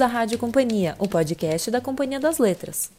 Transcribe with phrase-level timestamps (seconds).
[0.00, 2.90] bem-vindos à Rádio Companhia, o podcast da Companhia das Letras.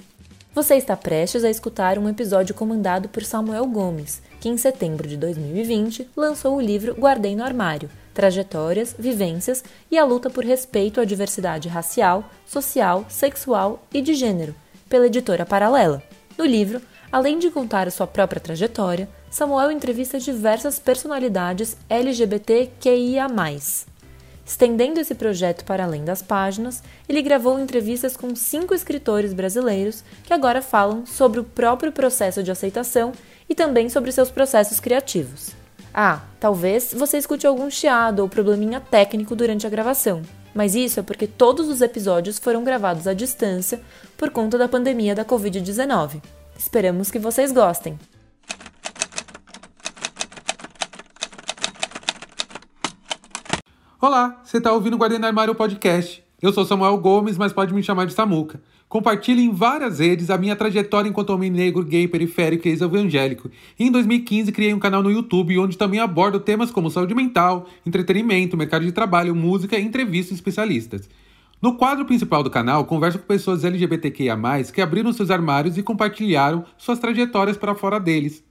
[0.53, 5.17] Você está prestes a escutar um episódio comandado por Samuel Gomes, que em setembro de
[5.17, 11.05] 2020 lançou o livro Guardei no Armário: Trajetórias, Vivências e a Luta por Respeito à
[11.05, 14.53] Diversidade Racial, Social, Sexual e de Gênero,
[14.87, 16.03] pela editora Paralela.
[16.37, 16.81] No livro,
[17.11, 23.27] além de contar a sua própria trajetória, Samuel entrevista diversas personalidades LGBTQIA.
[24.51, 30.33] Estendendo esse projeto para além das páginas, ele gravou entrevistas com cinco escritores brasileiros que
[30.33, 33.13] agora falam sobre o próprio processo de aceitação
[33.47, 35.51] e também sobre seus processos criativos.
[35.93, 40.21] Ah, talvez você escute algum chiado ou probleminha técnico durante a gravação,
[40.53, 43.79] mas isso é porque todos os episódios foram gravados à distância
[44.17, 46.21] por conta da pandemia da Covid-19.
[46.59, 47.97] Esperamos que vocês gostem!
[54.01, 56.23] Olá, você está ouvindo o Guardiã Armário Podcast.
[56.41, 58.59] Eu sou Samuel Gomes, mas pode me chamar de Samuca.
[58.89, 63.51] Compartilhe em várias redes a minha trajetória enquanto homem negro, gay, periférico e ex-evangélico.
[63.79, 68.57] Em 2015, criei um canal no YouTube onde também abordo temas como saúde mental, entretenimento,
[68.57, 71.07] mercado de trabalho, música e entrevistas especialistas.
[71.61, 74.35] No quadro principal do canal, converso com pessoas LGBTQIA+,
[74.73, 78.43] que abriram seus armários e compartilharam suas trajetórias para fora deles.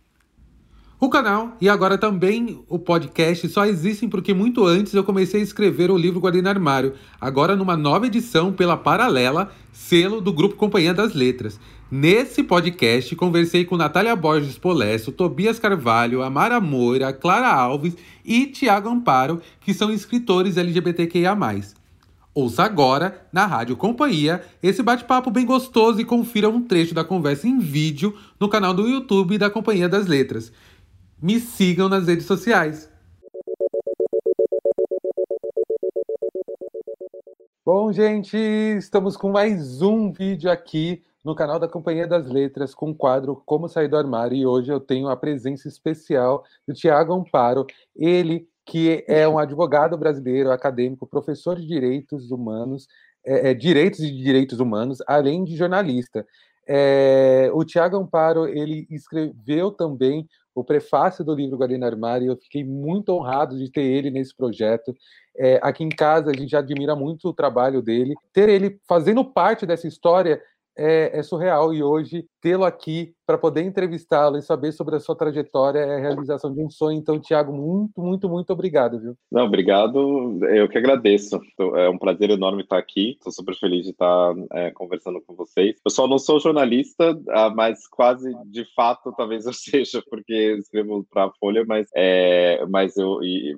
[1.03, 5.43] O canal e agora também o podcast só existem porque muito antes eu comecei a
[5.43, 10.93] escrever o livro Guardiã Armário, agora numa nova edição pela Paralela, selo do Grupo Companhia
[10.93, 11.59] das Letras.
[11.91, 18.91] Nesse podcast conversei com Natália Borges Polesso, Tobias Carvalho, Amara Moura, Clara Alves e Tiago
[18.91, 21.35] Amparo, que são escritores LGBTQIA+.
[22.35, 27.49] Ouça agora, na Rádio Companhia, esse bate-papo bem gostoso e confira um trecho da conversa
[27.49, 30.53] em vídeo no canal do YouTube da Companhia das Letras
[31.23, 32.91] me sigam nas redes sociais.
[37.65, 42.91] Bom, gente, estamos com mais um vídeo aqui no canal da Companhia das Letras com
[42.91, 47.13] o quadro Como Sair do Armário e hoje eu tenho a presença especial do Tiago
[47.13, 52.89] Amparo, ele que é um advogado brasileiro, acadêmico, professor de direitos humanos,
[53.25, 56.27] é, é, direitos e direitos humanos, além de jornalista.
[56.67, 60.27] É, o Tiago Amparo ele escreveu também
[60.61, 64.37] o prefácio do livro Guardiã Armário, e eu fiquei muito honrado de ter ele nesse
[64.37, 64.95] projeto.
[65.37, 68.15] É, aqui em casa, a gente admira muito o trabalho dele.
[68.33, 70.41] Ter ele fazendo parte dessa história
[70.77, 75.15] é, é surreal, e hoje tê-lo aqui para poder entrevistá-lo e saber sobre a sua
[75.15, 76.99] trajetória é a realização de um sonho.
[76.99, 79.15] Então, Tiago, muito, muito, muito obrigado, viu?
[79.31, 80.45] Não, obrigado.
[80.47, 81.41] Eu que agradeço.
[81.77, 83.13] É um prazer enorme estar aqui.
[83.13, 85.77] Estou super feliz de estar é, conversando com vocês.
[85.85, 91.07] Eu só não sou jornalista, ah, mas quase de fato talvez eu seja, porque escrevo
[91.09, 93.57] para a Folha, mas, é, mas eu e,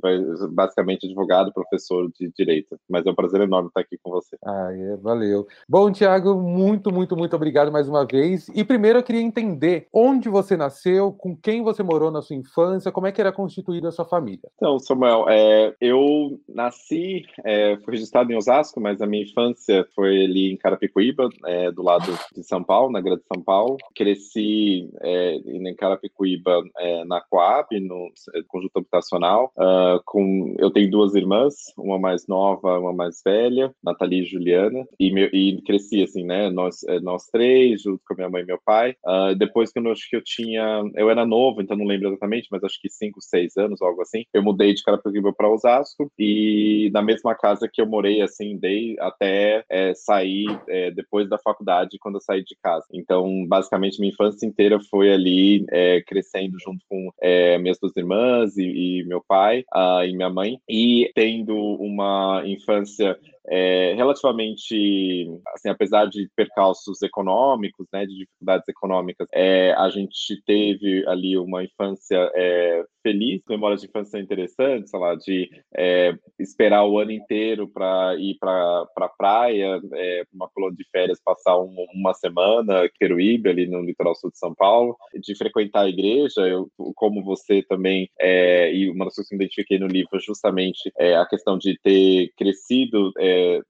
[0.51, 2.77] basicamente advogado, professor de direito.
[2.91, 4.37] Mas é um prazer enorme estar aqui com você.
[4.45, 5.47] Ah, é, valeu.
[5.67, 8.51] Bom, Tiago, muito, muito, muito obrigado mais uma vez.
[8.55, 12.91] E primeiro eu queria entender onde você nasceu, com quem você morou na sua infância,
[12.91, 14.49] como é que era constituída a sua família.
[14.57, 20.25] Então, Samuel, é, eu nasci, é, fui registrado em Osasco, mas a minha infância foi
[20.25, 23.77] ali em Carapicuíba, é, do lado de São Paulo, na Grande São Paulo.
[23.95, 29.53] Cresci é, em Carapicuíba é, na Coab, no é, conjunto habitacional.
[29.55, 34.87] Uh, com, eu tenho duas irmãs, uma mais nova, uma mais velha, Nathalie e Juliana,
[34.99, 36.49] e, meu, e cresci assim, né?
[36.49, 38.95] Nós, nós três, junto com a minha mãe e meu pai.
[39.05, 42.49] Uh, depois que eu acho que eu tinha, eu era novo, então não lembro exatamente,
[42.51, 44.25] mas acho que 5, 6 anos, algo assim.
[44.33, 48.97] Eu mudei de Carapicuíba para Osasco e na mesma casa que eu morei, assim, dei
[48.99, 52.87] até é, sair é, depois da faculdade, quando eu saí de casa.
[52.93, 58.57] Então, basicamente, minha infância inteira foi ali é, crescendo junto com é, minhas duas irmãs
[58.57, 65.69] e, e meu pai uh, e minha mãe e tendo uma infância é, relativamente, assim,
[65.69, 72.31] apesar de percalços econômicos, né, de dificuldades econômicas, é, a gente teve ali uma infância
[72.35, 78.15] é, feliz, memórias de infância interessantes, sei lá, de é, esperar o ano inteiro para
[78.17, 83.67] ir para pra praia, é, uma colônia de férias, passar um, uma semana, Queruíbe, ali
[83.67, 88.73] no litoral sul de São Paulo, de frequentar a igreja, eu, como você também, é,
[88.73, 92.31] e uma das coisas que eu identifiquei no livro, justamente é a questão de ter
[92.37, 93.13] crescido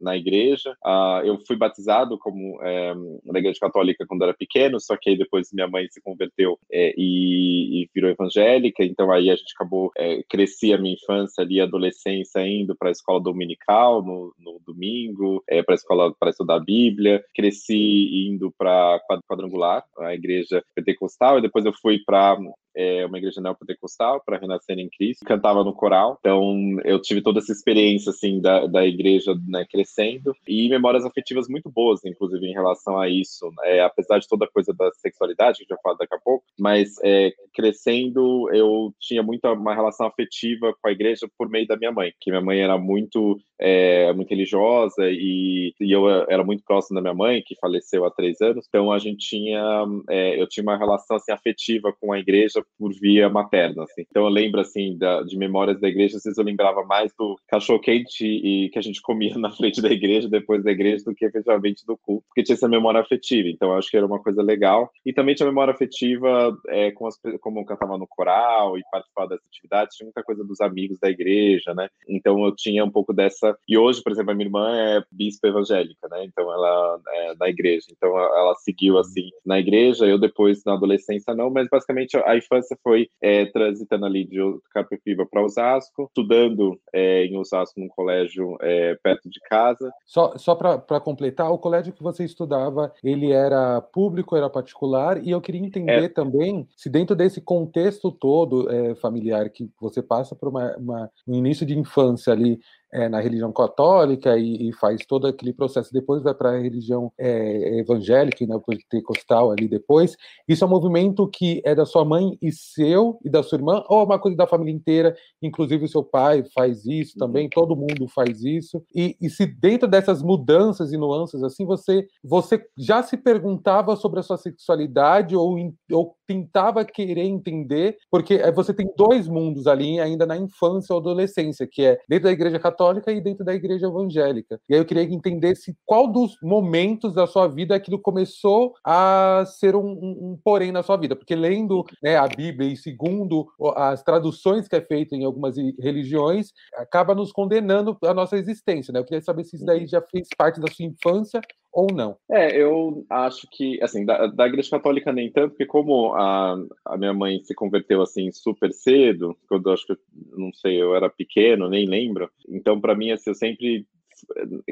[0.00, 0.76] na igreja.
[0.85, 2.94] Ah, eu fui batizado como é,
[3.25, 6.94] na igreja católica quando era pequeno, só que aí depois minha mãe se converteu é,
[6.97, 11.61] e, e virou evangélica, então aí a gente acabou, é, cresci a minha infância ali,
[11.61, 16.56] adolescência, indo para a escola dominical no, no domingo, é, para a escola para estudar
[16.56, 22.37] a Bíblia, cresci indo para quadrangular, a igreja pentecostal, e depois eu fui para
[22.75, 27.39] é uma igreja neopentecostal para renascer em Cristo, cantava no coral, então eu tive toda
[27.39, 30.35] essa experiência assim da, da igreja né, crescendo.
[30.47, 34.51] E memórias afetivas muito boas, inclusive em relação a isso, é, apesar de toda a
[34.51, 38.93] coisa da sexualidade que a gente vai falar daqui a pouco, mas é, crescendo eu
[39.01, 42.43] tinha muita uma relação afetiva com a igreja por meio da minha mãe, que minha
[42.43, 47.43] mãe era muito é, muito religiosa e, e, eu era muito próximo da minha mãe,
[47.47, 48.67] que faleceu há três anos.
[48.69, 52.93] Então a gente tinha, é, eu tinha uma relação assim afetiva com a igreja por
[52.93, 53.85] via materna.
[53.85, 54.05] Assim.
[54.09, 56.17] Então eu lembro assim da, de memórias da igreja.
[56.17, 59.81] Às vezes eu lembrava mais do cachorro quente e que a gente comia na frente
[59.81, 63.49] da igreja depois da igreja do que efetivamente do culto, porque tinha essa memória afetiva.
[63.49, 64.91] Então eu acho que era uma coisa legal.
[65.05, 69.29] E também tinha memória afetiva é, com as, como eu cantava no coral e participava
[69.29, 69.97] dessas atividades.
[69.97, 71.88] Tinha muita coisa dos amigos da igreja, né?
[72.09, 75.49] Então eu tinha um pouco dessa e hoje, por exemplo, a minha irmã é bispa
[75.49, 76.25] evangélica, né?
[76.25, 77.87] Então ela é da igreja.
[77.91, 80.06] Então ela seguiu assim na igreja.
[80.06, 82.51] Eu depois na adolescência não, mas basicamente a infância
[82.82, 84.38] foi é, transitando ali de
[84.72, 89.93] Capipiba para Osasco, estudando é, em Osasco num colégio é, perto de casa.
[90.04, 95.22] Só só para completar, o colégio que você estudava, ele era público, era particular?
[95.22, 96.08] E eu queria entender é.
[96.08, 101.34] também se dentro desse contexto todo é, familiar que você passa por uma, uma, um
[101.34, 102.58] início de infância ali
[102.93, 107.11] é, na religião católica e, e, faz todo aquele processo, depois vai para a religião
[107.19, 110.15] é, evangélica, né, pentecostal ali depois.
[110.47, 113.83] Isso é um movimento que é da sua mãe e seu e da sua irmã,
[113.89, 117.75] ou é uma coisa da família inteira, inclusive o seu pai faz isso também, todo
[117.75, 118.85] mundo faz isso.
[118.95, 124.21] E, e se dentro dessas mudanças e nuances assim, você, você já se perguntava sobre
[124.21, 125.56] a sua sexualidade ou,
[125.91, 131.00] ou tentava querer entender, porque é, você tem dois mundos ali ainda na infância ou
[131.00, 134.61] adolescência, que é dentro da igreja católica católica e dentro da igreja evangélica.
[134.69, 139.44] E aí eu queria entender se qual dos momentos da sua vida aquilo começou a
[139.46, 143.46] ser um, um, um porém na sua vida, porque lendo né, a Bíblia e segundo
[143.76, 148.99] as traduções que é feita em algumas religiões, acaba nos condenando a nossa existência, né?
[148.99, 151.40] Eu queria saber se isso daí já fez parte da sua infância
[151.73, 152.17] ou não?
[152.31, 156.55] É, eu acho que, assim, da, da Igreja Católica nem tanto, porque como a,
[156.85, 159.97] a minha mãe se converteu, assim, super cedo, quando eu acho que,
[160.37, 163.87] não sei, eu era pequeno, nem lembro, então, para mim, assim, eu sempre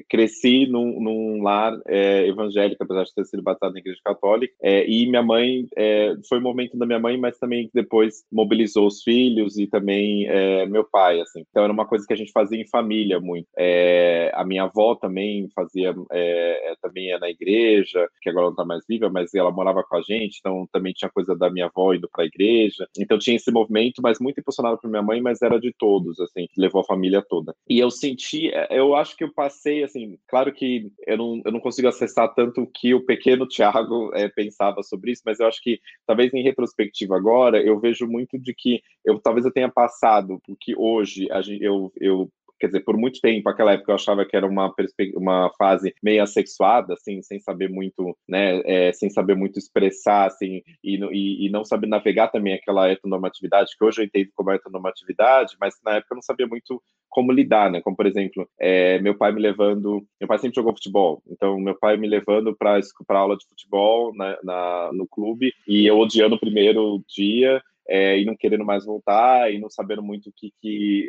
[0.08, 4.88] cresci num, num lar é, evangélico, apesar de ter sido batizado na igreja católica, é,
[4.88, 9.02] e minha mãe, é, foi o momento da minha mãe, mas também depois mobilizou os
[9.02, 11.44] filhos e também é, meu pai, assim.
[11.50, 13.47] Então era uma coisa que a gente fazia em família muito.
[13.56, 18.64] É, a minha avó também fazia, é, também ia na igreja, que agora não está
[18.64, 21.93] mais viva, mas ela morava com a gente, então também tinha coisa da minha avó
[21.94, 22.87] indo para a igreja.
[22.99, 26.47] Então tinha esse movimento, mas muito impulsionado por minha mãe, mas era de todos, assim,
[26.56, 27.55] levou a família toda.
[27.69, 31.60] E eu senti, eu acho que eu passei, assim, claro que eu não, eu não
[31.60, 35.62] consigo acessar tanto o que o pequeno Tiago é, pensava sobre isso, mas eu acho
[35.62, 40.38] que, talvez em retrospectiva agora, eu vejo muito de que eu talvez eu tenha passado,
[40.44, 44.24] porque hoje a gente, eu, eu quer dizer, por muito tempo, aquela época eu achava
[44.24, 44.72] que era uma,
[45.16, 50.62] uma fase meio assexuada, assim, sem saber muito, né, é, sem saber muito expressar, assim,
[50.84, 55.56] e, e, e, não saber navegar também aquela heteronormatividade, que hoje eu entendo como heteronormatividade,
[55.58, 59.16] mas na época eu não sabia muito como lidar, né, como, por exemplo, é, meu
[59.16, 62.78] pai me levando, meu pai sempre jogou futebol, então meu pai me levando para
[63.18, 68.24] aula de futebol na, na, no clube, e eu odiando o primeiro dia, é, e
[68.24, 71.08] não querendo mais voltar e não sabendo muito o que que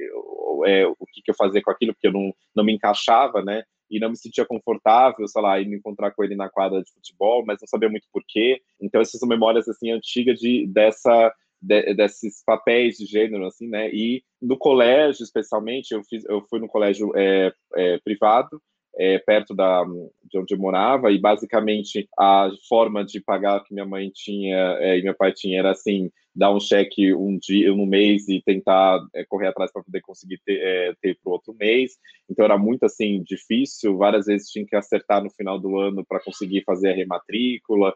[0.66, 3.63] é, o que, que eu fazia com aquilo porque eu não, não me encaixava né?
[3.90, 6.92] E não me sentia confortável sei lá e me encontrar com ele na quadra de
[6.92, 11.94] futebol mas não sabia muito porquê então essas são memórias assim antigas de dessa de,
[11.94, 13.90] desses papéis de gênero assim né?
[13.94, 18.61] E no colégio especialmente eu fiz eu fui no colégio é, é, privado
[18.98, 23.86] é, perto da, de onde eu morava, e basicamente a forma de pagar que minha
[23.86, 27.86] mãe tinha é, e meu pai tinha era assim: dar um cheque um dia no
[27.86, 31.54] mês e tentar é, correr atrás para poder conseguir ter, é, ter para o outro
[31.54, 31.94] mês.
[32.30, 33.98] Então era muito assim difícil.
[33.98, 37.94] Várias vezes tinha que acertar no final do ano para conseguir fazer a rematrícula.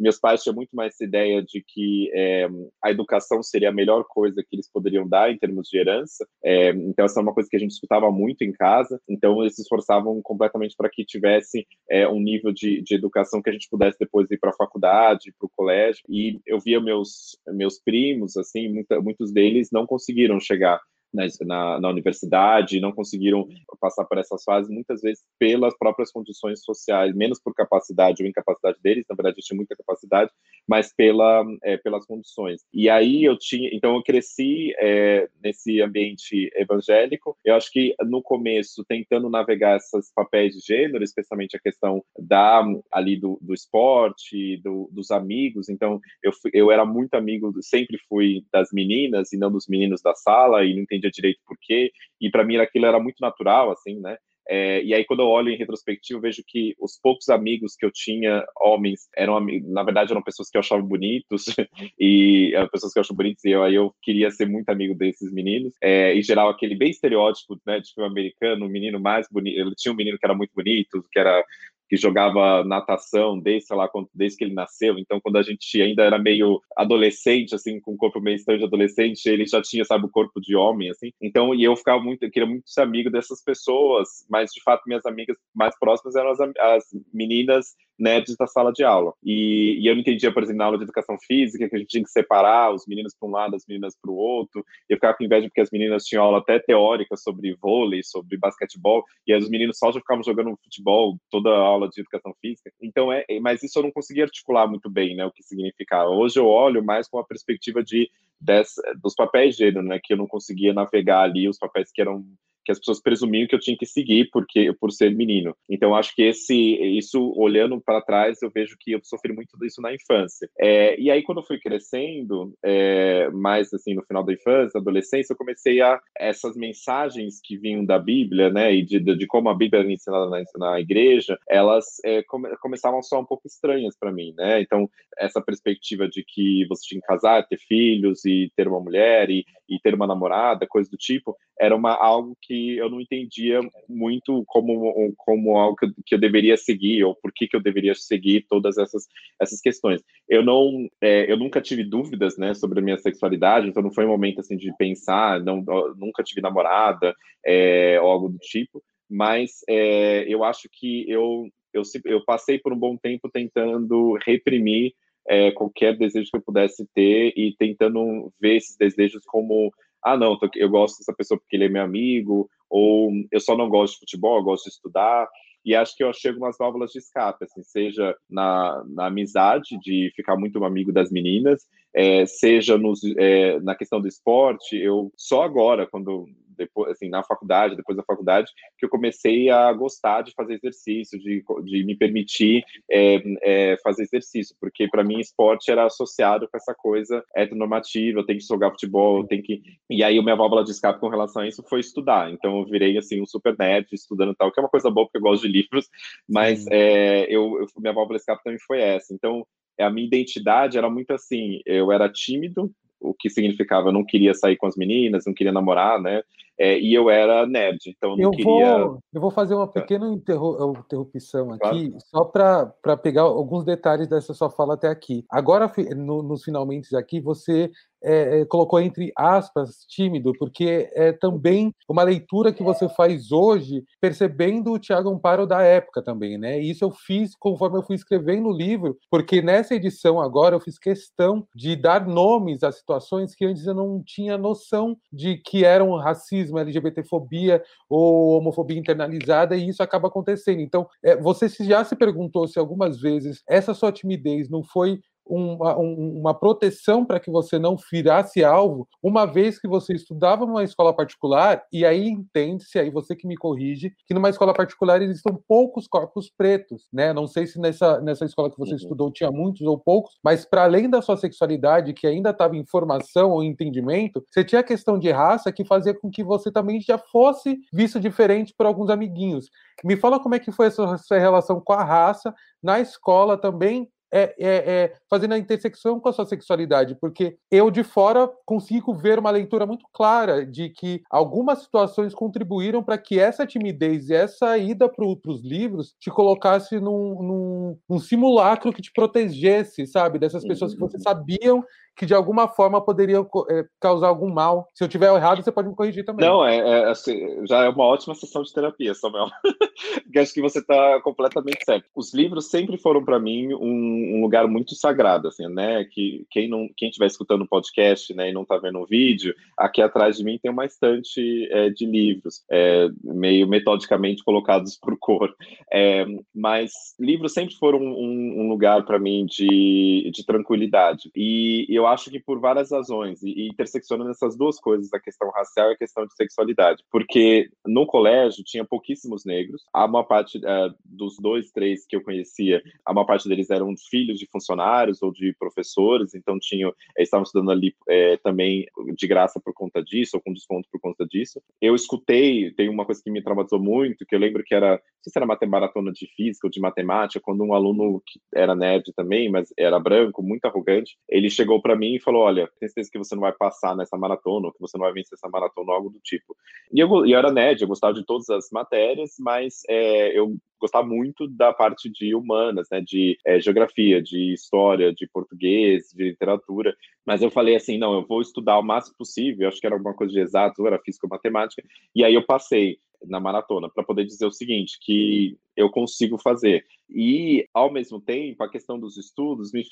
[0.00, 2.48] Meus pais tinham muito mais ideia de que é,
[2.82, 6.26] a educação seria a melhor coisa que eles poderiam dar em termos de herança.
[6.42, 8.98] É, então, essa é uma coisa que a gente escutava muito em casa.
[9.08, 13.50] Então, eles se esforçavam completamente para que tivesse é, um nível de, de, educação que
[13.50, 16.02] a gente pudesse depois ir para a faculdade, para o colégio.
[16.08, 20.80] E eu via meus, meus primos, assim, muita, muitos deles não conseguiram chegar
[21.12, 23.48] na, na, na, universidade, não conseguiram
[23.80, 28.78] passar por essas fases, muitas vezes pelas próprias condições sociais, menos por capacidade ou incapacidade
[28.82, 30.30] deles, na verdade, eu tinha muita capacidade,
[30.68, 32.62] mas pela, é, pelas condições.
[32.72, 38.22] E aí eu tinha, então eu cresci é, nesse ambiente evangélico, eu acho que no
[38.22, 42.60] começo, tentando navegar esses papéis de gênero, especialmente a questão da
[42.92, 47.98] ali do, do esporte, do, dos amigos, então eu, fui, eu era muito amigo, sempre
[48.08, 51.56] fui das meninas e não dos meninos da sala, e não entendi entendia direito por
[51.60, 51.90] quê,
[52.20, 54.16] e para mim aquilo era muito natural, assim, né?
[54.52, 57.90] É, e aí, quando eu olho em retrospectiva, vejo que os poucos amigos que eu
[57.92, 59.38] tinha, homens, eram
[59.68, 61.44] na verdade eram pessoas que eu achava bonitos,
[61.96, 64.92] e eram pessoas que eu acho bonitos, e eu, aí eu queria ser muito amigo
[64.96, 65.72] desses meninos.
[65.80, 69.56] É, em geral, aquele bem estereótipo né, de filme americano, o menino mais bonito.
[69.56, 71.44] Ele tinha um menino que era muito bonito, que era
[71.90, 74.96] que jogava natação desde, sei lá, desde que ele nasceu.
[74.96, 78.64] Então, quando a gente ainda era meio adolescente, assim, com o corpo meio estranho de
[78.64, 81.10] adolescente, ele já tinha, sabe, o corpo de homem, assim.
[81.20, 84.84] Então, e eu ficava muito, eu queria muito ser amigo dessas pessoas, mas de fato
[84.86, 89.12] minhas amigas mais próximas eram as, as meninas nerds da sala de aula.
[89.22, 91.88] E, e, eu não entendia, por exemplo, na aula de educação física, que a gente
[91.88, 94.64] tinha que separar os meninos para um lado, as meninas para o outro.
[94.88, 99.04] Eu ficava com inveja porque as meninas tinham aula até teórica sobre vôlei, sobre basquetebol,
[99.26, 102.72] e os meninos só já ficavam jogando futebol toda a aula de educação física.
[102.80, 106.10] Então, é, mas isso eu não conseguia articular muito bem, né, o que significava.
[106.10, 110.14] Hoje eu olho mais com a perspectiva de dessa, dos papéis de gênero, né, que
[110.14, 112.24] eu não conseguia navegar ali os papéis que eram
[112.64, 115.54] que as pessoas presumiam que eu tinha que seguir porque por ser menino.
[115.68, 116.54] Então acho que esse
[116.98, 120.48] isso olhando para trás eu vejo que eu sofri muito disso na infância.
[120.58, 125.32] É, e aí quando eu fui crescendo, é, mais assim no final da infância, adolescência,
[125.32, 129.54] eu comecei a essas mensagens que vinham da Bíblia, né, e de, de como a
[129.54, 134.12] Bíblia era ensinada na, na igreja, elas é, come, começavam soar um pouco estranhas para
[134.12, 134.60] mim, né?
[134.60, 134.88] Então
[135.18, 139.44] essa perspectiva de que você tinha que casar, ter filhos e ter uma mulher e,
[139.68, 144.44] e ter uma namorada, coisa do tipo, era uma algo que eu não entendia muito
[144.46, 147.94] como, como algo que eu, que eu deveria seguir ou por que, que eu deveria
[147.94, 149.06] seguir todas essas,
[149.40, 150.02] essas questões.
[150.28, 154.04] Eu não, é, eu nunca tive dúvidas, né, sobre a minha sexualidade, então não foi
[154.04, 155.64] um momento assim de pensar, não,
[155.96, 157.14] nunca tive namorada
[157.44, 162.72] é, ou algo do tipo, mas é, eu acho que eu, eu, eu passei por
[162.72, 164.92] um bom tempo tentando reprimir
[165.28, 170.38] é, qualquer desejo que eu pudesse ter e tentando ver esses desejos como ah, não,
[170.56, 174.00] eu gosto dessa pessoa porque ele é meu amigo, ou eu só não gosto de
[174.00, 175.28] futebol, eu gosto de estudar.
[175.64, 180.10] E acho que eu chego nas válvulas de escape, assim, seja na, na amizade, de
[180.16, 184.76] ficar muito amigo das meninas, é, seja nos, é, na questão do esporte.
[184.76, 186.26] Eu só agora, quando
[186.60, 191.18] depois, assim, na faculdade, depois da faculdade, que eu comecei a gostar de fazer exercício,
[191.18, 196.56] de, de me permitir é, é, fazer exercício, porque para mim esporte era associado com
[196.56, 199.62] essa coisa heteronormativa, eu tenho que jogar futebol, eu tenho que...
[199.88, 202.66] E aí a minha válvula de escape com relação a isso foi estudar, então eu
[202.66, 205.46] virei, assim, um super nerd estudando tal, que é uma coisa boa porque eu gosto
[205.46, 205.88] de livros,
[206.28, 209.46] mas é, eu, eu, minha válvula de escape também foi essa, então
[209.78, 214.34] a minha identidade era muito assim, eu era tímido, o que significava eu não queria
[214.34, 216.22] sair com as meninas, não queria namorar, né?
[216.62, 218.84] É, e eu era nerd, então não eu queria.
[218.84, 221.98] Vou, eu vou fazer uma pequena interro interrupção aqui, claro.
[222.10, 225.24] só para pegar alguns detalhes dessa sua fala até aqui.
[225.30, 227.70] Agora, no, nos finalmente aqui, você
[228.02, 233.84] é, é, colocou entre aspas tímido, porque é também uma leitura que você faz hoje,
[234.00, 236.60] percebendo o Tiago Amparo da época também, né?
[236.60, 240.60] E isso eu fiz conforme eu fui escrevendo o livro, porque nessa edição agora eu
[240.60, 245.64] fiz questão de dar nomes a situações que antes eu não tinha noção de que
[245.64, 250.60] eram racismo, LGBTfobia ou homofobia internalizada, e isso acaba acontecendo.
[250.60, 255.76] Então, é, você já se perguntou se algumas vezes essa sua timidez não foi uma,
[255.76, 260.94] uma proteção para que você não virasse alvo, uma vez que você estudava numa escola
[260.94, 265.86] particular, e aí entende-se, aí você que me corrige, que numa escola particular existem poucos
[265.86, 267.12] corpos pretos, né?
[267.12, 268.76] Não sei se nessa, nessa escola que você uhum.
[268.76, 272.66] estudou tinha muitos ou poucos, mas para além da sua sexualidade, que ainda estava em
[272.66, 276.80] formação ou entendimento, você tinha a questão de raça que fazia com que você também
[276.80, 279.48] já fosse visto diferente por alguns amiguinhos.
[279.84, 283.88] Me fala como é que foi essa, essa relação com a raça na escola também,
[284.12, 288.94] é, é, é, fazendo a intersecção com a sua sexualidade, porque eu de fora consigo
[288.94, 294.14] ver uma leitura muito clara de que algumas situações contribuíram para que essa timidez e
[294.14, 300.18] essa ida para os livros te colocasse num, num, num, simulacro que te protegesse, sabe,
[300.18, 301.02] dessas pessoas que você uhum.
[301.02, 301.64] sabiam
[302.00, 303.18] que de alguma forma poderia
[303.50, 304.66] é, causar algum mal.
[304.72, 306.26] Se eu tiver errado, você pode me corrigir também.
[306.26, 309.26] Não, é, é assim, já é uma ótima sessão de terapia, Samuel.
[310.18, 311.84] acho que você está completamente certo.
[311.94, 315.84] Os livros sempre foram para mim um, um, lugar muito sagrado, assim, né?
[315.84, 319.34] Que quem não, quem estiver escutando o podcast, né, e não está vendo o vídeo,
[319.58, 324.96] aqui atrás de mim tem uma estante é, de livros, é, meio metodicamente colocados por
[324.98, 325.34] cor.
[325.70, 331.10] É, mas livros sempre foram um, um lugar para mim de, de tranquilidade.
[331.14, 335.70] E eu acho que por várias razões, e, interseccionando essas duas coisas, a questão racial
[335.70, 336.84] e a questão de sexualidade.
[336.90, 342.02] Porque no colégio tinha pouquíssimos negros, a maior parte uh, dos dois, três que eu
[342.02, 347.24] conhecia, a maior parte deles eram filhos de funcionários ou de professores, então tinham, estavam
[347.24, 348.66] estudando ali é, também
[348.96, 351.40] de graça por conta disso, ou com desconto por conta disso.
[351.60, 354.78] Eu escutei, tem uma coisa que me traumatizou muito, que eu lembro que era, não
[355.02, 358.92] sei se era maratona de física ou de matemática, quando um aluno que era nerd
[358.94, 362.90] também, mas era branco, muito arrogante, ele chegou para mim e falou: Olha, tem certeza
[362.90, 365.90] que você não vai passar nessa maratona, que você não vai vencer essa maratona, algo
[365.90, 366.36] do tipo.
[366.72, 370.86] E eu, eu era nerd, eu gostava de todas as matérias, mas é, eu gostava
[370.86, 376.76] muito da parte de humanas, né, de é, geografia, de história, de português, de literatura.
[377.06, 379.48] Mas eu falei assim, não, eu vou estudar o máximo possível.
[379.48, 381.62] Acho que era alguma coisa de exato, era física ou matemática.
[381.94, 386.64] E aí eu passei na maratona para poder dizer o seguinte, que eu consigo fazer.
[386.88, 389.64] E, ao mesmo tempo, a questão dos estudos me,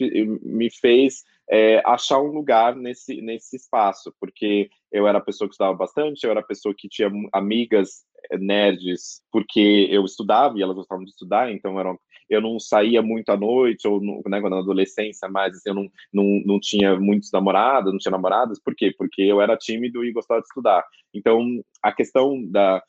[0.42, 5.54] me fez é, achar um lugar nesse, nesse espaço, porque eu era a pessoa que
[5.54, 10.62] estudava bastante, eu era a pessoa que tinha amigas é, nerds, porque eu estudava e
[10.62, 14.58] elas gostavam de estudar, então eram, eu não saía muito à noite, ou né, na
[14.58, 18.94] adolescência, mas assim, eu não, não, não tinha muitos namorados, não tinha namoradas, por quê?
[18.96, 20.84] Porque eu era tímido e gostava de estudar.
[21.12, 21.42] Então,
[21.82, 22.82] a questão da,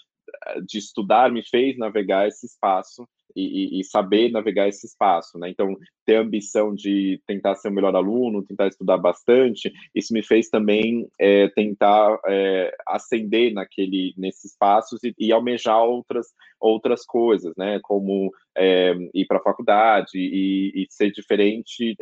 [0.65, 5.49] de estudar me fez navegar esse espaço e, e, saber navegar esse espaço, né?
[5.49, 10.23] Então, ter a ambição de tentar ser o melhor aluno, tentar estudar bastante, isso me
[10.23, 16.27] fez também é, tentar é, ascender naquele, nesses espaços e, e, almejar outras,
[16.59, 17.79] outras coisas, né?
[17.83, 21.95] Como é, ir para a faculdade e, e, ser diferente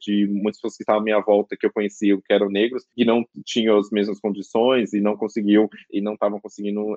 [0.00, 3.04] de muitas pessoas que estavam à minha volta que eu conhecia que eram negros e
[3.04, 6.96] não tinham as mesmas condições e não conseguiam e não estavam conseguindo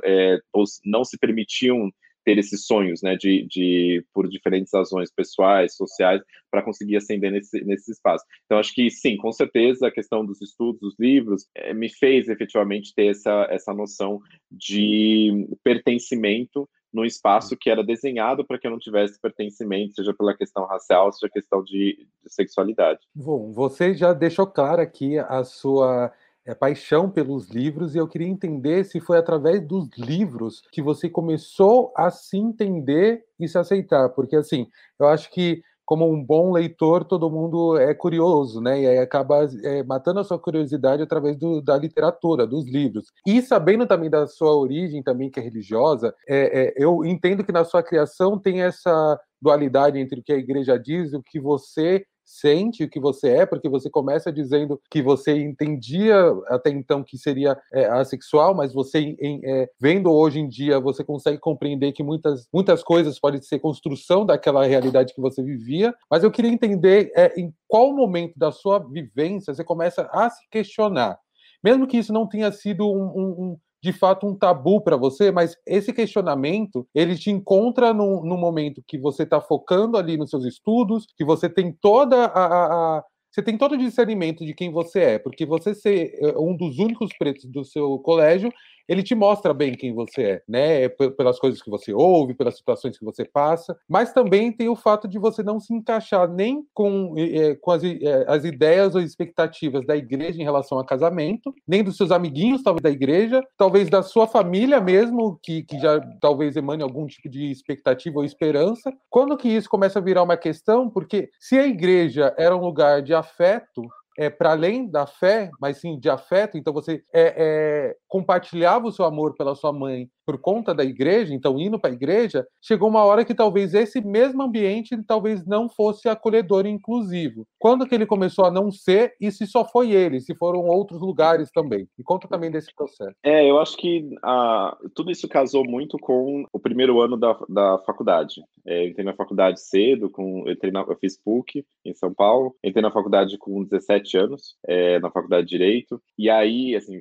[0.51, 1.91] ou não se permitiam
[2.23, 7.63] ter esses sonhos, né, de, de por diferentes razões pessoais, sociais, para conseguir ascender nesse,
[7.63, 8.23] nesse espaço.
[8.45, 12.27] Então, acho que sim, com certeza a questão dos estudos, dos livros, é, me fez
[12.27, 14.19] efetivamente ter essa, essa noção
[14.51, 20.37] de pertencimento num espaço que era desenhado para que eu não tivesse pertencimento, seja pela
[20.37, 22.99] questão racial, seja questão de, de sexualidade.
[23.15, 26.13] Bom, você já deixou claro aqui a sua
[26.45, 31.09] é, paixão pelos livros e eu queria entender se foi através dos livros que você
[31.09, 34.67] começou a se entender e se aceitar, porque assim,
[34.99, 38.81] eu acho que como um bom leitor, todo mundo é curioso, né?
[38.81, 43.07] E aí acaba é, matando a sua curiosidade através do, da literatura, dos livros.
[43.27, 47.51] E sabendo também da sua origem, também que é religiosa, é, é, eu entendo que
[47.51, 51.39] na sua criação tem essa dualidade entre o que a igreja diz e o que
[51.39, 56.15] você sente o que você é, porque você começa dizendo que você entendia
[56.47, 61.03] até então que seria é, assexual, mas você, em, é, vendo hoje em dia, você
[61.03, 65.93] consegue compreender que muitas, muitas coisas podem ser construção daquela realidade que você vivia.
[66.09, 70.47] Mas eu queria entender é, em qual momento da sua vivência você começa a se
[70.49, 71.17] questionar.
[71.63, 75.57] Mesmo que isso não tenha sido um, um, de fato um tabu para você, mas
[75.67, 81.05] esse questionamento ele te encontra no, momento que você está focando ali nos seus estudos,
[81.17, 85.19] que você tem toda a, a você tem todo o discernimento de quem você é,
[85.19, 88.53] porque você ser eh, um dos únicos pretos do seu colégio
[88.87, 90.89] ele te mostra bem quem você é, né?
[90.89, 95.07] Pelas coisas que você ouve, pelas situações que você passa, mas também tem o fato
[95.07, 99.85] de você não se encaixar nem com, é, com as, é, as ideias ou expectativas
[99.85, 104.03] da igreja em relação a casamento, nem dos seus amiguinhos, talvez da igreja, talvez da
[104.03, 108.91] sua família mesmo, que, que já talvez emane algum tipo de expectativa ou esperança.
[109.09, 110.89] Quando que isso começa a virar uma questão?
[110.89, 113.83] Porque se a igreja era um lugar de afeto,
[114.17, 116.57] é, para além da fé, mas sim de afeto.
[116.57, 121.33] Então você é, é, compartilhava o seu amor pela sua mãe por conta da igreja,
[121.33, 125.69] então indo para a igreja, chegou uma hora que talvez esse mesmo ambiente talvez não
[125.69, 127.45] fosse acolhedor e inclusivo.
[127.59, 131.01] Quando que ele começou a não ser e se só foi ele, se foram outros
[131.01, 131.87] lugares também?
[131.97, 133.15] Me conta também desse processo.
[133.23, 137.77] É, eu acho que ah, tudo isso casou muito com o primeiro ano da, da
[137.85, 138.41] faculdade.
[138.65, 142.13] É, eu entrei na faculdade cedo, com, eu, entrei na, eu fiz PUC em São
[142.13, 146.99] Paulo, entrei na faculdade com 17 anos, é, na faculdade de Direito, e aí, assim,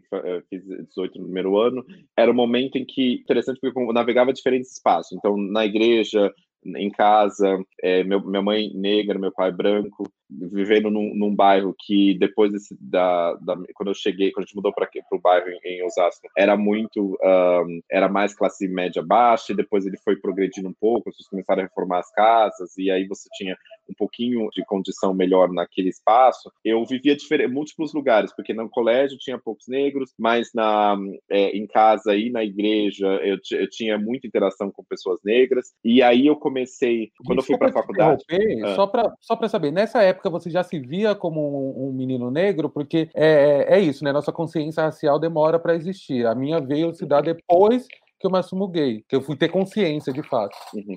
[0.50, 1.84] fiz 18 no primeiro ano,
[2.16, 5.12] era o momento em que interessante porque eu navegava diferentes espaços.
[5.12, 6.32] Então, na igreja,
[6.64, 10.04] em casa, é, meu, minha mãe negra, meu pai branco,
[10.50, 14.56] vivendo num, num bairro que depois desse, da, da, quando eu cheguei, quando a gente
[14.56, 19.52] mudou para o bairro em, em, Osasco, era muito, um, era mais classe média baixa,
[19.52, 22.90] e depois ele foi progredindo um pouco, as pessoas começaram a reformar as casas, e
[22.90, 23.56] aí você tinha
[23.88, 26.50] um pouquinho de condição melhor naquele espaço.
[26.64, 27.16] Eu vivia
[27.48, 30.96] múltiplos lugares, porque no colégio tinha poucos negros, mas na,
[31.30, 36.02] é, em casa e na igreja eu, eu, tinha muita interação com pessoas negras, e
[36.02, 38.24] aí eu comecei, quando eu fui para a faculdade...
[38.64, 38.74] Ah.
[38.74, 42.30] Só para só saber, nessa época época você já se via como um, um menino
[42.30, 44.12] negro, porque é, é, é isso, né?
[44.12, 46.26] Nossa consciência racial demora para existir.
[46.26, 47.86] A minha veio se dar depois
[48.20, 50.56] que eu me assumo gay, que eu fui ter consciência de fato.
[50.72, 50.96] Uhum.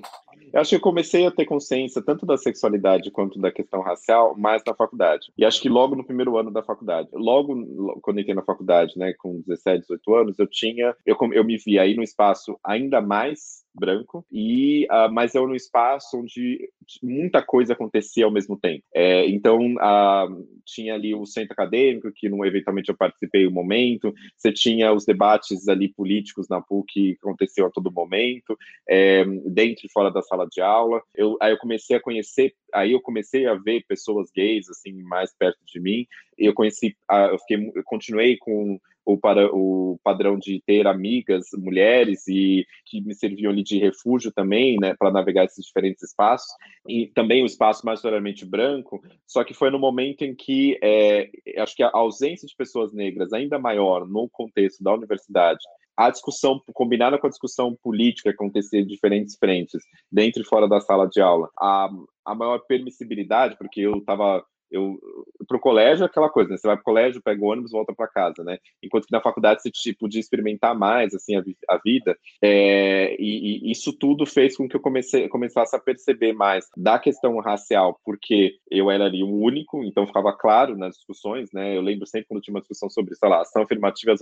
[0.52, 4.36] Eu acho que eu comecei a ter consciência tanto da sexualidade quanto da questão racial
[4.38, 5.26] mais na faculdade.
[5.36, 7.08] E acho que logo no primeiro ano da faculdade.
[7.12, 11.44] Logo quando eu entrei na faculdade, né, com 17, 18 anos, eu tinha, eu, eu
[11.44, 16.68] me vi aí no espaço ainda mais branco, e uh, mas eu no espaço onde
[17.02, 18.84] muita coisa acontecia ao mesmo tempo.
[18.94, 24.12] É, então, uh, tinha ali o centro acadêmico, que não, eventualmente eu participei um momento,
[24.36, 28.56] você tinha os debates ali políticos na PUC que aconteciam a todo momento,
[28.88, 31.02] é, dentro e fora da sala de aula.
[31.14, 35.34] Eu, aí eu comecei a conhecer, aí eu comecei a ver pessoas gays, assim, mais
[35.36, 36.06] perto de mim,
[36.38, 41.46] eu conheci, uh, eu, fiquei, eu continuei com o, para, o padrão de ter amigas
[41.56, 46.48] mulheres e que me serviam ali de refúgio também, né, para navegar esses diferentes espaços,
[46.88, 51.76] e também o espaço majoritariamente branco, só que foi no momento em que é, acho
[51.76, 55.60] que a ausência de pessoas negras ainda maior no contexto da universidade,
[55.96, 60.80] a discussão combinada com a discussão política acontecia em diferentes frentes, dentro e fora da
[60.80, 61.88] sala de aula, a,
[62.24, 64.98] a maior permissibilidade, porque eu estava eu
[65.46, 66.56] para o colégio é aquela coisa, né?
[66.56, 68.58] Você vai para o colégio, pega o ônibus, volta para casa, né?
[68.82, 73.68] Enquanto que na faculdade você tipo de experimentar mais assim a, a vida, é, e,
[73.68, 78.00] e, isso tudo fez com que eu comecei, começasse a perceber mais da questão racial,
[78.04, 81.76] porque eu era ali o único, então ficava claro nas discussões, né?
[81.76, 84.14] Eu lembro sempre quando tinha uma discussão sobre, sei lá, ação afirmativa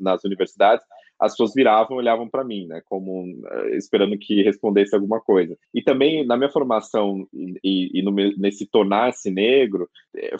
[0.00, 0.84] nas universidades,
[1.20, 2.82] as pessoas viravam e olhavam para mim, né?
[2.86, 5.56] Como uh, esperando que respondesse alguma coisa.
[5.72, 9.88] E também na minha formação e, e no, nesse tornar-se negro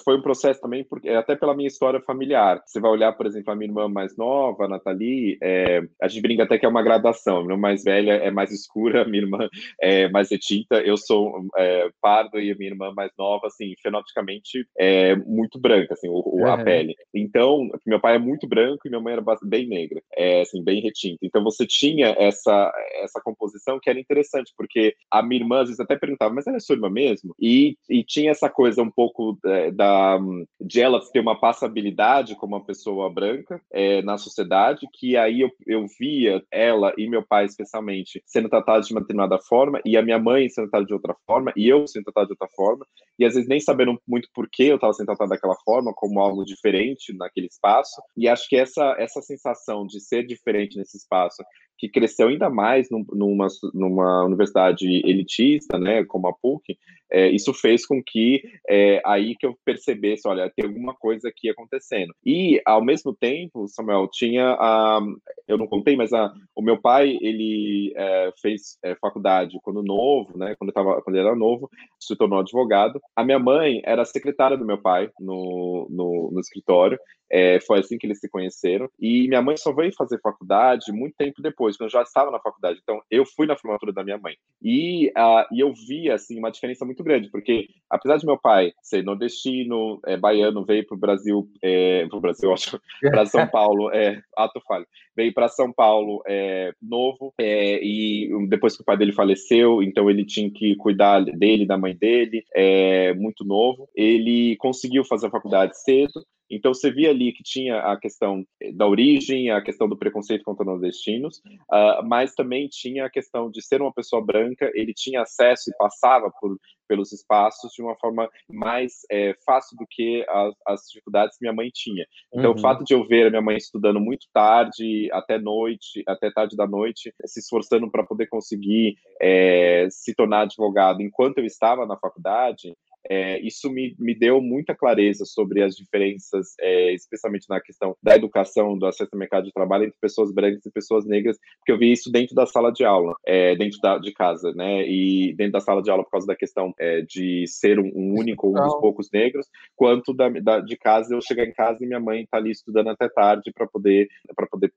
[0.04, 2.62] foi um processo também, porque até pela minha história familiar.
[2.64, 6.22] Você vai olhar, por exemplo, a minha irmã mais nova, a Nathalie, é, a gente
[6.22, 7.38] brinca até que é uma gradação.
[7.38, 9.48] A minha irmã mais velha é mais escura, a minha irmã
[9.80, 14.66] é mais retinta, eu sou é, pardo e a minha irmã mais nova, assim, fenotipicamente
[14.78, 16.46] é muito branca, assim, o, uhum.
[16.46, 16.94] a pele.
[17.14, 20.80] Então, meu pai é muito branco e minha mãe era bem negra, é, assim, bem
[20.80, 21.18] retinta.
[21.22, 25.80] Então, você tinha essa, essa composição que era interessante, porque a minha irmã às vezes
[25.80, 27.34] até perguntava, mas ela é sua irmã mesmo?
[27.40, 29.41] E, e tinha essa coisa um pouco é,
[29.72, 30.18] da,
[30.60, 35.50] de ela ter uma passabilidade como uma pessoa branca é, na sociedade, que aí eu,
[35.66, 40.02] eu via ela e meu pai, especialmente, sendo tratados de uma determinada forma, e a
[40.02, 42.86] minha mãe sendo tratada de outra forma, e eu sendo tratado de outra forma,
[43.18, 46.20] e às vezes nem sabendo muito por que eu estava sendo tratado daquela forma, como
[46.20, 51.42] algo diferente naquele espaço, e acho que essa, essa sensação de ser diferente nesse espaço
[51.82, 56.78] que cresceu ainda mais numa, numa universidade elitista, né, como a PUC,
[57.10, 58.40] é, isso fez com que
[58.70, 62.14] é, aí que eu percebesse, olha, tem alguma coisa aqui acontecendo.
[62.24, 65.00] E ao mesmo tempo, Samuel, tinha a,
[65.48, 70.38] eu não contei, mas a, o meu pai ele é, fez é, faculdade quando novo,
[70.38, 71.68] né, quando, tava, quando ele era novo,
[71.98, 73.00] se tornou advogado.
[73.16, 76.96] A minha mãe era secretária do meu pai no, no, no escritório
[77.32, 78.88] é, foi assim que eles se conheceram.
[79.00, 82.38] E minha mãe só veio fazer faculdade muito tempo depois, quando eu já estava na
[82.38, 82.78] faculdade.
[82.82, 84.36] Então, eu fui na formatura da minha mãe.
[84.62, 88.72] E, uh, e eu vi, assim, uma diferença muito grande, porque apesar de meu pai
[88.82, 93.46] ser nordestino, é, baiano, veio para o Brasil, é, para o Brasil, acho, para São
[93.46, 98.84] Paulo, é, ato falho, veio para São Paulo é, novo, é, e depois que o
[98.84, 103.88] pai dele faleceu, então ele tinha que cuidar dele, da mãe dele, é, muito novo.
[103.94, 108.86] Ele conseguiu fazer a faculdade cedo, então, você via ali que tinha a questão da
[108.86, 113.80] origem, a questão do preconceito contra nordestinos, uh, mas também tinha a questão de ser
[113.80, 119.00] uma pessoa branca, ele tinha acesso e passava por, pelos espaços de uma forma mais
[119.10, 122.06] é, fácil do que as, as, dificuldades que minha mãe tinha.
[122.34, 122.58] Então, uhum.
[122.58, 126.54] o fato de eu ver a minha mãe estudando muito tarde, até noite, até tarde
[126.54, 131.96] da noite, se esforçando para poder conseguir é, se tornar advogado enquanto eu estava na
[131.96, 132.74] faculdade,
[133.08, 138.14] é, isso me, me deu muita clareza sobre as diferenças, é, especialmente na questão da
[138.14, 141.78] educação, do acesso ao mercado de trabalho entre pessoas brancas e pessoas negras, porque eu
[141.78, 144.86] vi isso dentro da sala de aula, é, dentro da, de casa, né?
[144.86, 148.18] E dentro da sala de aula por causa da questão é, de ser um, um
[148.18, 151.86] único, um dos poucos negros, quanto da, da, de casa eu chegar em casa e
[151.86, 154.72] minha mãe tá ali estudando até tarde para poder para poder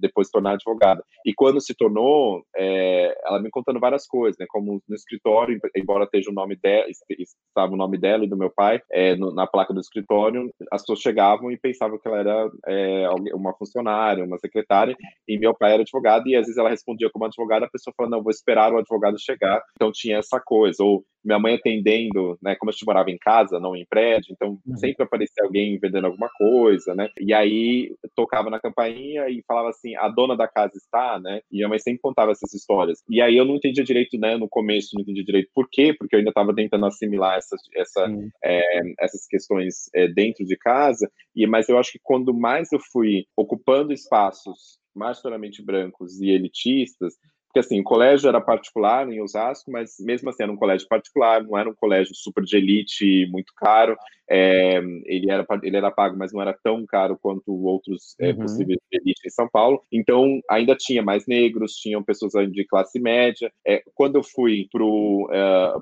[0.00, 1.02] depois se tornar advogada.
[1.24, 4.46] E quando se tornou, é, ela me contando várias coisas, né?
[4.48, 6.86] Como no escritório, embora esteja o nome dela,
[7.66, 10.82] estava o nome dela e do meu pai é, no, na placa do escritório, as
[10.82, 14.96] pessoas chegavam e pensavam que ela era é, uma funcionária, uma secretária,
[15.28, 18.10] e meu pai era advogado, e às vezes ela respondia como advogada, a pessoa falou,
[18.10, 19.62] não, vou esperar o advogado chegar.
[19.74, 22.54] Então tinha essa coisa, ou minha mãe atendendo, né?
[22.54, 24.76] Como a gente morava em casa, não em prédio, então uhum.
[24.76, 27.08] sempre aparecia alguém vendendo alguma coisa, né?
[27.20, 31.40] E aí tocava na campainha e falava assim, a dona da casa está, né?
[31.50, 33.02] E minha mãe sempre contava essas histórias.
[33.10, 34.36] E aí eu não entendia direito, né?
[34.36, 37.36] No começo não entendia direito por quê, porque eu ainda estava tentando assimilar
[37.74, 41.10] essas, essa, é, essas questões é, dentro de casa.
[41.34, 47.14] E mas eu acho que quando mais eu fui ocupando espaços majoritariamente brancos e elitistas,
[47.56, 51.42] porque assim, o colégio era particular em Osasco, mas mesmo assim era um colégio particular,
[51.42, 53.96] não era um colégio super de elite, muito caro.
[54.28, 58.38] É, ele, era, ele era pago, mas não era tão caro quanto outros é, uhum.
[58.38, 59.82] possíveis de elite em São Paulo.
[59.90, 63.50] Então, ainda tinha mais negros, tinham pessoas de classe média.
[63.66, 64.68] É, quando eu fui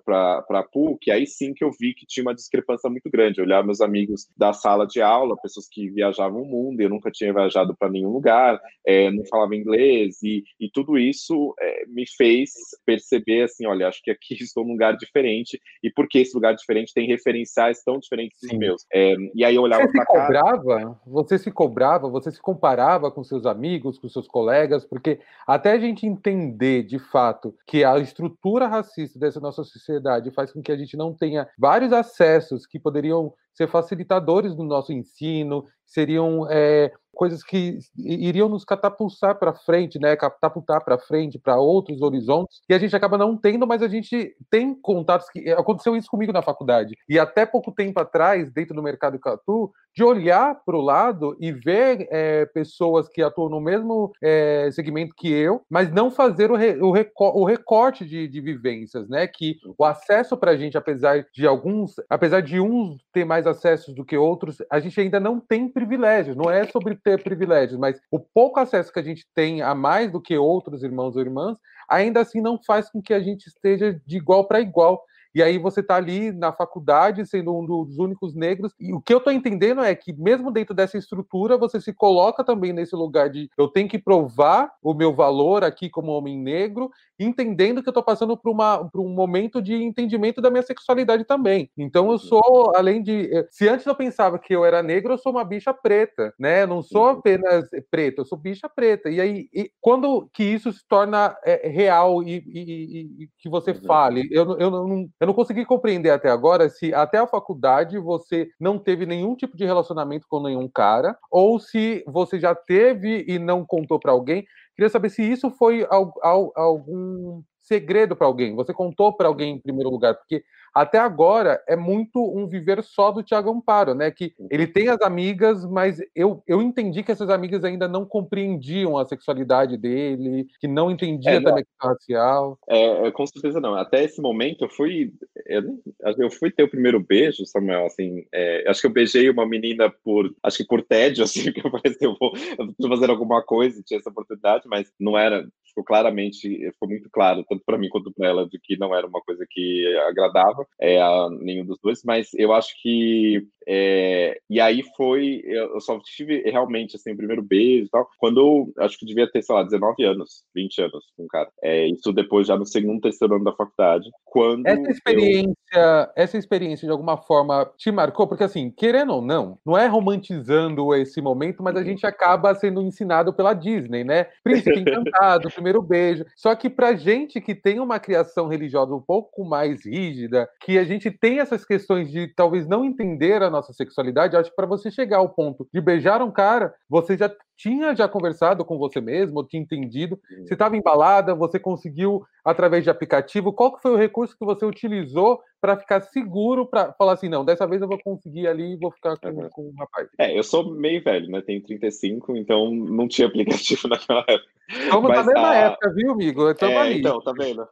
[0.05, 3.41] para a PUC, aí sim que eu vi que tinha uma discrepância muito grande.
[3.41, 7.11] Eu olhava meus amigos da sala de aula, pessoas que viajavam o mundo, eu nunca
[7.11, 12.05] tinha viajado para nenhum lugar, é, não falava inglês, e, e tudo isso é, me
[12.07, 12.51] fez
[12.85, 16.93] perceber assim, olha, acho que aqui estou num lugar diferente e porque esse lugar diferente
[16.93, 18.85] tem referenciais tão diferentes dos meus.
[18.93, 20.27] É, e aí eu olhava para cá.
[20.27, 21.01] Cobrava?
[21.07, 22.09] Você se cobrava?
[22.09, 24.85] Você se comparava com seus amigos, com seus colegas?
[24.85, 30.53] Porque até a gente entender de fato que a estrutura racista dessa nossa sociedade faz
[30.53, 35.65] com que a gente não tenha vários acessos que poderiam ser facilitadores do nosso ensino,
[35.87, 40.17] seriam é, coisas que iriam nos catapultar para frente, né?
[40.17, 44.37] Catapultar para frente, para outros horizontes, e a gente acaba não tendo, mas a gente
[44.51, 46.97] tem contatos que aconteceu isso comigo na faculdade.
[47.09, 51.53] E até pouco tempo atrás, dentro do mercado Catu, de olhar para o lado e
[51.53, 56.57] ver é, pessoas que atuam no mesmo é, segmento que eu, mas não fazer o,
[56.57, 59.27] re, o, recor o recorte de, de, vivências, né?
[59.27, 63.95] Que o acesso para a gente, apesar de alguns, apesar de uns ter mais acessos
[63.95, 66.37] do que outros, a gente ainda não tem privilégios.
[66.37, 70.11] Não é sobre ter privilégios, mas o pouco acesso que a gente tem a mais
[70.11, 74.01] do que outros irmãos ou irmãs, ainda assim não faz com que a gente esteja
[74.07, 75.05] de igual para igual.
[75.35, 78.73] E aí você está ali na faculdade sendo um dos únicos negros.
[78.79, 82.45] E o que eu estou entendendo é que, mesmo dentro dessa estrutura, você se coloca
[82.45, 86.91] também nesse lugar de eu tenho que provar o meu valor aqui como homem negro,
[87.19, 91.25] entendendo que eu estou passando por, uma, por um momento de entendimento da minha sexualidade
[91.25, 91.71] também.
[91.77, 93.35] Então eu sou, além de.
[93.35, 96.63] Eh, se antes eu pensava que eu era negro, eu sou uma bicha preta, né?
[96.63, 99.11] Eu não sou apenas preta, eu sou bicha preta.
[99.11, 103.75] E aí, e quando que isso se torna é, real e, e, e, que você
[103.75, 104.29] fale?
[104.31, 108.79] Eu, eu, não, eu não consegui compreender até agora se até a faculdade você não
[108.79, 113.65] teve nenhum tipo de relacionamento com nenhum cara, ou se você já teve e não
[113.65, 114.45] contou para alguém.
[114.77, 118.55] Queria saber se isso foi algum segredo para alguém.
[118.55, 123.13] Você contou para alguém em primeiro lugar, porque até agora é muito um viver só
[123.13, 124.11] do Tiago Amparo, né?
[124.11, 128.99] Que ele tem as amigas, mas eu, eu entendi que essas amigas ainda não compreendiam
[128.99, 132.59] a sexualidade dele, que não entendia é, também a questão racial.
[132.69, 133.77] É, é, com certeza não.
[133.77, 135.13] Até esse momento eu fui.
[135.47, 135.81] Eu,
[136.19, 138.27] eu fui ter o primeiro beijo, Samuel, assim.
[138.33, 140.35] É, acho que eu beijei uma menina por.
[140.43, 143.83] Acho que por tédio, assim, que eu falei assim, eu vou, eu fazer alguma coisa,
[143.85, 148.13] tinha essa oportunidade, mas não era ficou claramente, ficou muito claro, tanto para mim quanto
[148.13, 152.03] para ela, de que não era uma coisa que agradava é, a nenhum dos dois,
[152.05, 153.47] mas eu acho que.
[153.67, 155.43] É, e aí foi.
[155.45, 159.31] Eu só tive realmente assim, o primeiro beijo e tal, quando eu acho que devia
[159.31, 161.51] ter, sei lá, 19 anos, 20 anos com um cara.
[161.63, 164.11] É, isso depois, já no segundo, terceiro ano da faculdade.
[164.25, 166.07] Quando essa experiência, eu...
[166.17, 170.95] essa experiência de alguma forma te marcou, porque assim, querendo ou não, não é romantizando
[170.95, 171.85] esse momento, mas a uhum.
[171.85, 174.27] gente acaba sendo ensinado pela Disney, né?
[174.43, 176.25] Príncipe encantado, primeiro beijo.
[176.37, 180.85] Só que pra gente que tem uma criação religiosa um pouco mais rígida, que a
[180.85, 184.91] gente tem essas questões de talvez não entender a nossa sexualidade, acho que para você
[184.91, 189.45] chegar ao ponto de beijar um cara, você já tinha já conversado com você mesmo,
[189.45, 194.37] tinha entendido, você estava embalada, você conseguiu através de aplicativo, qual que foi o recurso
[194.37, 198.47] que você utilizou para ficar seguro, para falar assim, não, dessa vez eu vou conseguir
[198.47, 199.49] ali e vou ficar com, uhum.
[199.49, 200.09] com o rapaz?
[200.19, 204.55] É, eu sou meio velho, né, tenho 35, então não tinha aplicativo naquela época.
[204.69, 205.55] Estamos na mesma a...
[205.55, 206.51] época, viu, amigo?
[206.51, 206.99] Estamos é, ali.
[206.99, 207.67] Então, tá vendo?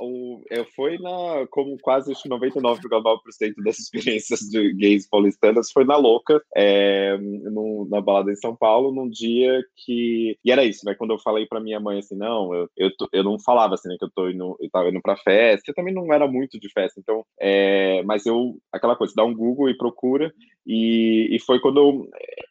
[0.00, 6.42] O, eu fui na, como quase 99,9% das experiências de gays paulistanas, foi na louca,
[6.56, 10.38] é, no, na balada em São Paulo, num dia que.
[10.44, 10.94] E era isso, né?
[10.94, 13.88] Quando eu falei pra minha mãe assim, não, eu, eu, tô, eu não falava assim,
[13.88, 16.58] né, que eu tô indo, eu tava indo pra festa, eu também não era muito
[16.58, 20.32] de festa, então, é, mas eu, aquela coisa, dá um Google e procura,
[20.66, 22.08] e, e foi quando eu,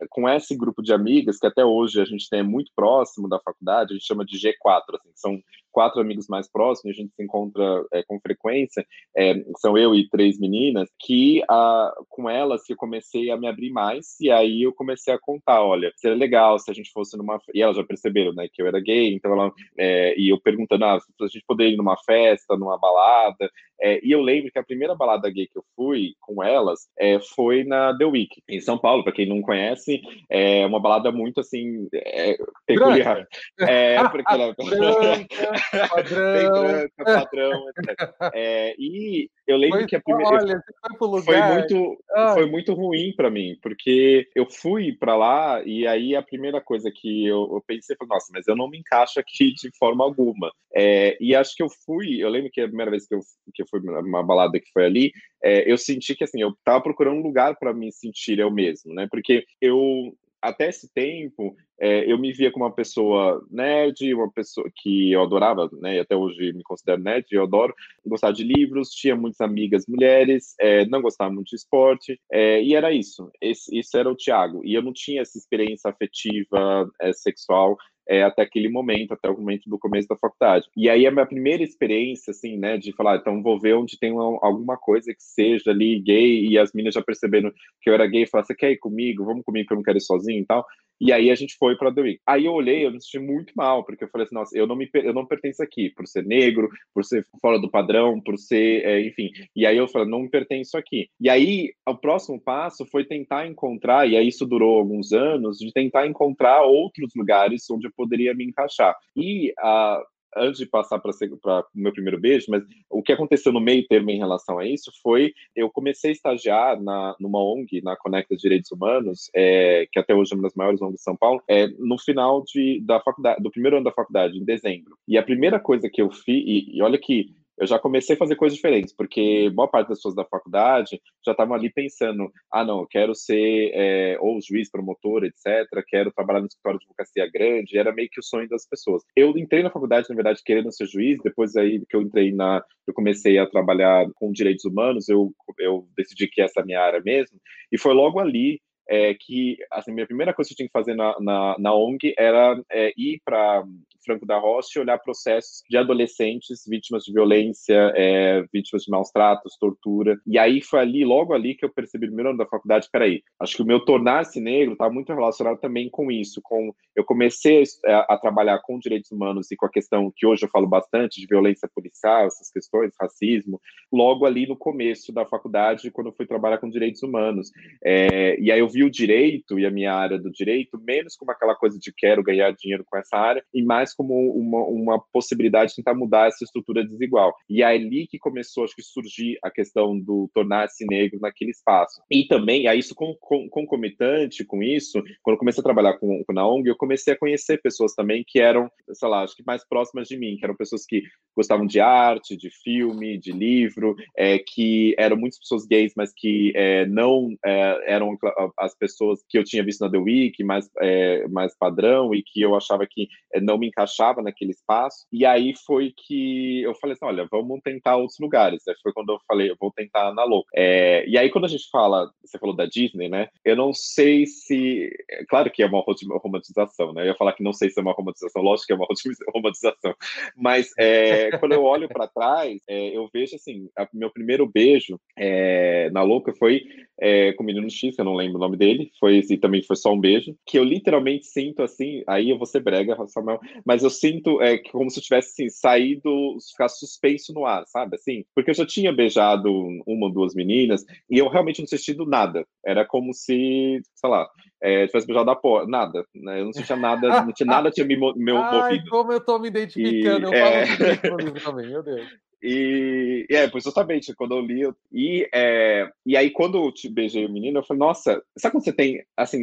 [0.09, 3.39] com esse grupo de amigas, que até hoje a gente tem é muito próximo da
[3.39, 7.23] faculdade, a gente chama de G4, assim, são quatro amigos mais próximos, a gente se
[7.23, 12.75] encontra é, com frequência, é, são eu e três meninas, que a, com elas eu
[12.75, 16.69] comecei a me abrir mais, e aí eu comecei a contar, olha, seria legal se
[16.69, 17.39] a gente fosse numa...
[17.53, 19.51] E elas já perceberam, né, que eu era gay, então ela...
[19.77, 23.49] É, e eu perguntando, ah, se a gente poderia ir numa festa, numa balada,
[23.81, 27.19] é, e eu lembro que a primeira balada gay que eu fui com elas é,
[27.19, 31.39] foi na The Week, em São Paulo, para quem não conhece, é uma balada muito,
[31.39, 33.27] assim, é, peculiar.
[33.59, 34.55] É, porque ela...
[35.89, 38.13] padrão, branca, padrão, etc.
[38.33, 40.63] É, e eu lembro foi, que a primeira olha,
[40.97, 42.33] foi, foi muito ah.
[42.33, 46.91] foi muito ruim para mim, porque eu fui para lá e aí a primeira coisa
[46.93, 50.51] que eu, eu, pensei foi, nossa, mas eu não me encaixo aqui de forma alguma.
[50.73, 53.19] É, e acho que eu fui, eu lembro que a primeira vez que eu,
[53.53, 55.11] que eu fui numa balada que foi ali,
[55.43, 58.93] é, eu senti que assim, eu tava procurando um lugar para me sentir eu mesmo,
[58.93, 59.07] né?
[59.09, 64.69] Porque eu até esse tempo, é, eu me via como uma pessoa nerd, uma pessoa
[64.75, 67.73] que eu adorava, né, e até hoje me considero nerd, eu adoro
[68.05, 72.75] gostar de livros, tinha muitas amigas mulheres, é, não gostava muito de esporte, é, e
[72.75, 77.77] era isso, isso era o Tiago, e eu não tinha essa experiência afetiva, é, sexual,
[78.11, 80.67] é, até aquele momento, até o momento do começo da faculdade.
[80.75, 84.11] E aí a minha primeira experiência, assim, né, de falar, então vou ver onde tem
[84.11, 88.05] uma, alguma coisa que seja ali gay, e as meninas já percebendo que eu era
[88.05, 89.23] gay, falaram, você quer ir comigo?
[89.23, 90.65] Vamos comigo que eu não quero ir sozinho e tal.
[91.01, 92.21] E aí a gente foi para The Week.
[92.27, 94.75] Aí eu olhei, eu me senti muito mal, porque eu falei assim, nossa, eu não
[94.75, 98.85] me eu não pertenço aqui, por ser negro, por ser fora do padrão, por ser,
[98.85, 99.31] é, enfim.
[99.55, 101.09] E aí eu falei, não me pertenço aqui.
[101.19, 105.71] E aí o próximo passo foi tentar encontrar, e aí isso durou alguns anos, de
[105.73, 108.95] tentar encontrar outros lugares onde eu poderia me encaixar.
[109.15, 110.03] E a
[110.35, 114.09] antes de passar para o meu primeiro beijo, mas o que aconteceu no meio termo
[114.09, 118.71] em relação a isso foi eu comecei a estagiar na, numa ONG, na Conecta Direitos
[118.71, 121.97] Humanos, é, que até hoje é uma das maiores ONGs de São Paulo, é, no
[121.97, 124.97] final de, da faculdade, do primeiro ano da faculdade, em dezembro.
[125.07, 128.17] E a primeira coisa que eu fiz, e, e olha que eu já comecei a
[128.17, 132.65] fazer coisas diferentes, porque boa parte das pessoas da faculdade já estavam ali pensando: ah,
[132.65, 137.29] não, eu quero ser é, ou juiz, promotor, etc., quero trabalhar no escritório de advocacia
[137.31, 139.03] grande, era meio que o sonho das pessoas.
[139.15, 142.63] Eu entrei na faculdade, na verdade, querendo ser juiz, depois aí que eu entrei na.
[142.87, 146.81] Eu comecei a trabalhar com direitos humanos, eu, eu decidi que essa é a minha
[146.81, 147.39] área mesmo,
[147.71, 150.95] e foi logo ali é, que assim, minha primeira coisa que eu tinha que fazer
[150.95, 153.63] na, na, na ONG era é, ir para
[154.05, 159.09] Franco da Rocha e olhar processos de adolescentes vítimas de violência, é, vítimas de maus
[159.11, 160.19] tratos, tortura.
[160.25, 163.21] E aí foi ali, logo ali, que eu percebi no primeiro ano da faculdade, peraí,
[163.39, 167.63] acho que o meu tornar-se negro está muito relacionado também com isso, com eu comecei
[167.85, 171.21] a, a, trabalhar com direitos humanos e com a questão que hoje eu falo bastante
[171.21, 176.25] de violência policial, essas questões, racismo, logo ali no começo da faculdade, quando eu fui
[176.25, 177.51] trabalhar com direitos humanos.
[177.83, 181.31] É, e aí eu vi o direito e a minha área do direito menos como
[181.31, 185.71] aquela coisa de quero ganhar dinheiro com essa área e mais como uma, uma possibilidade
[185.71, 187.33] de tentar mudar essa estrutura desigual.
[187.49, 192.01] E é ali que começou, acho que, surgir a questão do tornar-se negro naquele espaço.
[192.09, 196.23] E também, aí isso com, com, concomitante com isso, quando eu comecei a trabalhar com,
[196.23, 199.43] com na ONG, eu comecei a conhecer pessoas também que eram, sei lá, acho que
[199.45, 201.03] mais próximas de mim, que eram pessoas que
[201.35, 206.51] gostavam de arte, de filme, de livro, é, que eram muitas pessoas gays, mas que
[206.55, 208.17] é, não é, eram
[208.61, 212.41] as pessoas que eu tinha visto na The Week, mais, é, mais padrão, e que
[212.41, 215.05] eu achava que é, não me encaixava naquele espaço.
[215.11, 218.67] E aí foi que eu falei assim: olha, vamos tentar outros lugares.
[218.67, 220.49] Aí foi quando eu falei, eu vou tentar na louca.
[220.55, 223.29] É, e aí, quando a gente fala, você falou da Disney, né?
[223.43, 224.91] Eu não sei se.
[225.27, 225.83] Claro que é uma
[226.19, 227.01] romantização, né?
[227.01, 228.87] Eu ia falar que não sei se é uma romantização, lógico que é uma
[229.33, 229.95] romantização.
[230.35, 234.99] Mas é, quando eu olho para trás, é, eu vejo assim: a, meu primeiro beijo
[235.17, 236.63] é, na louca foi
[237.01, 239.75] é, com o menino X, eu não lembro o nome dele, foi e também foi
[239.75, 243.83] só um beijo, que eu literalmente sinto assim, aí eu vou ser brega, Samuel, mas
[243.83, 247.95] eu sinto é, como se eu tivesse assim, saído, ficar suspenso no ar, sabe?
[247.95, 249.51] Assim, porque eu já tinha beijado
[249.87, 252.45] uma ou duas meninas e eu realmente não sentido nada.
[252.63, 254.27] Era como se, sei lá,
[254.61, 256.41] é, tivesse beijado a porta, nada, né?
[256.41, 258.89] Eu não sentia nada, não tinha nada tinha me, me Ai, movido.
[258.89, 260.65] como eu tô me identificando, e, eu é...
[260.97, 262.30] falo no livro também, meu Deus.
[262.41, 266.89] E, e é, pois justamente, quando eu li, e, é, e aí quando eu te
[266.89, 269.41] beijei o menino, eu falei, nossa, sabe quando você tem, assim,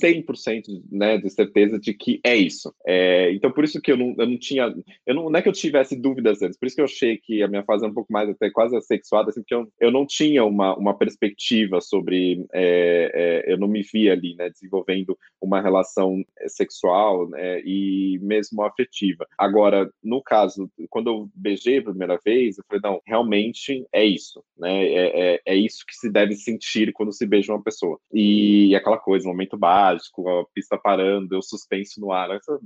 [0.00, 2.74] 100% né, de certeza de que é isso.
[2.86, 4.74] É, então, por isso que eu não, eu não tinha.
[5.06, 7.42] Eu não, não, é que eu tivesse dúvidas antes, por isso que eu achei que
[7.42, 10.06] a minha fase é um pouco mais até quase assexuada, assim, porque eu, eu não
[10.06, 12.46] tinha uma, uma perspectiva sobre.
[12.52, 18.62] É, é, eu não me via ali, né, desenvolvendo uma relação sexual né, e mesmo
[18.62, 19.26] afetiva.
[19.36, 24.42] Agora, no caso, quando eu beijei a primeira vez, eu falei, não, realmente é isso,
[24.58, 24.84] né?
[24.84, 27.98] É, é, é isso que se deve sentir quando se beija uma pessoa.
[28.12, 29.56] E aquela coisa, momento
[29.88, 32.58] básico, a pista parando, eu suspenso no ar, essa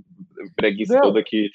[0.56, 1.50] preguiça toda que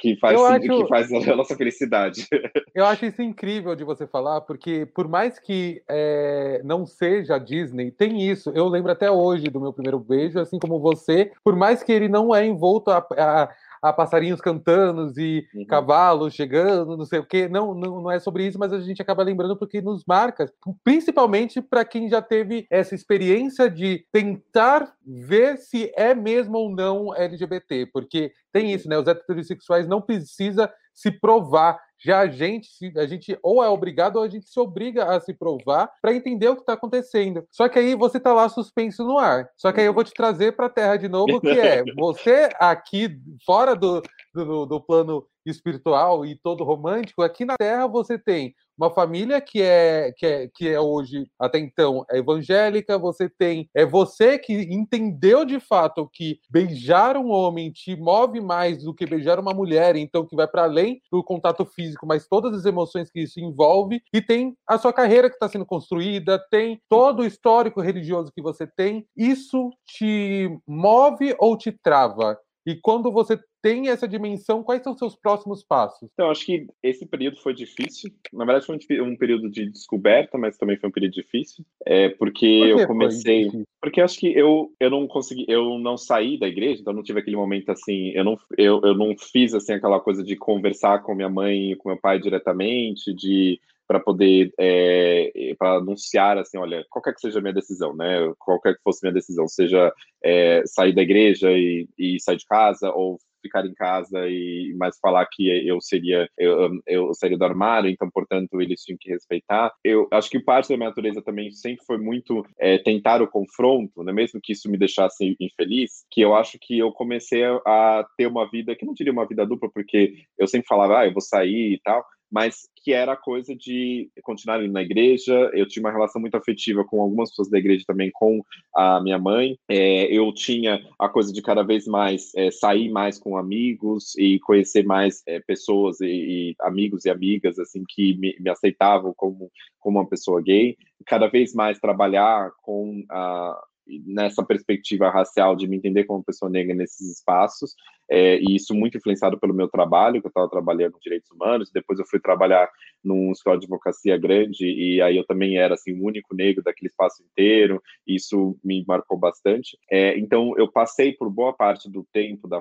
[0.00, 2.26] que faz, acho, que faz a nossa felicidade.
[2.74, 7.90] Eu acho isso incrível de você falar, porque por mais que é, não seja Disney,
[7.90, 8.50] tem isso.
[8.54, 12.08] Eu lembro até hoje do meu primeiro beijo, assim como você, por mais que ele
[12.08, 13.50] não é envolto a, a
[13.82, 15.64] a passarinhos cantando e uhum.
[15.66, 17.48] cavalos chegando, não sei o quê.
[17.48, 20.52] Não, não, não é sobre isso, mas a gente acaba lembrando porque nos marca,
[20.84, 27.14] principalmente para quem já teve essa experiência de tentar ver se é mesmo ou não
[27.14, 28.98] LGBT, porque tem isso, né?
[28.98, 30.70] Os heterossexuais não precisa
[31.00, 35.04] se provar já a gente, a gente ou é obrigado ou a gente se obriga
[35.04, 37.44] a se provar para entender o que está acontecendo.
[37.50, 39.48] Só que aí você está lá suspenso no ar.
[39.56, 42.48] Só que aí eu vou te trazer para a Terra de novo, que é você
[42.58, 44.02] aqui fora do,
[44.34, 49.60] do, do plano espiritual e todo romântico, aqui na Terra você tem uma família que
[49.60, 53.68] é, que é, que é hoje, até então, é evangélica, você tem.
[53.74, 59.04] É você que entendeu de fato que beijar um homem te move mais do que
[59.04, 63.10] beijar uma mulher, então que vai para além do contato físico, mas todas as emoções
[63.10, 67.26] que isso envolve, e tem a sua carreira que está sendo construída, tem todo o
[67.26, 69.06] histórico religioso que você tem.
[69.14, 72.38] Isso te move ou te trava?
[72.66, 76.08] E quando você tem essa dimensão, quais são os seus próximos passos?
[76.12, 78.10] Então, acho que esse período foi difícil.
[78.32, 81.64] Na verdade, foi um, período de descoberta, mas também foi um período difícil.
[81.84, 83.50] É, porque Por eu comecei.
[83.80, 87.20] Porque acho que eu, eu não consegui, eu não saí da igreja, então não tive
[87.20, 91.14] aquele momento assim, eu não, eu, eu não fiz assim aquela coisa de conversar com
[91.14, 93.58] minha mãe e com meu pai diretamente, de
[93.90, 98.32] para poder é, para anunciar assim, olha, qualquer que seja a minha decisão, né?
[98.38, 102.88] Qualquer que fosse minha decisão, seja é, sair da igreja e, e sair de casa
[102.92, 108.08] ou ficar em casa e mais falar que eu seria eu, eu do armário, então
[108.08, 109.72] portanto eles tinham que respeitar.
[109.82, 114.04] Eu acho que parte da minha natureza também sempre foi muito é, tentar o confronto,
[114.04, 114.12] né?
[114.12, 118.48] mesmo que isso me deixasse infeliz, que eu acho que eu comecei a ter uma
[118.48, 121.72] vida que não diria uma vida dupla, porque eu sempre falava, ah, eu vou sair
[121.72, 125.50] e tal, mas que era a coisa de continuar indo na igreja.
[125.52, 128.42] Eu tinha uma relação muito afetiva com algumas pessoas da igreja também, com
[128.74, 129.58] a minha mãe.
[129.68, 134.38] É, eu tinha a coisa de cada vez mais é, sair mais com amigos e
[134.40, 139.50] conhecer mais é, pessoas e, e, amigos e amigas assim que me, me, aceitavam como,
[139.78, 140.76] como uma pessoa gay.
[141.06, 143.60] Cada vez mais trabalhar com a
[144.06, 147.74] nessa perspectiva racial de me entender como pessoa negra nesses espaços
[148.10, 151.70] é, e isso muito influenciado pelo meu trabalho, que eu estava trabalhando em direitos humanos,
[151.72, 152.68] depois eu fui trabalhar
[153.04, 156.88] num escola de advocacia grande, e aí eu também era, assim, o único negro daquele
[156.88, 159.78] espaço inteiro, e isso me marcou bastante.
[159.88, 162.60] É, então, eu passei por boa parte do tempo, da,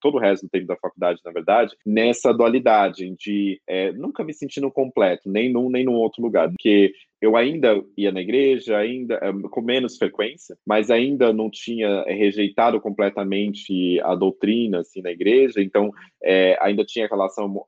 [0.00, 4.34] todo o resto do tempo da faculdade, na verdade, nessa dualidade de é, nunca me
[4.34, 6.92] sentindo completo, nem num nem num outro lugar, porque
[7.24, 12.78] eu ainda ia na igreja, ainda é, com menos frequência, mas ainda não tinha rejeitado
[12.78, 15.90] completamente a doutrina assim na igreja, então
[16.22, 17.64] é, ainda tinha relação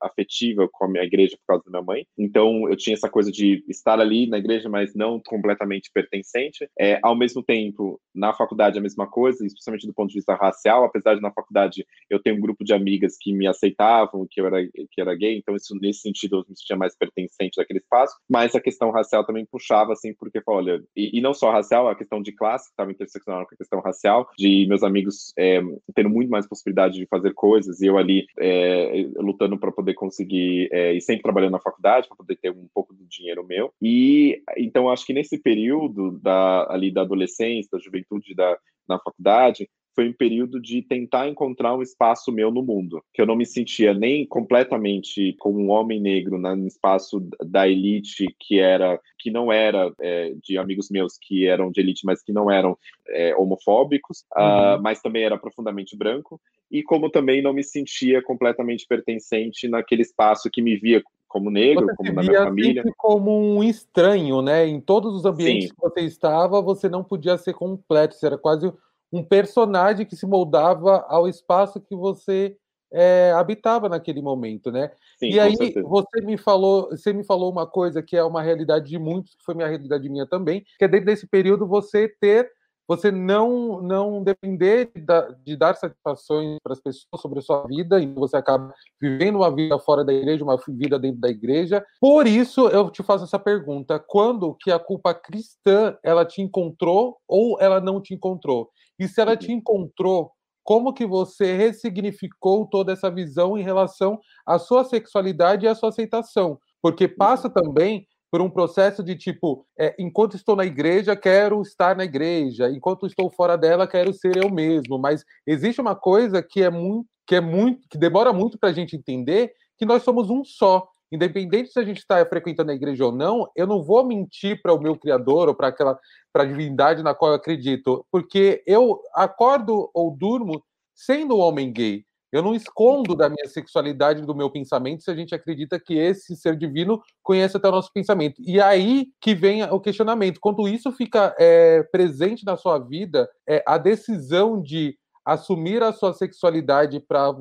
[0.00, 2.06] afetiva com a minha igreja por causa da minha mãe.
[2.18, 6.68] Então eu tinha essa coisa de estar ali na igreja, mas não completamente pertencente.
[6.78, 10.84] É, ao mesmo tempo, na faculdade a mesma coisa, especialmente do ponto de vista racial,
[10.84, 14.46] apesar de na faculdade eu ter um grupo de amigas que me aceitavam, que eu
[14.46, 18.16] era que era gay, então isso nesse sentido eu me sentia mais pertencente daquele espaço.
[18.28, 21.94] Mas a questão racial também puxava assim, porque olha, e, e não só racial, a
[21.94, 25.60] questão de classe que estava interseccional com a questão racial, de meus amigos é,
[25.94, 30.70] tendo muito mais possibilidade de fazer coisas e eu ali é, lutando para poder conseguir
[30.72, 33.70] é, e sempre trabalhando na faculdade para poder ter um pouco do dinheiro meu.
[33.82, 38.56] E então acho que nesse período da ali da adolescência da juventude da
[38.88, 43.26] na faculdade foi um período de tentar encontrar um espaço meu no mundo, que eu
[43.26, 48.98] não me sentia nem completamente como um homem negro no espaço da elite que era
[49.18, 52.78] que não era é, de amigos meus que eram de elite, mas que não eram
[53.08, 54.78] é, homofóbicos, ah, uhum.
[54.78, 60.02] uh, mas também era profundamente branco e como também não me sentia completamente pertencente naquele
[60.02, 62.84] espaço que me via como negro, você como na minha família.
[62.96, 64.66] como um estranho, né?
[64.66, 65.74] Em todos os ambientes Sim.
[65.74, 68.72] que você estava, você não podia ser completo, você era quase
[69.12, 72.56] um personagem que se moldava ao espaço que você
[72.92, 74.90] é, habitava naquele momento, né?
[75.18, 78.88] Sim, e aí você me falou, você me falou uma coisa que é uma realidade
[78.88, 82.50] de muitos, que foi minha realidade minha também, que é dentro desse período você ter
[82.90, 85.04] você não não depender de,
[85.44, 89.54] de dar satisfações para as pessoas sobre a sua vida, e você acaba vivendo uma
[89.54, 91.86] vida fora da igreja, uma vida dentro da igreja.
[92.00, 97.18] Por isso, eu te faço essa pergunta: quando que a culpa cristã ela te encontrou
[97.28, 98.68] ou ela não te encontrou?
[98.98, 100.32] E se ela te encontrou,
[100.64, 105.90] como que você ressignificou toda essa visão em relação à sua sexualidade e à sua
[105.90, 106.58] aceitação?
[106.82, 111.96] Porque passa também por um processo de tipo, é, enquanto estou na igreja, quero estar
[111.96, 114.98] na igreja, enquanto estou fora dela, quero ser eu mesmo.
[114.98, 118.72] Mas existe uma coisa que é muito, que é muito, que demora muito para a
[118.72, 120.86] gente entender que nós somos um só.
[121.12, 124.72] Independente se a gente está frequentando a igreja ou não, eu não vou mentir para
[124.72, 125.98] o meu criador ou para aquela
[126.32, 130.62] para a divindade na qual eu acredito, porque eu acordo ou durmo
[130.94, 132.04] sendo um homem gay.
[132.32, 136.36] Eu não escondo da minha sexualidade, do meu pensamento, se a gente acredita que esse
[136.36, 138.40] ser divino conhece até o nosso pensamento.
[138.40, 140.38] E aí que vem o questionamento.
[140.40, 146.12] Quando isso fica é, presente na sua vida, é, a decisão de assumir a sua
[146.12, 147.34] sexualidade para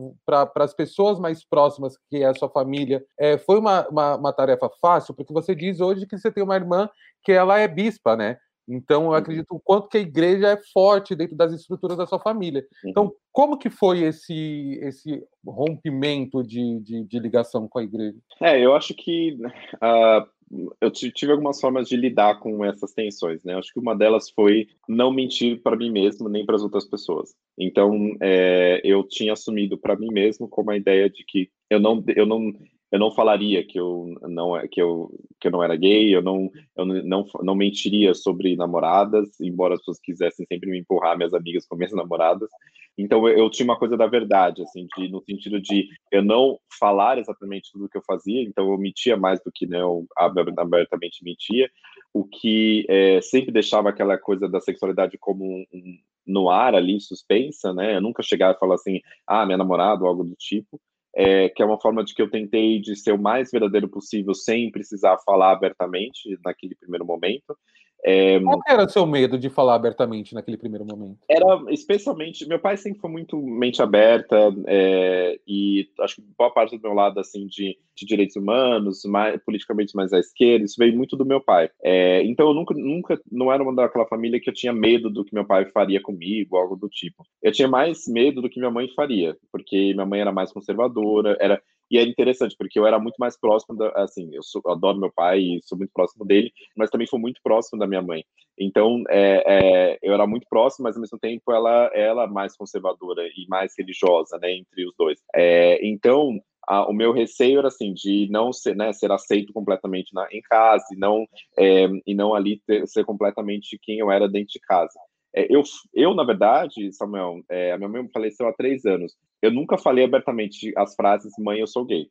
[0.57, 4.69] as pessoas mais próximas, que é a sua família, é, foi uma, uma, uma, tarefa
[4.81, 5.13] fácil?
[5.13, 6.89] Porque você diz hoje que você tem uma irmã
[7.23, 8.37] que ela é bispa, né?
[8.69, 9.15] Então, eu uhum.
[9.15, 12.63] acredito o quanto que a igreja é forte dentro das estruturas da sua família.
[12.85, 13.11] Então, uhum.
[13.31, 18.17] como que foi esse, esse rompimento de, de, de ligação com a igreja?
[18.39, 19.37] É, eu acho que
[19.75, 20.27] uh,
[20.81, 23.55] eu tive algumas formas de lidar com essas tensões, né?
[23.55, 27.33] Acho que uma delas foi não mentir para mim mesmo nem para as outras pessoas.
[27.57, 32.03] Então, é, eu tinha assumido para mim mesmo como a ideia de que eu não,
[32.15, 32.53] eu não,
[32.91, 36.21] eu não falaria que eu não é, que eu que eu não era gay, eu
[36.21, 41.33] não eu não não mentiria sobre namoradas, embora as pessoas quisessem sempre me empurrar minhas
[41.33, 42.49] amigas com minhas namoradas.
[42.97, 46.59] Então eu, eu tinha uma coisa da verdade, assim, de, no sentido de eu não
[46.79, 51.23] falar exatamente tudo o que eu fazia, então eu mentia mais do que não abertamente
[51.23, 51.69] mentia,
[52.13, 56.99] o que é, sempre deixava aquela coisa da sexualidade como um, um, no ar ali,
[56.99, 57.95] suspensa, né?
[57.95, 60.79] Eu nunca chegava a falar assim, ah, minha namorada ou algo do tipo
[61.15, 64.33] é, que é uma forma de que eu tentei de ser o mais verdadeiro possível
[64.33, 67.57] sem precisar falar abertamente naquele primeiro momento.
[68.03, 71.17] É, Qual era o seu medo de falar abertamente naquele primeiro momento?
[71.29, 72.47] Era especialmente.
[72.47, 74.35] Meu pai sempre foi muito mente aberta,
[74.67, 79.41] é, e acho que boa parte do meu lado assim de, de direitos humanos, mais,
[79.43, 81.69] politicamente mais à esquerda, isso veio muito do meu pai.
[81.83, 85.25] É, então eu nunca, nunca não era uma daquela família que eu tinha medo do
[85.25, 87.25] que meu pai faria comigo, algo do tipo.
[87.41, 91.37] Eu tinha mais medo do que minha mãe faria, porque minha mãe era mais conservadora,
[91.39, 94.71] era e é interessante, porque eu era muito mais próximo, da, assim, eu, sou, eu
[94.71, 98.01] adoro meu pai e sou muito próximo dele, mas também fui muito próximo da minha
[98.01, 98.23] mãe.
[98.59, 103.23] Então, é, é, eu era muito próximo, mas ao mesmo tempo ela ela mais conservadora
[103.23, 105.19] e mais religiosa, né, entre os dois.
[105.33, 106.39] É, então,
[106.87, 110.85] o meu receio era assim de não ser, né, ser aceito completamente na, em casa
[110.91, 111.25] e não
[111.57, 114.99] é, e não ali ter, ser completamente quem eu era dentro de casa.
[115.35, 115.61] É, eu,
[115.93, 119.15] eu, na verdade, Samuel, é, a minha mãe faleceu há três anos.
[119.41, 122.07] Eu nunca falei abertamente as frases mãe, eu sou gay.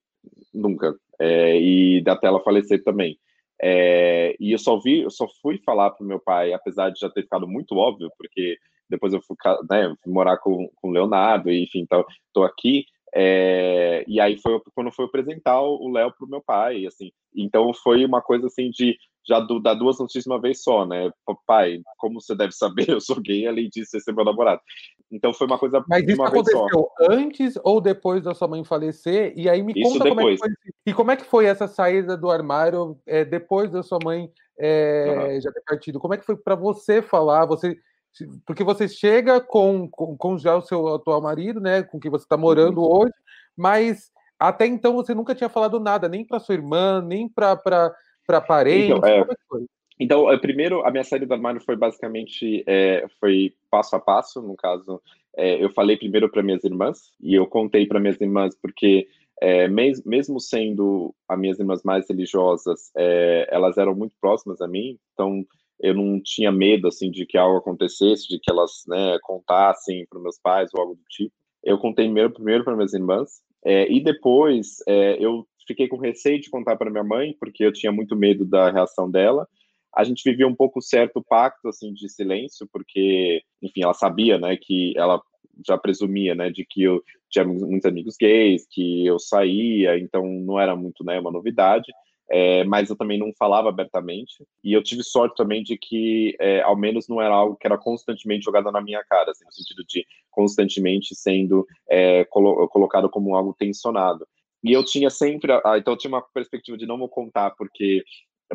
[0.52, 0.94] Nunca.
[1.20, 3.18] É, e da ela falecer também.
[3.60, 7.10] É, e eu só vi, eu só fui falar pro meu pai, apesar de já
[7.10, 8.56] ter ficado muito óbvio, porque
[8.88, 9.36] depois eu fui,
[9.68, 12.84] né, fui morar com, com o Leonardo, e enfim, então, tô aqui.
[13.14, 17.10] É, e aí foi quando foi apresentar o Léo pro meu pai, assim.
[17.34, 18.96] Então foi uma coisa assim de
[19.28, 21.10] já do, dar duas notícias uma vez só, né?
[21.46, 24.60] Pai, como você deve saber, eu sou gay, além disso, você é meu namorado.
[25.10, 29.32] Então foi uma coisa Mas isso aconteceu antes ou depois da sua mãe falecer?
[29.36, 30.38] E aí me isso conta depois.
[30.38, 30.72] como é que foi.
[30.86, 35.32] E como é que foi essa saída do armário é, depois da sua mãe é,
[35.34, 35.40] uhum.
[35.40, 36.00] já ter partido?
[36.00, 37.46] Como é que foi para você falar?
[37.46, 37.76] Você
[38.44, 42.24] porque você chega com, com, com, já o seu atual marido, né, com quem você
[42.24, 43.02] está morando uhum.
[43.02, 43.14] hoje,
[43.56, 47.94] mas até então você nunca tinha falado nada, nem para sua irmã, nem para
[48.28, 48.90] para parentes?
[48.90, 49.26] Então, é,
[49.98, 54.42] então, é, primeiro, a minha saída do armário foi basicamente é, foi passo a passo,
[54.42, 55.00] no caso,
[55.34, 59.08] é, eu falei primeiro para minhas irmãs, e eu contei para minhas irmãs porque
[59.40, 64.68] é, mes, mesmo sendo as minhas irmãs mais religiosas, é, elas eram muito próximas a
[64.68, 65.44] mim, então
[65.80, 70.20] eu não tinha medo assim de que algo acontecesse, de que elas né, contassem para
[70.20, 71.32] meus pais ou algo do tipo.
[71.64, 76.40] Eu contei primeiro, primeiro para minhas irmãs, é, e depois é, eu fiquei com receio
[76.40, 79.46] de contar para minha mãe, porque eu tinha muito medo da reação dela.
[79.94, 84.56] A gente vivia um pouco certo pacto assim de silêncio, porque, enfim, ela sabia, né,
[84.56, 85.20] que ela
[85.66, 90.58] já presumia, né, de que eu tinha muitos amigos gays, que eu saía, então não
[90.58, 91.92] era muito, né, uma novidade.
[92.30, 94.46] É, mas eu também não falava abertamente.
[94.62, 97.78] E eu tive sorte também de que, é, ao menos, não era algo que era
[97.78, 103.34] constantemente jogado na minha cara, assim, no sentido de constantemente sendo é, colo colocado como
[103.34, 104.26] algo tensionado.
[104.68, 108.04] E eu tinha sempre, ah, então eu tinha uma perspectiva de não vou contar, porque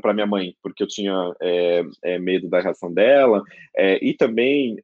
[0.01, 3.41] para minha mãe, porque eu tinha é, é, medo da reação dela,
[3.75, 4.77] é, e também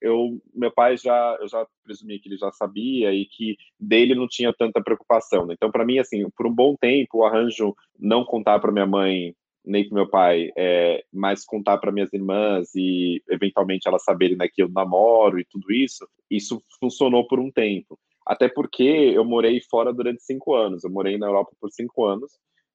[0.00, 4.26] eu, meu pai já, eu já presumi que ele já sabia e que dele não
[4.28, 5.46] tinha tanta preocupação.
[5.46, 5.54] Né?
[5.54, 9.34] Então, para mim, assim, por um bom tempo, o arranjo não contar para minha mãe
[9.64, 14.48] nem para meu pai, é, mas contar para minhas irmãs e eventualmente elas saberem né,
[14.48, 17.98] que eu namoro e tudo isso, isso funcionou por um tempo.
[18.30, 20.84] Até porque eu morei fora durante cinco anos.
[20.84, 22.30] Eu morei na Europa por cinco anos,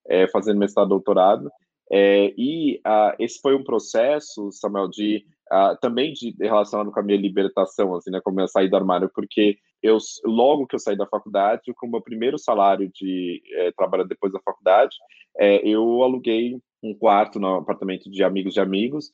[0.05, 1.49] é, fazendo mestrado doutorado.
[1.89, 7.03] É, e uh, esse foi um processo, Samuel, de uh, também de relacionado com a
[7.03, 10.97] minha libertação, assim, né, como eu saí do armário, porque eu logo que eu saí
[10.97, 14.93] da faculdade, com o meu primeiro salário de é, trabalho depois da faculdade,
[15.39, 19.11] é, eu aluguei um quarto no apartamento de amigos de amigos,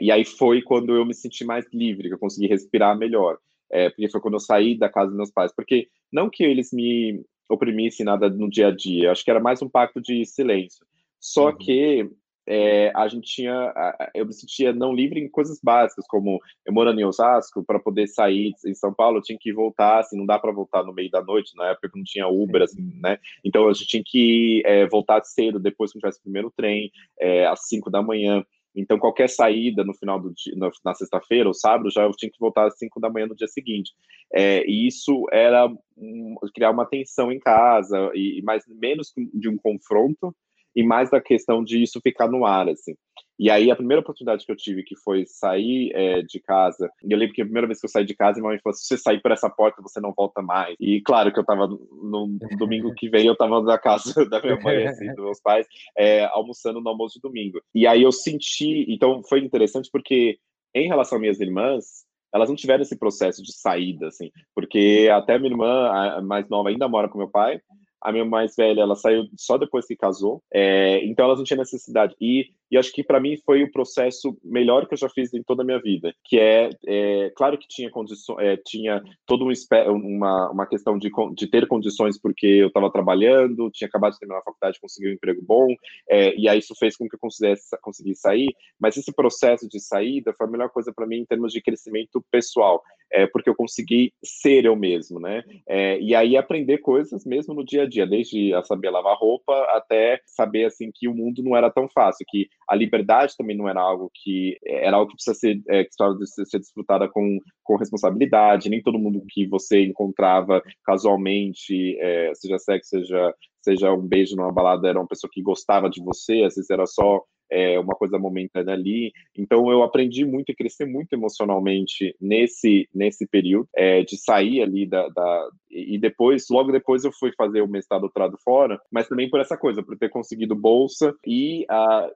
[0.00, 3.38] e aí foi quando eu me senti mais livre, que eu consegui respirar melhor
[3.72, 5.52] é, porque foi quando eu saí da casa dos meus pais.
[5.54, 9.60] Porque não que eles me oprimissem nada no dia a dia, acho que era mais
[9.62, 10.86] um pacto de silêncio.
[11.18, 11.56] Só uhum.
[11.56, 12.10] que
[12.46, 13.72] é, a gente tinha,
[14.14, 18.08] eu me sentia não livre em coisas básicas, como eu morando em Osasco, para poder
[18.08, 21.10] sair em São Paulo, eu tinha que voltar, assim, não dá para voltar no meio
[21.10, 23.18] da noite, na época não tinha Uber, assim, né?
[23.44, 27.46] Então a gente tinha que é, voltar cedo, depois que tivesse o primeiro trem, é,
[27.46, 28.44] às 5 da manhã.
[28.74, 30.54] Então, qualquer saída no final do dia,
[30.84, 33.48] na sexta-feira ou sábado, já eu tinha que voltar às 5 da manhã no dia
[33.48, 33.92] seguinte.
[34.32, 39.56] É, e isso era um, criar uma tensão em casa, e, mais menos de um
[39.56, 40.34] confronto,
[40.74, 42.94] e mais da questão de isso ficar no ar, assim.
[43.42, 47.10] E aí, a primeira oportunidade que eu tive, que foi sair é, de casa, e
[47.10, 48.86] eu lembro que a primeira vez que eu saí de casa, minha mãe falou: se
[48.86, 50.76] você sair por essa porta, você não volta mais.
[50.78, 54.60] E claro que eu tava no domingo que vem, eu tava na casa da minha
[54.60, 55.66] mãe, assim, dos meus pais,
[55.98, 57.60] é, almoçando no almoço de domingo.
[57.74, 60.38] E aí eu senti, então foi interessante porque,
[60.72, 61.84] em relação às minhas irmãs,
[62.32, 66.68] elas não tiveram esse processo de saída, assim, porque até minha irmã, a mais nova,
[66.68, 67.60] ainda mora com meu pai,
[68.02, 71.58] a minha mais velha, ela saiu só depois que casou, é, então elas não tinham
[71.58, 72.14] necessidade.
[72.20, 75.42] E, e acho que para mim foi o processo melhor que eu já fiz em
[75.42, 80.50] toda a minha vida, que é, é claro que tinha condições, é, tinha toda uma,
[80.50, 84.44] uma questão de, de ter condições porque eu estava trabalhando, tinha acabado de terminar a
[84.44, 85.68] faculdade, consegui um emprego bom,
[86.08, 88.48] é, e aí isso fez com que eu conseguisse, conseguisse sair,
[88.80, 92.24] mas esse processo de saída foi a melhor coisa para mim em termos de crescimento
[92.30, 95.44] pessoal, é, porque eu consegui ser eu mesmo, né?
[95.68, 99.52] É, e aí aprender coisas mesmo no dia a dia, desde a saber lavar roupa
[99.76, 103.68] até saber assim que o mundo não era tão fácil, que a liberdade também não
[103.68, 107.76] era algo que era algo que precisa ser, é, que precisa ser desfrutada com, com
[107.76, 108.68] responsabilidade.
[108.68, 114.52] Nem todo mundo que você encontrava casualmente, é, seja sexo, seja seja um beijo numa
[114.52, 117.22] balada, era uma pessoa que gostava de você, às vezes era só
[117.52, 119.12] é, uma coisa momentânea ali.
[119.36, 124.86] Então eu aprendi muito e cresci muito emocionalmente nesse nesse período é, de sair ali
[124.86, 129.28] da, da, e depois logo depois eu fui fazer o mestrado doutorado fora, mas também
[129.28, 132.10] por essa coisa, por ter conseguido bolsa e a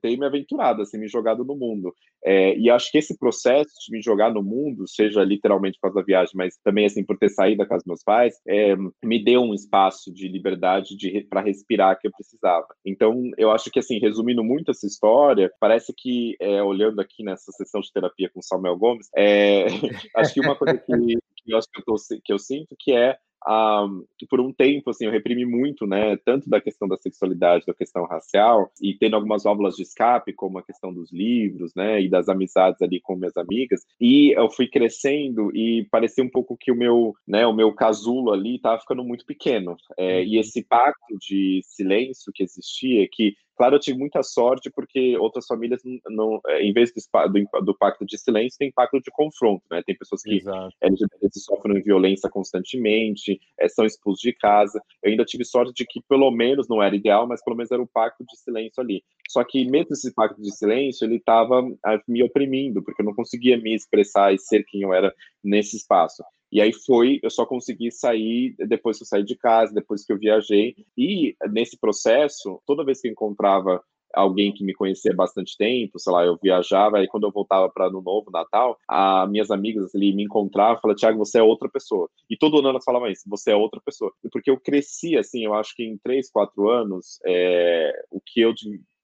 [0.00, 1.94] ter me aventurado, assim, me jogado no mundo.
[2.24, 6.00] É, e acho que esse processo de me jogar no mundo, seja literalmente por causa
[6.00, 8.74] da viagem, mas também assim por ter saído da casa dos meus pais, é,
[9.04, 12.66] me deu um espaço de liberdade de, para respirar que eu precisava.
[12.84, 17.52] Então, eu acho que assim, resumindo muito essa história, parece que é, olhando aqui nessa
[17.52, 19.66] sessão de terapia com Samuel Gomes, é,
[20.16, 20.92] acho que uma coisa que,
[21.36, 21.94] que eu que eu, tô,
[22.24, 26.48] que eu sinto que é um, por um tempo, assim, eu reprimi muito, né, tanto
[26.50, 30.62] da questão da sexualidade, da questão racial, e tendo algumas válvulas de escape, como a
[30.62, 35.54] questão dos livros, né, e das amizades ali com minhas amigas, e eu fui crescendo
[35.54, 39.24] e parecia um pouco que o meu, né, o meu casulo ali estava ficando muito
[39.24, 40.40] pequeno, é, e uhum.
[40.40, 45.80] esse pacto de silêncio que existia, que Claro, eu tive muita sorte porque outras famílias,
[46.08, 49.82] não, é, em vez do, do, pacto de silêncio, tem pacto de confronto, né?
[49.84, 50.42] Tem pessoas que
[50.82, 54.80] LGBT sofrem violência constantemente, é, são expulsos de casa.
[55.02, 57.82] Eu ainda tive sorte de que, pelo menos, não era ideal, mas pelo menos era
[57.82, 59.02] o pacto de silêncio ali.
[59.28, 61.62] Só que mesmo esse pacto de silêncio, ele estava
[62.06, 66.22] me oprimindo, porque eu não conseguia me expressar e ser quem eu era nesse espaço.
[66.50, 70.12] E aí foi, eu só consegui sair depois que eu saí de casa, depois que
[70.12, 70.74] eu viajei.
[70.96, 73.82] E nesse processo, toda vez que eu encontrava
[74.14, 77.86] alguém que me conhecia bastante tempo, sei lá, eu viajava, aí quando eu voltava para
[77.86, 81.68] Ano Novo, Natal, as minhas amigas ali me encontravam e falavam, Tiago, você é outra
[81.68, 82.08] pessoa.
[82.30, 84.10] E todo ano elas falavam isso, você é outra pessoa.
[84.32, 88.54] Porque eu cresci, assim, eu acho que em três, quatro anos, é, o que eu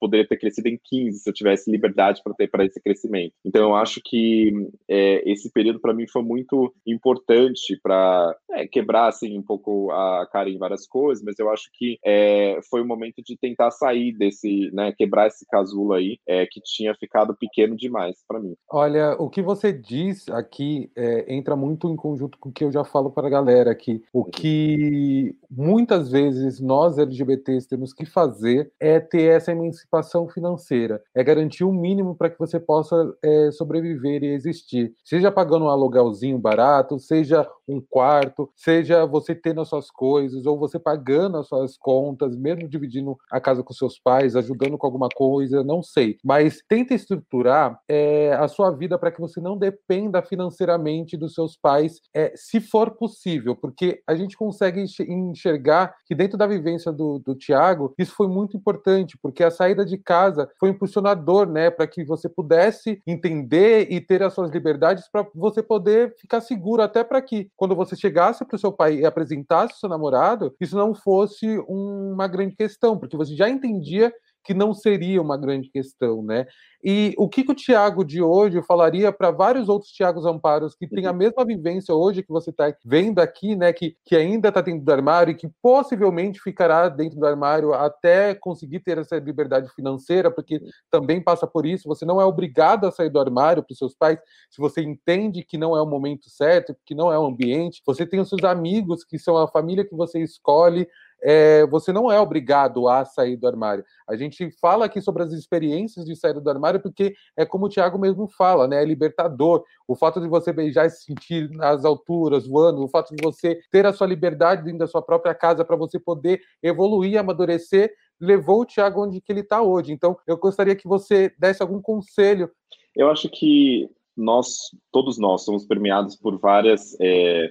[0.02, 3.34] poderia ter crescido em 15 se eu tivesse liberdade para ter para esse crescimento.
[3.44, 4.52] Então eu acho que
[4.88, 10.26] é, esse período para mim foi muito importante para é, quebrar assim um pouco a
[10.32, 14.12] cara em várias coisas, mas eu acho que é, foi o momento de tentar sair
[14.12, 18.56] desse, né, quebrar esse casulo aí é, que tinha ficado pequeno demais para mim.
[18.68, 22.72] Olha, o que você diz aqui é, entra muito em conjunto com o que eu
[22.72, 24.02] já falo para a galera aqui.
[24.12, 29.91] O que muitas vezes nós LGBTs temos que fazer é ter essa emancipação
[30.32, 34.94] financeira, é garantir o um mínimo para que você possa é, sobreviver e existir.
[35.04, 40.58] Seja pagando um aluguelzinho barato, seja um quarto, seja você tendo as suas coisas, ou
[40.58, 45.08] você pagando as suas contas, mesmo dividindo a casa com seus pais, ajudando com alguma
[45.08, 46.18] coisa, não sei.
[46.24, 51.56] Mas tenta estruturar é, a sua vida para que você não dependa financeiramente dos seus
[51.56, 57.18] pais, é, se for possível, porque a gente consegue enxergar que dentro da vivência do,
[57.18, 61.86] do Tiago, isso foi muito importante, porque a saída de casa foi impulsionador, né, para
[61.86, 67.04] que você pudesse entender e ter as suas liberdades para você poder ficar seguro, até
[67.04, 70.76] para que quando você chegasse para o seu pai e apresentasse o seu namorado, isso
[70.76, 74.12] não fosse uma grande questão, porque você já entendia
[74.44, 76.46] que não seria uma grande questão, né?
[76.84, 80.88] E o que, que o Tiago de hoje falaria para vários outros Tiagos Amparos que
[80.88, 81.16] têm a uhum.
[81.16, 83.72] mesma vivência hoje que você está vendo aqui, né?
[83.72, 88.34] Que, que ainda está dentro do armário e que possivelmente ficará dentro do armário até
[88.34, 91.88] conseguir ter essa liberdade financeira, porque também passa por isso.
[91.88, 94.18] Você não é obrigado a sair do armário para os seus pais
[94.50, 97.80] se você entende que não é o momento certo, que não é o ambiente.
[97.86, 100.88] Você tem os seus amigos, que são a família que você escolhe
[101.22, 103.84] é, você não é obrigado a sair do armário.
[104.08, 107.68] A gente fala aqui sobre as experiências de sair do armário porque é como o
[107.68, 108.82] Tiago mesmo fala, né?
[108.82, 109.62] É libertador.
[109.86, 113.60] O fato de você beijar e se sentir nas alturas, voando, o fato de você
[113.70, 118.62] ter a sua liberdade dentro da sua própria casa para você poder evoluir, amadurecer, levou
[118.62, 119.92] o Tiago onde que ele está hoje.
[119.92, 122.50] Então, eu gostaria que você desse algum conselho.
[122.96, 127.50] Eu acho que nós, todos nós, somos permeados por várias, é,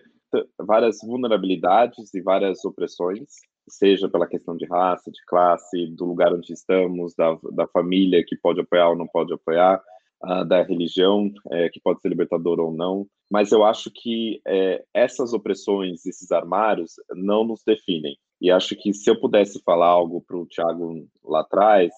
[0.59, 3.30] várias vulnerabilidades e várias opressões
[3.72, 8.36] seja pela questão de raça, de classe, do lugar onde estamos, da, da família que
[8.36, 9.82] pode apoiar ou não pode apoiar,
[10.24, 13.07] uh, da religião é, que pode ser libertadora ou não.
[13.30, 18.17] Mas eu acho que é, essas opressões, esses armários, não nos definem.
[18.39, 21.91] E acho que se eu pudesse falar algo para o Tiago lá atrás,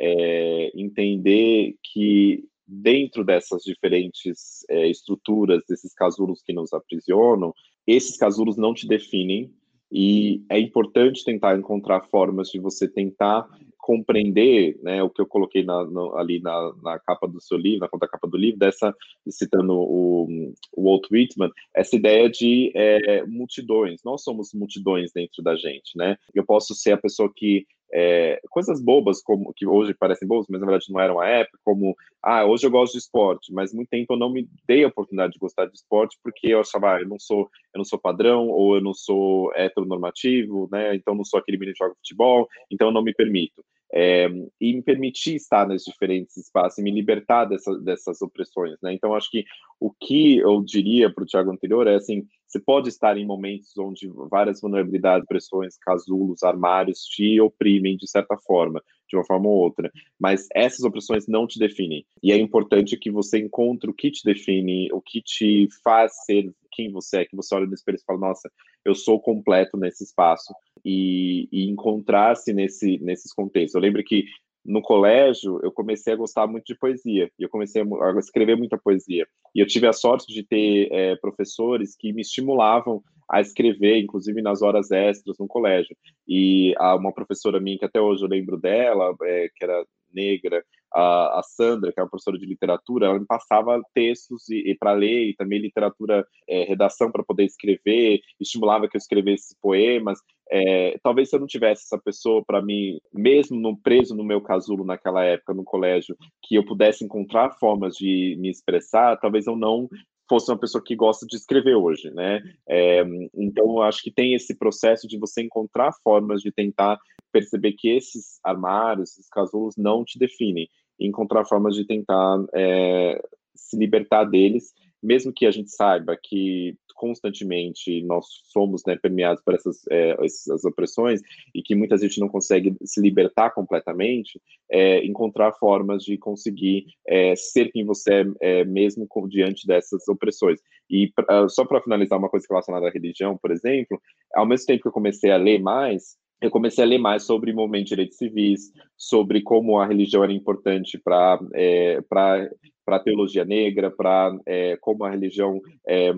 [0.00, 7.52] é entender que dentro dessas diferentes é, estruturas, desses casulos que nos aprisionam,
[7.86, 9.52] esses casulos não te definem
[9.90, 13.46] e é importante tentar encontrar formas de você tentar
[13.88, 17.80] compreender, né, o que eu coloquei na, no, ali na, na, capa do seu livro,
[17.80, 18.94] na contracapa do livro, dessa,
[19.30, 24.02] citando o, o Walt Whitman, essa ideia de é, multidões.
[24.04, 26.18] Nós somos multidões dentro da gente, né?
[26.34, 30.60] Eu posso ser a pessoa que é, coisas bobas, como que hoje parecem bobas, mas
[30.60, 33.88] na verdade não eram à época, como, ah, hoje eu gosto de esporte, mas muito
[33.88, 37.00] tempo eu não me dei a oportunidade de gostar de esporte porque eu achava, ah,
[37.00, 41.24] eu não sou, eu não sou padrão, ou eu não sou heteronormativo, né, então não
[41.24, 44.28] sou aquele menino que joga futebol, então eu não me permito é,
[44.60, 48.92] e me permitir estar nos diferentes espaços e me libertar dessa, dessas opressões, né?
[48.92, 49.44] Então, acho que
[49.80, 53.76] o que eu diria para o Tiago anterior é assim: você pode estar em momentos
[53.76, 59.54] onde várias vulnerabilidades, pressões, casulos, armários te oprimem de certa forma, de uma forma ou
[59.54, 62.06] outra, mas essas opressões não te definem.
[62.22, 66.50] E é importante que você encontre o que te define, o que te faz ser
[66.72, 68.50] quem você é, que você olha no espelho e fala, nossa,
[68.84, 73.74] eu sou completo nesse espaço e, e encontrar-se nesse, nesses contextos.
[73.74, 74.24] Eu lembro que
[74.68, 78.76] no colégio eu comecei a gostar muito de poesia e eu comecei a escrever muita
[78.78, 83.98] poesia e eu tive a sorte de ter é, professores que me estimulavam a escrever,
[83.98, 85.94] inclusive nas horas extras no colégio.
[86.26, 90.64] E uma professora minha que até hoje eu lembro dela, é, que era negra,
[90.94, 94.76] a, a, Sandra, que é uma professora de literatura, ela me passava textos e, e
[94.76, 100.18] para ler e também literatura, é, redação para poder escrever, estimulava que eu escrevesse poemas.
[100.50, 104.40] É, talvez se eu não tivesse essa pessoa para mim, mesmo no, preso no meu
[104.40, 109.56] casulo naquela época no colégio, que eu pudesse encontrar formas de me expressar, talvez eu
[109.56, 109.88] não
[110.28, 112.40] fosse uma pessoa que gosta de escrever hoje, né?
[112.68, 113.02] É,
[113.34, 116.98] então, acho que tem esse processo de você encontrar formas de tentar
[117.32, 120.68] perceber que esses armários, esses casulos não te definem,
[120.98, 123.22] encontrar formas de tentar é,
[123.54, 124.72] se libertar deles,
[125.02, 130.64] mesmo que a gente saiba que constantemente nós somos né, permeados por essas, é, essas
[130.64, 131.20] opressões
[131.54, 137.36] e que muitas vezes não consegue se libertar completamente, é, encontrar formas de conseguir é,
[137.36, 140.58] ser quem você é, é mesmo com, diante dessas opressões.
[140.90, 144.00] E uh, só para finalizar uma coisa relacionada à religião, por exemplo,
[144.34, 147.52] ao mesmo tempo que eu comecei a ler mais, eu comecei a ler mais sobre
[147.52, 153.00] o movimento de direitos civis, sobre como a religião era importante para é, para a
[153.00, 156.10] teologia negra, para é, como a religião, é,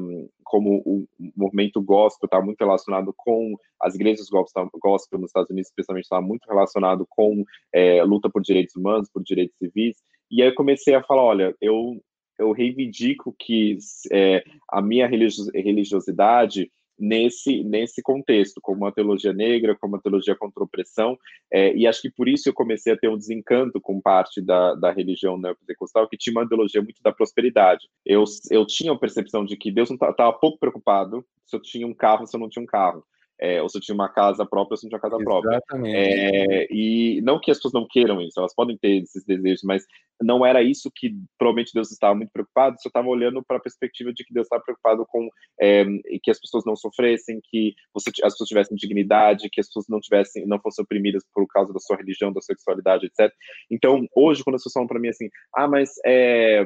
[0.45, 1.07] como o
[1.37, 4.71] movimento gospel está muito relacionado com as igrejas gospel,
[5.15, 9.57] nos Estados Unidos, especialmente está muito relacionado com é, luta por direitos humanos, por direitos
[9.59, 9.97] civis.
[10.31, 12.01] E aí eu comecei a falar, olha, eu
[12.39, 13.77] eu reivindico que
[14.11, 16.71] é, a minha religiosidade
[17.01, 21.19] nesse, nesse contexto, como uma teologia negra, como uma teologia contra a opressão,
[21.51, 24.75] é, e acho que por isso eu comecei a ter um desencanto com parte da,
[24.75, 27.89] da religião neopentecostal, que tinha uma ideologia muito da prosperidade.
[28.05, 31.95] Eu, eu tinha a percepção de que Deus estava pouco preocupado se eu tinha um
[31.95, 33.05] carro, se eu não tinha um carro
[33.41, 35.57] é, ou se eu tinha uma casa própria, ou se eu tinha casa própria.
[35.57, 35.97] Exatamente.
[35.97, 39.85] É, e não que as pessoas não queiram isso, elas podem ter esses desejos, mas
[40.23, 44.13] não era isso que provavelmente Deus estava muito preocupado, só estava olhando para a perspectiva
[44.13, 45.27] de que Deus estava preocupado com
[45.61, 45.85] é,
[46.23, 50.01] que as pessoas não sofressem, que você, as pessoas tivessem dignidade, que as pessoas não
[50.01, 53.33] tivessem, não fossem oprimidas por causa da sua religião, da sexualidade, etc.
[53.71, 56.63] Então, hoje, quando as pessoas falam para mim assim, ah, mas é,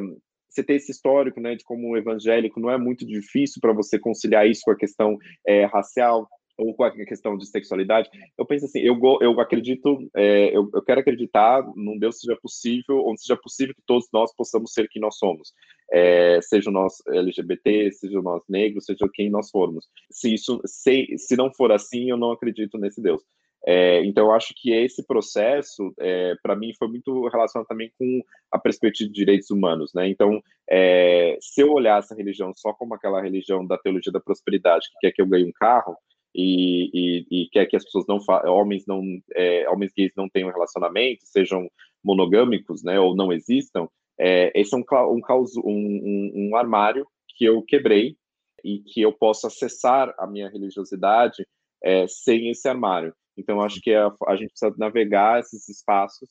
[0.48, 4.48] você ter esse histórico, né, de como evangélico, não é muito difícil para você conciliar
[4.48, 5.16] isso com a questão
[5.46, 10.56] é, racial ou com a questão de sexualidade, eu penso assim, eu, eu acredito, é,
[10.56, 14.72] eu, eu, quero acreditar num Deus seja possível, onde seja possível que todos nós possamos
[14.72, 15.52] ser quem nós somos,
[15.92, 19.86] é, seja nós LGBT, seja nós negros, seja quem nós formos.
[20.10, 23.22] Se isso, se, se não for assim, eu não acredito nesse Deus.
[23.66, 28.20] É, então, eu acho que esse processo, é, para mim, foi muito relacionado também com
[28.52, 30.06] a perspectiva de direitos humanos, né?
[30.06, 34.88] Então, é, se eu olhasse a religião só como aquela religião da teologia da prosperidade,
[34.90, 35.96] que quer que eu ganhe um carro,
[36.34, 38.18] e, e, e quer que as pessoas não
[38.50, 39.02] homens não
[39.34, 41.68] é, homens gays não tenham relacionamento, sejam
[42.02, 45.20] monogâmicos, né, ou não existam, é, esse é um, um,
[45.64, 47.06] um, um armário
[47.36, 48.16] que eu quebrei
[48.62, 51.46] e que eu posso acessar a minha religiosidade
[51.82, 53.14] é, sem esse armário.
[53.36, 56.30] Então, acho que a, a, gente precisa navegar esses espaços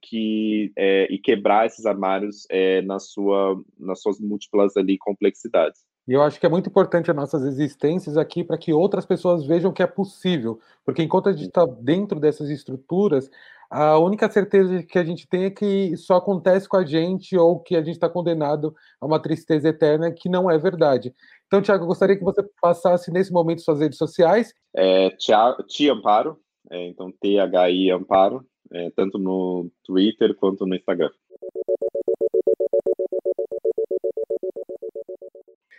[0.00, 5.84] que, é, e quebrar esses armários é, na sua, nas suas múltiplas ali complexidades.
[6.08, 9.44] E eu acho que é muito importante as nossas existências aqui para que outras pessoas
[9.44, 13.30] vejam que é possível, porque enquanto a gente está dentro dessas estruturas,
[13.70, 17.60] a única certeza que a gente tem é que isso acontece com a gente ou
[17.60, 21.14] que a gente está condenado a uma tristeza eterna, que não é verdade.
[21.46, 24.54] Então, Tiago, eu gostaria que você passasse nesse momento suas redes sociais.
[24.74, 26.38] É, Ti Amparo,
[26.70, 31.10] é, então T-H-I Amparo, é, tanto no Twitter quanto no Instagram.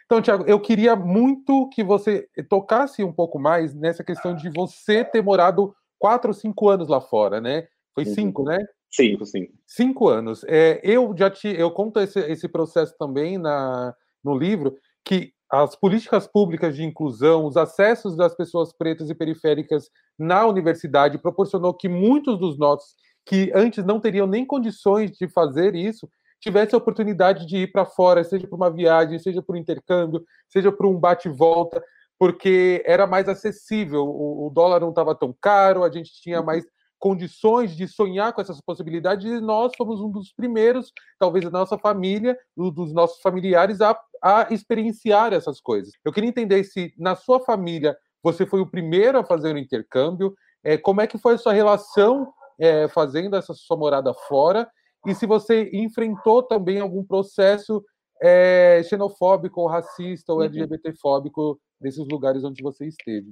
[0.10, 5.06] Então, Tiago, eu queria muito que você tocasse um pouco mais nessa questão de você
[5.06, 7.68] ter morado quatro ou cinco anos lá fora, né?
[7.94, 8.14] Foi uhum.
[8.16, 8.58] cinco, né?
[8.90, 9.54] Cinco, cinco.
[9.68, 10.44] Cinco anos.
[10.48, 13.94] É, eu já te, eu conto esse, esse processo também na,
[14.24, 19.92] no livro, que as políticas públicas de inclusão, os acessos das pessoas pretas e periféricas
[20.18, 22.96] na universidade proporcionou que muitos dos nossos
[23.28, 27.86] que antes não teriam nem condições de fazer isso, tivesse a oportunidade de ir para
[27.86, 31.84] fora, seja para uma viagem, seja por um intercâmbio, seja por um bate-volta,
[32.18, 36.66] porque era mais acessível, o, o dólar não estava tão caro, a gente tinha mais
[37.00, 41.78] condições de sonhar com essas possibilidades e nós fomos um dos primeiros, talvez da nossa
[41.78, 45.94] família, dos nossos familiares, a, a experienciar essas coisas.
[46.04, 50.36] Eu queria entender se na sua família você foi o primeiro a fazer o intercâmbio,
[50.62, 54.70] é, como é que foi a sua relação é, fazendo essa sua morada fora
[55.06, 57.84] e se você enfrentou também algum processo
[58.22, 60.46] é, xenofóbico, ou racista ou uhum.
[60.46, 63.32] LGBTfóbico nesses lugares onde você esteve.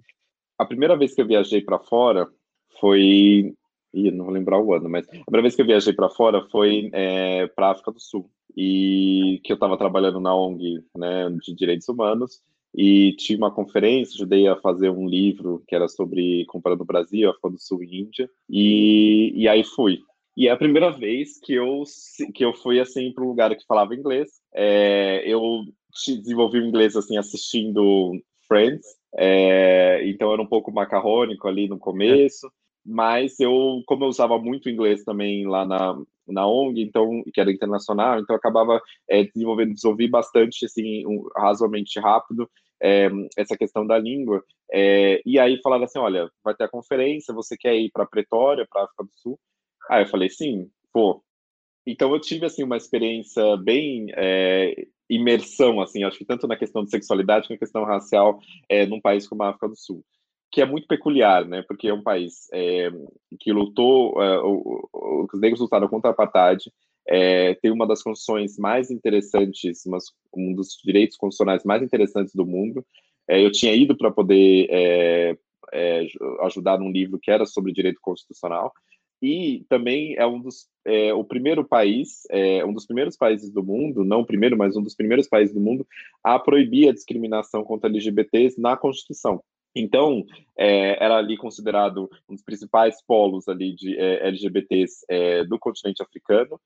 [0.57, 2.27] A primeira vez que eu viajei para fora
[2.79, 3.53] foi.
[3.93, 6.45] Ih, não vou lembrar o ano, mas a primeira vez que eu viajei para fora
[6.49, 8.29] foi é, para África do Sul.
[8.55, 12.41] E que eu estava trabalhando na ONG né, de Direitos Humanos
[12.75, 17.29] e tinha uma conferência, ajudei a fazer um livro que era sobre comparando o Brasil,
[17.29, 19.99] África do Sul e Índia, e, e aí fui.
[20.37, 21.81] E é a primeira vez que eu,
[22.35, 24.29] que eu fui, assim, para um lugar que falava inglês.
[24.53, 25.63] É, eu
[26.05, 28.11] desenvolvi o inglês, assim, assistindo
[28.47, 28.85] Friends.
[29.17, 32.47] É, então era um pouco macarrônico ali no começo.
[32.85, 37.51] Mas eu, como eu usava muito inglês também lá na, na ONG, então, que era
[37.51, 38.79] internacional, então acabava
[39.09, 42.47] é, desenvolvendo, desenvolvi bastante, assim, um, razoavelmente rápido,
[42.79, 44.43] é, essa questão da língua.
[44.71, 48.67] É, e aí falaram assim, olha, vai ter a conferência, você quer ir para Pretória,
[48.69, 49.39] para África do Sul?
[49.89, 51.23] Aí eu falei, sim, pô.
[51.85, 56.83] Então eu tive, assim, uma experiência bem é, imersão, assim, acho que tanto na questão
[56.83, 60.03] de sexualidade quanto na questão racial é, num país como a África do Sul.
[60.51, 61.63] Que é muito peculiar, né?
[61.67, 62.89] Porque é um país é,
[63.39, 64.41] que lutou, é,
[65.33, 66.71] os negros lutaram contra a apartheid,
[67.07, 69.83] é, tem uma das constituições mais interessantes,
[70.35, 72.85] um dos direitos constitucionais mais interessantes do mundo.
[73.29, 75.37] Eu tinha ido para poder
[76.41, 78.73] ajudar num livro que era sobre direito constitucional
[79.21, 83.63] e também é um dos é, o primeiro país, é, um dos primeiros países do
[83.63, 85.85] mundo, não o primeiro, mas um dos primeiros países do mundo
[86.23, 89.43] a proibir a discriminação contra LGBTs na Constituição.
[89.75, 90.25] Então,
[90.57, 96.01] é, era ali considerado um dos principais polos ali de é, LGBTs é, do continente
[96.01, 96.59] africano.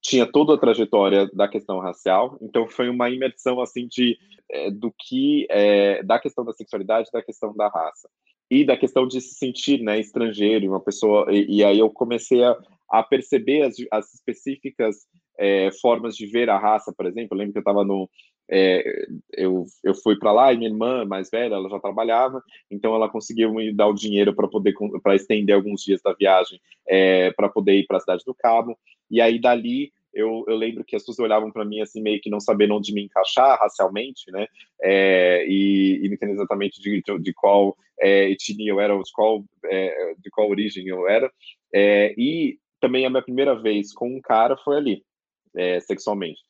[0.00, 2.36] Tinha toda a trajetória da questão racial.
[2.42, 4.18] Então, foi uma imersão assim de
[4.50, 8.08] é, do que é, da questão da sexualidade, da questão da raça
[8.50, 11.26] e da questão de se sentir né, estrangeiro, uma pessoa.
[11.30, 12.56] E, e aí eu comecei a,
[12.90, 15.06] a perceber as, as específicas
[15.38, 17.30] é, formas de ver a raça, por exemplo.
[17.32, 18.08] Eu lembro que eu estava no.
[18.50, 22.94] É, eu, eu fui para lá e minha irmã mais velha, ela já trabalhava, então
[22.94, 27.32] ela conseguiu me dar o dinheiro para poder para estender alguns dias da viagem é,
[27.32, 28.78] para poder ir para a cidade do Cabo.
[29.10, 32.30] E aí dali eu, eu lembro que as pessoas olhavam para mim assim, meio que
[32.30, 34.46] não sabendo onde me encaixar racialmente, né?
[34.80, 39.12] É, e, e não entendendo exatamente de, de, de qual é, etnia eu era, de
[39.12, 41.30] qual, é, de qual origem eu era.
[41.74, 45.02] É, e também a minha primeira vez com um cara foi ali,
[45.56, 46.40] é, sexualmente.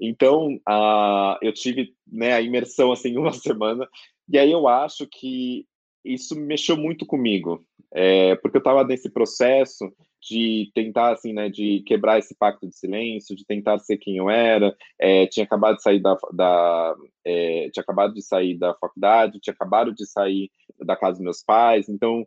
[0.00, 3.88] Então, a, eu tive né, a imersão assim uma semana,
[4.28, 5.66] e aí eu acho que
[6.04, 11.82] isso mexeu muito comigo, é, porque eu estava nesse processo de tentar, assim, né, de
[11.86, 15.82] quebrar esse pacto de silêncio, de tentar ser quem eu era, é, tinha acabado de
[15.82, 20.96] sair da, da é, tinha acabado de sair da faculdade, tinha acabado de sair da
[20.96, 22.26] casa dos meus pais, então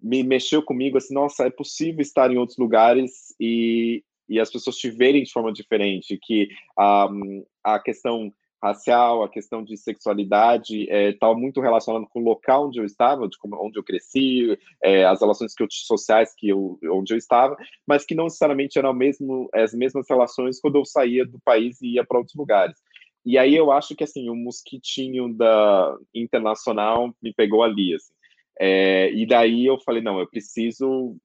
[0.00, 4.76] me mexeu comigo, assim, nossa, é possível estar em outros lugares e, e as pessoas
[4.76, 6.48] te verem de forma diferente, que
[6.78, 8.32] um, a questão
[8.64, 13.28] racial, a questão de sexualidade estava é, muito relacionado com o local onde eu estava,
[13.38, 17.56] como, onde eu cresci, é, as relações que eu, sociais que eu, onde eu estava,
[17.86, 21.94] mas que não necessariamente eram mesmo, as mesmas relações quando eu saía do país e
[21.94, 22.76] ia para outros lugares.
[23.24, 28.12] E aí eu acho que assim o mosquitinho da internacional me pegou ali, assim.
[28.58, 31.16] É, e daí eu falei não, eu preciso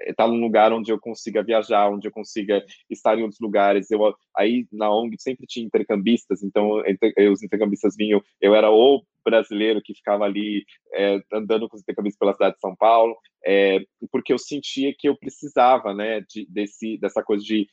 [0.00, 3.90] estar tá num lugar onde eu consiga viajar, onde eu consiga estar em outros lugares.
[3.90, 9.02] Eu aí na ONG sempre tinha intercambistas, então entre, os intercambistas vinham, eu era o
[9.24, 13.80] brasileiro que ficava ali é, andando com os intercambistas pela cidade de São Paulo, é,
[14.10, 17.66] porque eu sentia que eu precisava, né, de, desse dessa coisa de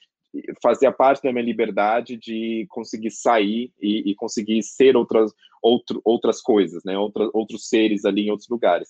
[0.63, 6.41] fazia parte da minha liberdade de conseguir sair e, e conseguir ser outras outro, outras
[6.41, 8.89] coisas, né, outros outros seres ali em outros lugares.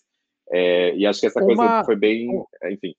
[0.51, 1.55] É, e acho que essa Uma...
[1.55, 2.27] coisa foi bem,
[2.71, 2.93] enfim.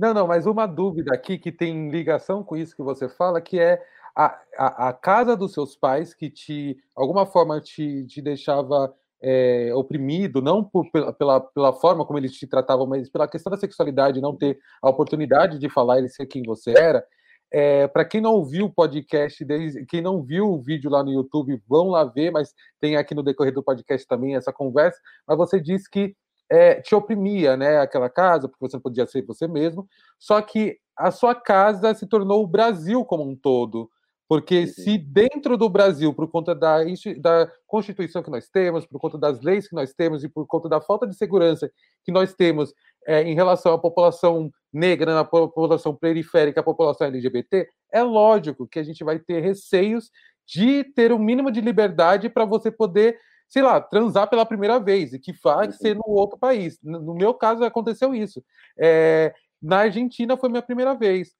[0.00, 3.60] Não, não, mas uma dúvida aqui que tem ligação com isso que você fala, que
[3.60, 3.82] é
[4.16, 9.70] a, a, a casa dos seus pais que te, alguma forma, te, te deixava é,
[9.74, 14.22] oprimido, não por, pela, pela, forma como eles te tratavam, mas pela questão da sexualidade,
[14.22, 17.04] não ter a oportunidade de falar e ser quem você era.
[17.52, 19.44] É, Para quem não ouviu o podcast,
[19.86, 23.22] quem não viu o vídeo lá no YouTube, vão lá ver, mas tem aqui no
[23.22, 24.98] decorrer do podcast também essa conversa.
[25.28, 26.16] Mas você disse que
[26.50, 27.78] é, te oprimia, né?
[27.78, 29.88] Aquela casa, porque você não podia ser você mesmo.
[30.18, 33.88] Só que a sua casa se tornou o Brasil como um todo.
[34.28, 36.78] Porque se dentro do Brasil, por conta da,
[37.18, 40.68] da Constituição que nós temos, por conta das leis que nós temos e por conta
[40.68, 41.68] da falta de segurança
[42.04, 42.72] que nós temos
[43.06, 48.78] é, em relação à população negra, na população periférica, à população LGBT, é lógico que
[48.78, 50.12] a gente vai ter receios
[50.46, 53.18] de ter o um mínimo de liberdade para você poder
[53.50, 56.78] sei lá, transar pela primeira vez, e que faz ser no outro país.
[56.82, 58.42] No meu caso, aconteceu isso.
[58.78, 61.34] É, na Argentina foi minha primeira vez.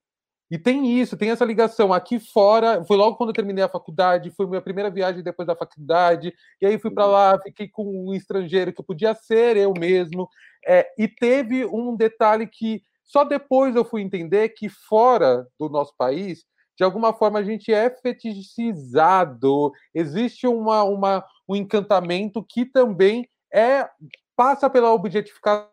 [0.50, 1.92] E tem isso, tem essa ligação.
[1.92, 5.54] Aqui fora, foi logo quando eu terminei a faculdade, foi minha primeira viagem depois da
[5.54, 7.12] faculdade, e aí fui para uhum.
[7.12, 10.28] lá, fiquei com um estrangeiro que podia ser eu mesmo.
[10.66, 15.94] É, e teve um detalhe que só depois eu fui entender que fora do nosso
[15.96, 16.44] país,
[16.80, 23.86] de alguma forma a gente é fetichizado, existe uma, uma, um encantamento que também é
[24.34, 25.68] passa pela objetificação.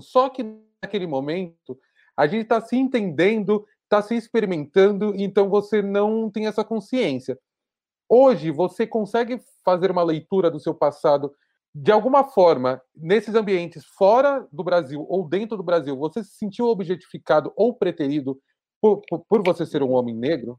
[0.00, 0.44] Só que
[0.84, 1.78] naquele momento
[2.14, 7.38] a gente está se entendendo, está se experimentando, então você não tem essa consciência.
[8.06, 11.34] Hoje você consegue fazer uma leitura do seu passado
[11.74, 16.66] de alguma forma, nesses ambientes fora do Brasil ou dentro do Brasil, você se sentiu
[16.66, 18.38] objetificado ou preterido
[18.82, 20.58] por, por, por você ser um homem negro?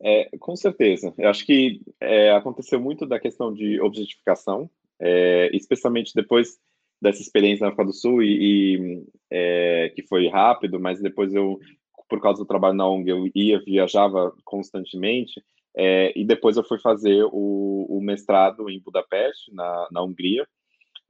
[0.00, 1.12] É, com certeza.
[1.18, 4.70] Eu acho que é, aconteceu muito da questão de objetificação,
[5.00, 6.56] é, especialmente depois
[7.02, 11.58] dessa experiência na África do Sul e, e é, que foi rápido, mas depois eu,
[12.08, 15.42] por causa do trabalho na ONG, eu ia, viajava constantemente
[15.76, 20.46] é, e depois eu fui fazer o, o mestrado em Budapeste, na, na Hungria,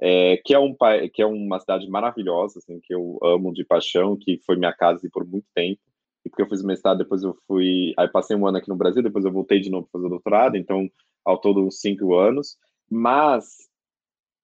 [0.00, 0.74] é, que é um
[1.12, 5.06] que é uma cidade maravilhosa, assim, que eu amo de paixão, que foi minha casa
[5.12, 5.80] por muito tempo
[6.24, 7.92] e porque eu fiz mestrado, depois eu fui.
[7.98, 10.56] Aí passei um ano aqui no Brasil, depois eu voltei de novo para fazer doutorado,
[10.56, 10.88] então
[11.24, 12.56] ao todo uns cinco anos.
[12.90, 13.68] Mas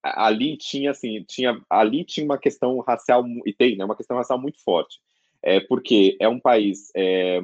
[0.03, 4.41] ali tinha assim, tinha ali tinha uma questão racial e tem, né, uma questão racial
[4.41, 4.99] muito forte,
[5.43, 7.41] é porque é um país é,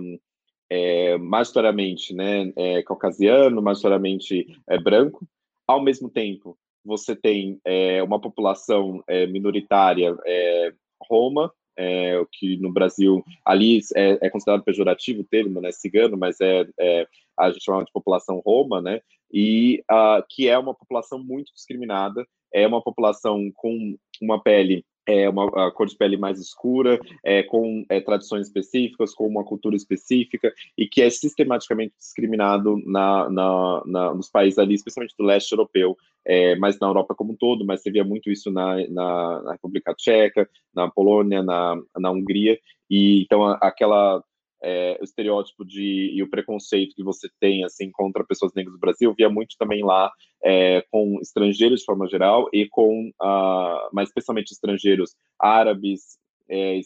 [0.71, 5.27] é, majoritariamente, né, é, caucasiano, majoritariamente é, branco,
[5.67, 10.73] ao mesmo tempo você tem é, uma população é, minoritária é,
[11.03, 16.17] Roma, é, o que no Brasil ali é, é, considerado pejorativo o termo, né, cigano,
[16.17, 17.07] mas é, é
[17.39, 19.01] a gente chama de população Roma, né,
[19.33, 25.29] e uh, que é uma população muito discriminada, é uma população com uma pele é
[25.29, 30.53] uma cor de pele mais escura, é, com é, tradições específicas, com uma cultura específica,
[30.77, 35.97] e que é sistematicamente discriminado na, na, na nos países ali, especialmente do leste europeu,
[36.25, 39.53] é, mas na Europa como um todo, mas você via muito isso na, na, na
[39.53, 42.59] República Tcheca, na Polônia, na, na Hungria,
[42.91, 44.23] e então aquela
[44.63, 48.81] é, o estereótipo de e o preconceito que você tem assim contra pessoas negras do
[48.81, 50.11] Brasil via muito também lá
[50.43, 56.79] é, com estrangeiros de forma geral e com uh, mas especialmente estrangeiros árabes é,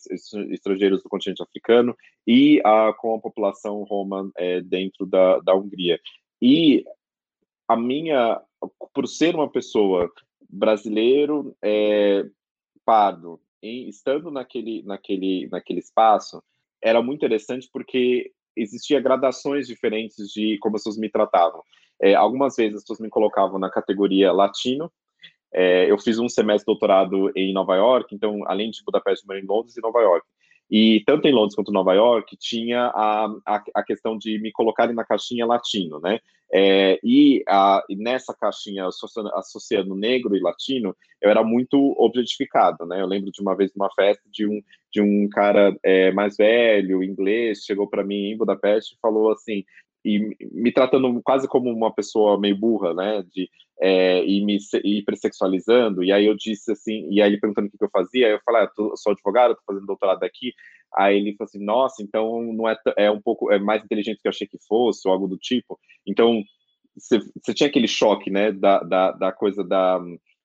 [0.50, 1.94] estrangeiros do continente africano
[2.26, 6.00] e uh, com a população roma é, dentro da, da Hungria.
[6.40, 6.84] E
[7.68, 8.40] a minha
[8.92, 10.10] por ser uma pessoa
[10.48, 12.24] brasileiro é,
[12.84, 16.42] pardo em, estando naquele naquele naquele espaço
[16.82, 21.62] era muito interessante porque existia gradações diferentes de como as pessoas me tratavam.
[22.00, 24.90] É, algumas vezes as pessoas me colocavam na categoria latino.
[25.52, 29.36] É, eu fiz um semestre de doutorado em Nova York, então, além de Budapeste, eu
[29.36, 30.26] em Londres e Nova York.
[30.70, 34.52] E tanto em Londres quanto em Nova York tinha a, a, a questão de me
[34.52, 36.20] colocarem na caixinha latino, né?
[36.52, 43.00] É, e, a, nessa caixinha associando, associando, negro e latino, eu era muito objetificado, né?
[43.00, 44.60] Eu lembro de uma vez numa festa de um,
[44.92, 49.64] de um cara é, mais velho, inglês, chegou para mim em Budapeste e falou assim:
[50.04, 53.48] e me tratando quase como uma pessoa meio burra, né, de
[53.82, 57.78] é, e me hipersexualizando, e aí eu disse assim, e aí ele perguntando o que,
[57.78, 60.52] que eu fazia, eu falei, ah, eu sou advogado, tô fazendo doutorado aqui,
[60.94, 64.20] aí ele falou assim, nossa, então não é, é um pouco, é mais inteligente do
[64.20, 66.42] que eu achei que fosse, ou algo do tipo, então
[66.94, 69.98] você tinha aquele choque, né, da, da, da coisa da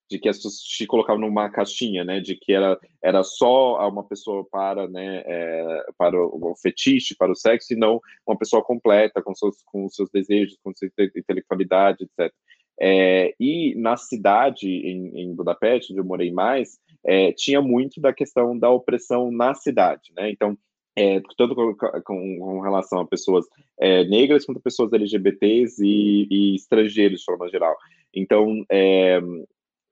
[0.10, 4.04] de que as pessoas te colocavam numa caixinha, né, de que era, era só uma
[4.04, 8.64] pessoa para, né, é, para o, o, fetiche, para o sexo, e não uma pessoa
[8.64, 12.34] completa, com seus, com seus desejos, com sua intelectualidade, etc.
[12.80, 18.14] É, e na cidade, em, em, Budapeste, onde eu morei mais, é, tinha muito da
[18.14, 20.58] questão da opressão na cidade, né, então,
[20.98, 23.46] é, tanto com, com, com, relação a pessoas
[23.78, 27.76] é, negras quanto a pessoas LGBTs e, e, estrangeiros de forma geral.
[28.14, 29.20] Então, é,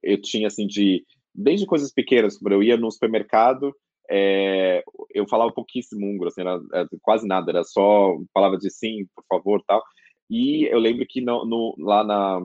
[0.04, 3.74] eu tinha assim de desde coisas pequenas, como eu ia no supermercado,
[4.10, 4.84] é,
[5.14, 9.24] eu falava pouquíssimo húngaro, assim, era, era, quase nada, era só palavra de sim, por
[9.28, 9.82] favor, tal.
[10.30, 12.40] E eu lembro que no, no lá na,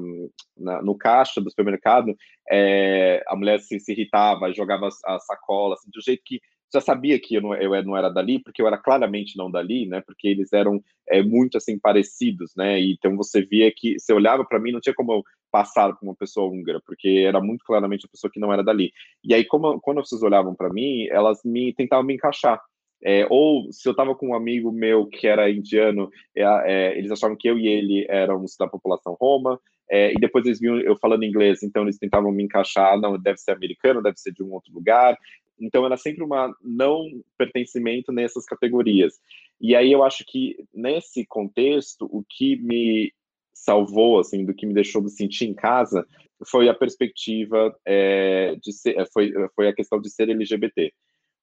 [0.56, 2.14] na, no caixa do supermercado,
[2.50, 6.40] é, a mulher se, se irritava, jogava a, a sacola, assim, do jeito que
[6.72, 9.86] já sabia que eu não, eu não era dali, porque eu era claramente não dali,
[9.86, 10.02] né?
[10.06, 12.80] Porque eles eram é, muito assim parecidos, né?
[12.80, 16.14] Então você via que você olhava para mim, não tinha como eu passar por uma
[16.14, 18.92] pessoa húngara, porque era muito claramente uma pessoa que não era dali.
[19.24, 22.60] E aí, como, quando vocês olhavam para mim, elas me tentavam me encaixar.
[23.02, 27.10] É, ou se eu estava com um amigo meu que era indiano, é, é, eles
[27.10, 29.58] achavam que eu e ele éramos da população roma,
[29.90, 33.38] é, e depois eles viam eu falando inglês, então eles tentavam me encaixar, não, deve
[33.38, 35.16] ser americano, deve ser de um outro lugar,
[35.60, 39.14] então era sempre uma não pertencimento nessas categorias.
[39.60, 43.12] E aí eu acho que nesse contexto o que me
[43.52, 46.06] salvou assim do que me deixou me sentir em casa
[46.46, 50.92] foi a perspectiva é, de ser, é, foi foi a questão de ser LGBT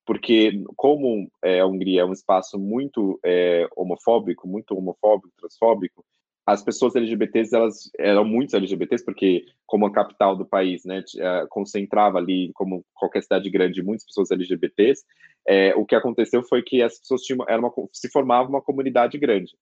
[0.05, 6.05] porque como é, a Hungria é um espaço muito é, homofóbico muito homofóbico transfóbico
[6.45, 11.45] as pessoas LGBTs, elas eram muitos LGBTs, porque como a capital do país, né, eh,
[11.49, 15.03] concentrava ali, como qualquer cidade grande, muitas pessoas LGBTs,
[15.47, 19.17] é, o que aconteceu foi que as pessoas tinham, era uma, se formava uma comunidade
[19.17, 19.57] grande.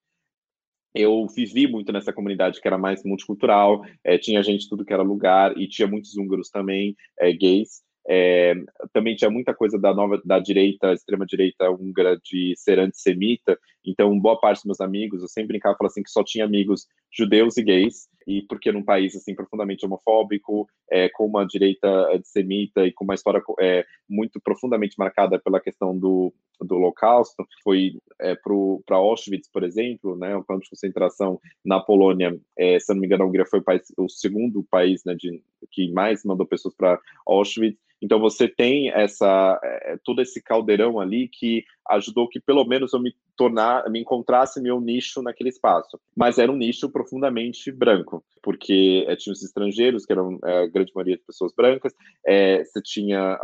[0.93, 5.01] Eu vivi muito nessa comunidade que era mais multicultural, é, tinha gente tudo que era
[5.03, 8.54] lugar, e tinha muitos húngaros também, é, gays, é,
[8.91, 13.58] também tinha muita coisa da nova da direita, extrema direita húngara de ser antissemita.
[13.86, 16.88] Então, boa parte dos meus amigos, eu sempre brincava falava assim que só tinha amigos
[17.12, 18.08] judeus e gays.
[18.26, 23.16] E porque num país assim profundamente homofóbico, é, com uma direita antissemita e com uma
[23.16, 29.64] história é, muito profundamente marcada pela questão do, do Holocausto, foi é, para Auschwitz, por
[29.64, 33.45] exemplo, né, o campo de concentração na Polônia, é, se não me engano, a Hungria
[33.45, 35.41] foi o, país, o segundo país né, de,
[35.72, 37.78] que mais mandou pessoas para Auschwitz.
[38.04, 42.99] Então você tem essa é, todo esse caldeirão ali que ajudou que pelo menos eu
[42.99, 45.99] me tornar, me encontrasse meu nicho naquele espaço.
[46.16, 50.68] Mas era um nicho profundamente branco, porque é, tinha os estrangeiros, que eram é, a
[50.68, 51.93] grande maioria de pessoas brancas,
[52.26, 53.39] é, você tinha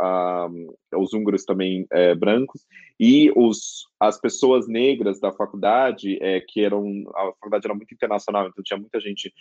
[0.94, 1.86] os húngaros também
[2.18, 2.66] brancos,
[2.98, 7.04] e os, as pessoas negras da faculdade, que eram.
[7.14, 9.32] A faculdade era muito internacional, então tinha muita gente.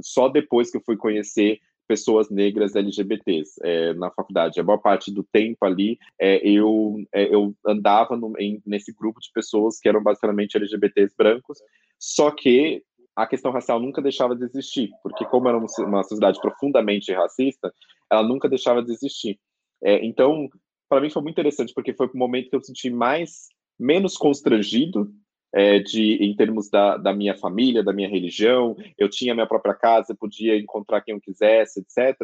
[0.00, 4.60] Só depois que eu fui conhecer pessoas negras LGBTs é, na faculdade.
[4.60, 9.18] A maior parte do tempo ali, é, eu, é, eu andava no, em, nesse grupo
[9.20, 11.58] de pessoas que eram basicamente LGBTs brancos,
[11.98, 12.82] só que
[13.16, 17.72] a questão racial nunca deixava de existir, porque como era uma sociedade profundamente racista,
[18.12, 19.40] ela nunca deixava de existir.
[19.82, 20.48] É, então,
[20.88, 23.48] para mim foi muito interessante, porque foi o momento que eu senti mais
[23.78, 25.10] menos constrangido
[25.52, 29.74] é, de, em termos da, da, minha família, da minha religião, eu tinha minha própria
[29.74, 32.16] casa, podia encontrar quem eu quisesse, etc.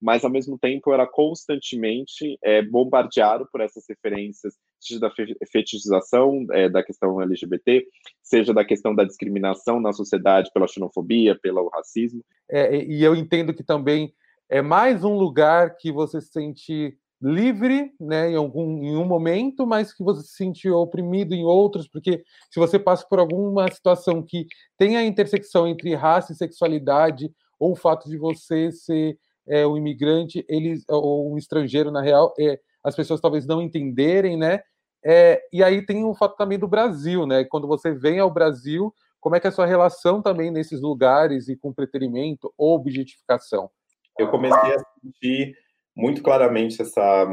[0.00, 5.10] Mas, ao mesmo tempo, eu era constantemente é, bombardeado por essas referências, seja da
[5.52, 7.86] fetichização é, da questão LGBT,
[8.22, 12.24] seja da questão da discriminação na sociedade pela xenofobia, pelo racismo.
[12.50, 14.14] É, e eu entendo que também
[14.48, 19.66] é mais um lugar que você se sente livre, né, em algum em um momento,
[19.66, 24.22] mas que você se sentiu oprimido em outros, porque se você passa por alguma situação
[24.22, 24.46] que
[24.78, 29.76] tem a intersecção entre raça e sexualidade, ou o fato de você ser é, um
[29.76, 34.62] imigrante, eles ou um estrangeiro na real, é, as pessoas talvez não entenderem, né?
[35.04, 37.44] É, e aí tem o fato também do Brasil, né?
[37.44, 41.48] Quando você vem ao Brasil, como é que é a sua relação também nesses lugares
[41.48, 43.70] e com preterimento ou objetificação?
[44.18, 45.54] Eu comecei a sentir
[46.00, 47.28] muito claramente essa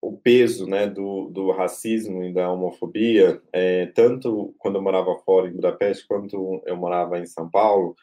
[0.00, 5.48] o peso né, do, do racismo e da homofobia, é, tanto quando eu morava fora
[5.48, 7.96] em Budapeste, quanto eu morava em São Paulo,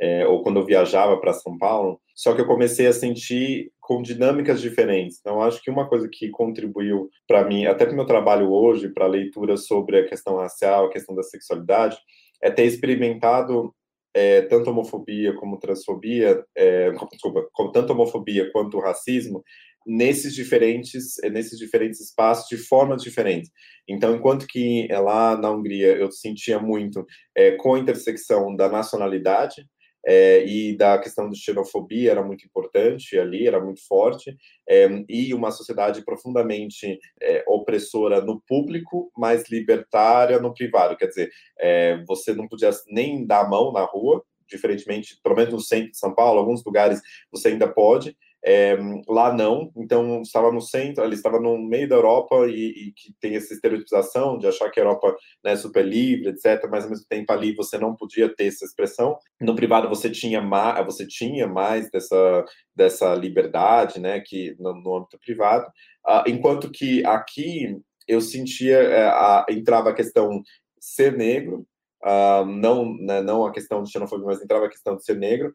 [0.00, 4.02] é, ou quando eu viajava para São Paulo, só que eu comecei a sentir com
[4.02, 5.18] dinâmicas diferentes.
[5.20, 8.88] Então, acho que uma coisa que contribuiu para mim, até para o meu trabalho hoje,
[8.88, 11.98] para a leitura sobre a questão racial, a questão da sexualidade,
[12.42, 13.74] é ter experimentado
[14.14, 19.42] é, tanto homofobia como transfobia, é, desculpa, tanto homofobia quanto racismo,
[19.86, 23.50] nesses diferentes nesses diferentes espaços de formas diferentes.
[23.88, 27.04] Então, enquanto que lá na Hungria eu sentia muito
[27.36, 29.66] é, com a intersecção da nacionalidade,
[30.04, 34.36] é, e da questão de xenofobia era muito importante ali, era muito forte,
[34.68, 40.96] é, e uma sociedade profundamente é, opressora no público, mas libertária no privado.
[40.96, 45.52] Quer dizer, é, você não podia nem dar a mão na rua, diferentemente, pelo menos
[45.52, 47.00] no centro de São Paulo, alguns lugares
[47.30, 48.76] você ainda pode, é,
[49.08, 53.14] lá não, então estava no centro, ele estava no meio da Europa e, e, que
[53.20, 55.14] tem essa estereotipização de achar que a Europa
[55.44, 56.68] né, é super livre, etc.
[56.68, 59.16] Mas ao mesmo tempo ali você não podia ter essa expressão.
[59.40, 62.44] No privado você tinha mais, você tinha mais dessa
[62.74, 65.66] dessa liberdade, né, que no, no âmbito privado,
[66.08, 67.78] uh, enquanto que aqui
[68.08, 70.42] eu sentia uh, a, entrava a questão
[70.80, 71.66] ser negro,
[72.02, 75.52] uh, não né, não a questão de xenofobia, mas entrava a questão de ser negro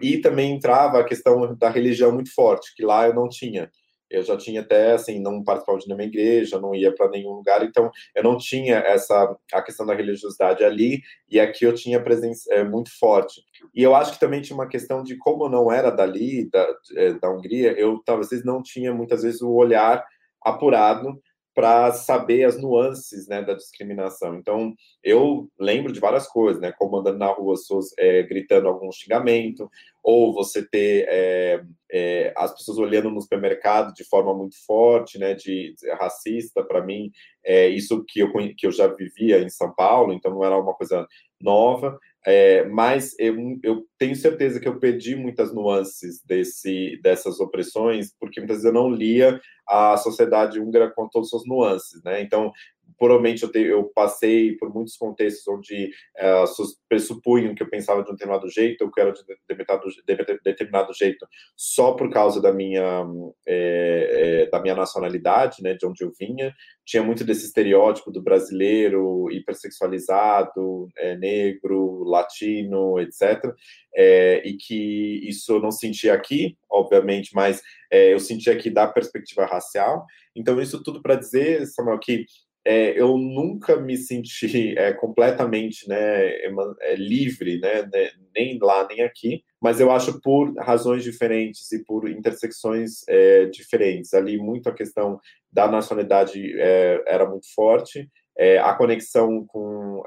[0.00, 3.70] e também entrava a questão da religião muito forte, que lá eu não tinha.
[4.10, 7.64] Eu já tinha até, assim, não participava de nenhuma igreja, não ia para nenhum lugar,
[7.64, 12.52] então eu não tinha essa a questão da religiosidade ali, e aqui eu tinha presença
[12.52, 13.42] é, muito forte.
[13.74, 16.66] E eu acho que também tinha uma questão de como não era dali, da,
[16.96, 20.04] é, da Hungria, eu talvez não tinha muitas vezes o olhar
[20.42, 21.18] apurado
[21.54, 24.36] para saber as nuances né, da discriminação.
[24.36, 28.90] Então, eu lembro de várias coisas, né, como andando na rua, pessoas é, gritando algum
[28.90, 29.70] xingamento,
[30.02, 35.34] ou você ter é, é, as pessoas olhando no supermercado de forma muito forte, né,
[35.34, 37.10] de, de racista, para mim,
[37.44, 40.74] é isso que eu, que eu já vivia em São Paulo, então não era uma
[40.74, 41.06] coisa
[41.40, 48.14] nova, é, mas eu, eu, tenho certeza que eu perdi muitas nuances desse, dessas opressões,
[48.18, 49.38] porque muitas vezes eu não lia
[49.68, 52.22] a sociedade húngara com todas as suas nuances, né?
[52.22, 52.50] Então,
[52.98, 56.44] provavelmente eu, te, eu passei por muitos contextos onde uh,
[56.88, 61.26] pressupunham que eu pensava de um determinado jeito, eu quero de determinado, de determinado jeito
[61.56, 63.06] só por causa da minha,
[63.46, 66.54] é, é, da minha nacionalidade, né, de onde eu vinha.
[66.84, 73.52] Tinha muito desse estereótipo do brasileiro hipersexualizado, é, negro, latino, etc.
[73.96, 80.04] E que isso eu não sentia aqui, obviamente, mas eu sentia aqui da perspectiva racial.
[80.34, 82.26] Então, isso tudo para dizer, Samuel, que
[82.64, 89.02] é, eu nunca me senti é, completamente né, é, livre, né, né, nem lá nem
[89.02, 94.14] aqui, mas eu acho por razões diferentes e por intersecções é, diferentes.
[94.14, 95.20] Ali, muito a questão
[95.52, 100.02] da nacionalidade é, era muito forte, é, a conexão com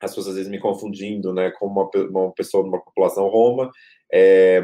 [0.00, 3.70] as pessoas às vezes me confundindo, né, com uma, uma pessoa de uma população roma,
[4.12, 4.62] é,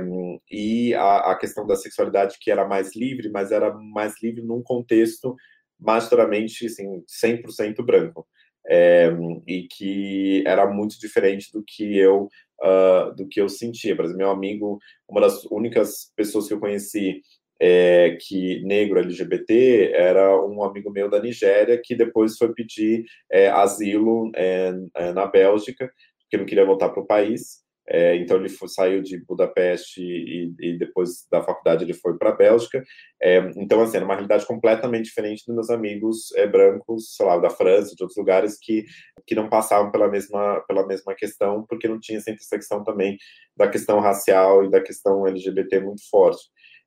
[0.51, 4.62] e a, a, questão da sexualidade que era mais livre, mas era mais livre num
[4.62, 5.34] contexto
[5.82, 8.26] majoritariamente, assim, 100% branco,
[8.66, 9.10] é,
[9.46, 12.28] e que era muito diferente do que eu
[12.62, 13.94] uh, do que eu sentia.
[13.96, 14.78] Por exemplo, meu amigo,
[15.09, 17.20] uma das únicas pessoas que eu conheci
[17.60, 23.48] é, que negro LGBT era um amigo meu da Nigéria que depois foi pedir é,
[23.48, 25.92] asilo é, é na Bélgica,
[26.22, 27.61] porque não queria voltar para o país.
[27.88, 32.30] É, então ele foi, saiu de Budapeste e, e, depois da faculdade ele foi para
[32.30, 32.82] a Bélgica.
[33.20, 37.50] É, então assim era uma realidade completamente diferente dos meus amigos brancos, sei lá, da
[37.50, 38.84] França, de outros lugares que
[39.26, 43.16] que não passavam pela mesma pela mesma questão, porque não tinha essa intersecção também
[43.56, 46.42] da questão racial e da questão LGBT muito forte.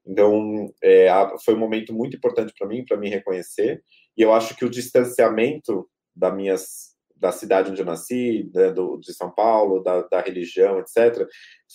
[0.08, 1.08] Então, é,
[1.44, 3.82] foi um momento muito importante para mim, para me reconhecer.
[4.16, 8.98] E eu acho que o distanciamento da minhas da cidade onde eu nasci, né, do,
[8.98, 11.28] de São Paulo, da, da, religião, etc.,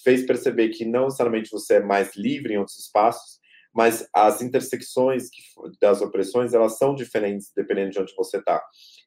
[0.04, 3.40] fez perceber que não necessariamente você é mais livre em outros espaços,
[3.74, 5.40] mas as intersecções que,
[5.80, 8.62] das opressões elas são diferentes dependendo de onde você está.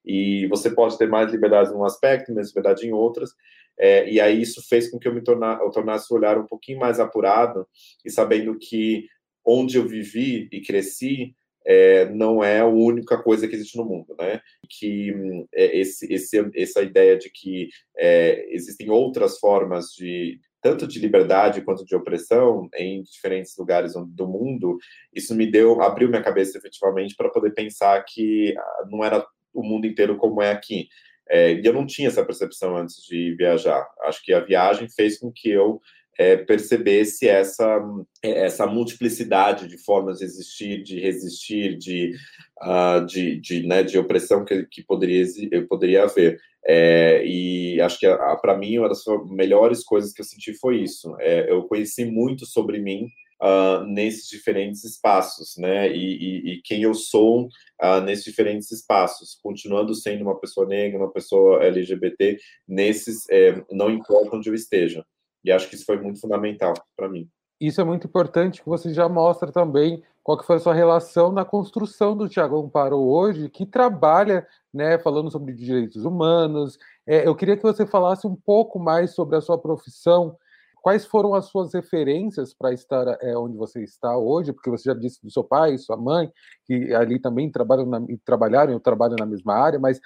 [0.06, 3.32] E você pode ter mais liberdade em um aspecto, menos liberdade em outras.
[3.78, 6.80] É, e aí isso fez com que eu me eu tornasse o olhar um pouquinho
[6.80, 7.68] mais apurado
[8.06, 9.08] e sabendo que
[9.46, 11.36] onde eu vivi e cresci
[11.66, 14.42] é, não é a única coisa que existe no mundo, né?
[14.70, 15.14] Que
[15.54, 21.62] é, esse, esse, essa ideia de que é, existem outras formas de tanto de liberdade
[21.62, 24.78] quanto de opressão em diferentes lugares do mundo,
[25.14, 29.62] isso me deu, abriu minha cabeça efetivamente para poder pensar que ah, não era o
[29.62, 30.88] mundo inteiro como é aqui.
[31.30, 33.86] É, e eu não tinha essa percepção antes de viajar.
[34.04, 35.82] Acho que a viagem fez com que eu
[36.18, 37.82] é, percebesse essa,
[38.22, 42.14] essa multiplicidade de formas de existir, de resistir, de,
[42.62, 45.26] uh, de, de, né, de opressão que, que poderia,
[45.68, 46.40] poderia haver.
[46.66, 48.08] É, e acho que
[48.42, 51.16] para mim uma das melhores coisas que eu senti foi isso.
[51.20, 53.10] É, eu conheci muito sobre mim
[53.44, 55.94] uh, nesses diferentes espaços, né?
[55.94, 57.48] E, e, e quem eu sou
[57.82, 62.38] uh, nesses diferentes espaços, continuando sendo uma pessoa negra, uma pessoa LGBT,
[62.68, 65.06] nesses, é, não importa onde eu esteja.
[65.44, 67.30] E acho que isso foi muito fundamental para mim.
[67.60, 71.32] Isso é muito importante, que você já mostra também qual que foi a sua relação
[71.32, 76.78] na construção do Tiago Amparo hoje, que trabalha, né, falando sobre direitos humanos.
[77.06, 80.38] É, eu queria que você falasse um pouco mais sobre a sua profissão,
[80.82, 84.94] quais foram as suas referências para estar é, onde você está hoje, porque você já
[84.94, 86.32] disse do seu pai, sua mãe,
[86.66, 90.00] que ali também trabalham na, trabalharam, eu trabalho na mesma área, mas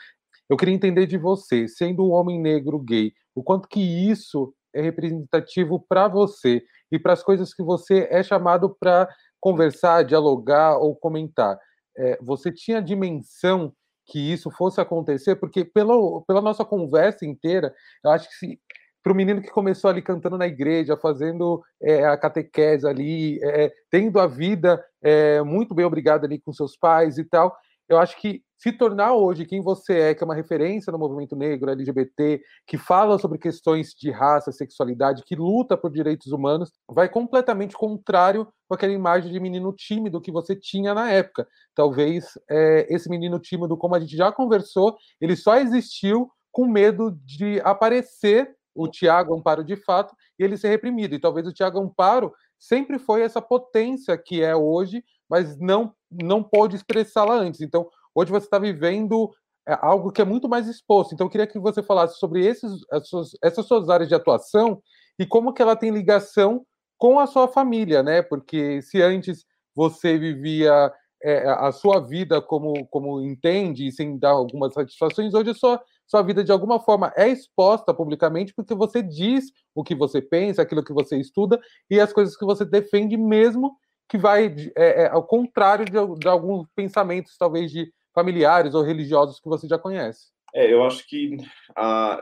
[0.50, 4.82] eu queria entender de você, sendo um homem negro gay, o quanto que isso é
[4.82, 9.08] representativo para você e para as coisas que você é chamado para
[9.40, 11.58] conversar, dialogar ou comentar.
[11.98, 13.74] É, você tinha dimensão
[14.06, 15.36] que isso fosse acontecer?
[15.36, 15.94] Porque pela,
[16.26, 17.74] pela nossa conversa inteira,
[18.04, 18.60] eu acho que
[19.04, 23.72] para o menino que começou ali cantando na igreja, fazendo é, a catequese ali, é,
[23.90, 27.56] tendo a vida é, muito bem obrigado ali com seus pais e tal,
[27.88, 31.36] eu acho que se tornar hoje quem você é, que é uma referência no movimento
[31.36, 37.08] negro, LGBT, que fala sobre questões de raça, sexualidade, que luta por direitos humanos, vai
[37.08, 41.48] completamente contrário com aquela imagem de menino tímido que você tinha na época.
[41.76, 47.12] Talvez é, esse menino tímido, como a gente já conversou, ele só existiu com medo
[47.24, 51.14] de aparecer o Tiago Amparo de fato e ele ser reprimido.
[51.14, 56.42] E talvez o Tiago Amparo sempre foi essa potência que é hoje, mas não não
[56.42, 57.62] pôde expressá-la antes.
[57.62, 59.30] Então, hoje você está vivendo
[59.68, 61.14] é, algo que é muito mais exposto.
[61.14, 64.82] Então, eu queria que você falasse sobre esses, essas, essas suas áreas de atuação
[65.20, 66.66] e como que ela tem ligação
[66.98, 68.22] com a sua família, né?
[68.22, 69.46] Porque se antes
[69.76, 70.92] você vivia
[71.22, 76.22] é, a sua vida como, como entende, sem dar algumas satisfações, hoje a sua, sua
[76.22, 80.84] vida, de alguma forma, é exposta publicamente porque você diz o que você pensa, aquilo
[80.84, 81.60] que você estuda
[81.90, 83.76] e as coisas que você defende, mesmo
[84.08, 89.40] que vai é, é, ao contrário de, de, alguns pensamentos, talvez, de familiares ou religiosos
[89.40, 90.28] que você já conhece.
[90.54, 91.38] É, eu acho que
[91.76, 92.20] a,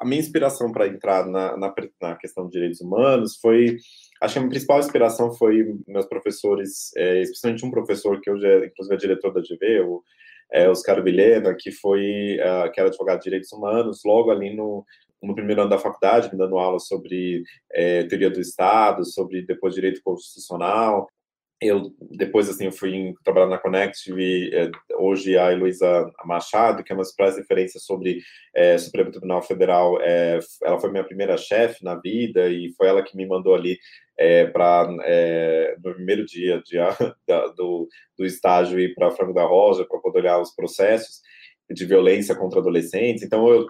[0.00, 3.76] a minha inspiração para entrar na, na, na, questão de direitos humanos foi.
[4.20, 8.46] Acho que a minha principal inspiração foi meus professores, é, especialmente um professor que hoje
[8.46, 10.02] é, inclusive, é diretor da GV, o
[10.50, 14.84] é, Oscar Vilhena, que foi uh, que era advogado de direitos humanos, logo ali no,
[15.22, 17.42] no primeiro ano da faculdade, me dando aula sobre
[17.72, 21.08] é, teoria do Estado, sobre depois direito constitucional.
[21.60, 26.92] Eu depois assim eu fui trabalhar na Connect e é, hoje a Heloísa Machado, que
[26.92, 28.20] é uma das referências sobre
[28.54, 33.02] é, Supremo Tribunal Federal, é, ela foi minha primeira chefe na vida e foi ela
[33.02, 33.76] que me mandou ali
[34.16, 36.76] é, para é, no primeiro dia de,
[37.26, 41.20] da, do, do estágio ir para Franco da Rosa para poder olhar os processos
[41.70, 43.22] de violência contra adolescentes.
[43.24, 43.66] Então eu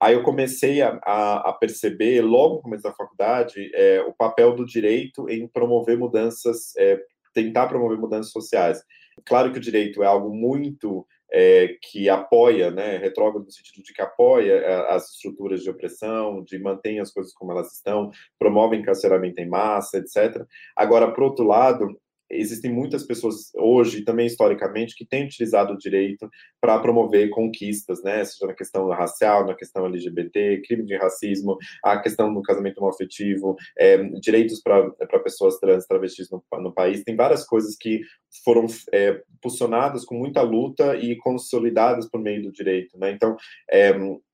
[0.00, 4.54] aí eu comecei a, a, a, perceber, logo no começo da faculdade, é, o papel
[4.54, 7.00] do direito em promover mudanças, é,
[7.34, 8.82] tentar promover mudanças sociais.
[9.26, 13.92] Claro que o direito é algo muito é, que apoia, né, retrógrado no sentido de
[13.92, 18.76] que apoia é, as estruturas de opressão, de mantém as coisas como elas estão, promove
[18.76, 20.44] encarceramento em massa, etc.
[20.74, 21.86] Agora, por outro lado,
[22.30, 26.28] existem muitas pessoas hoje, também historicamente, que têm utilizado o direito
[26.60, 28.24] para promover conquistas, né?
[28.24, 33.56] Seja na questão racial, na questão LGBT, crime de racismo, a questão do casamento homoafetivo,
[33.78, 34.90] é, direitos para
[35.22, 37.02] pessoas trans, travestis no, no, país.
[37.02, 38.00] Tem várias coisas que
[38.44, 39.22] foram é,
[40.06, 43.10] com muita luta e consolidadas por meio do direito, né?
[43.10, 43.36] Então,
[43.70, 43.92] é,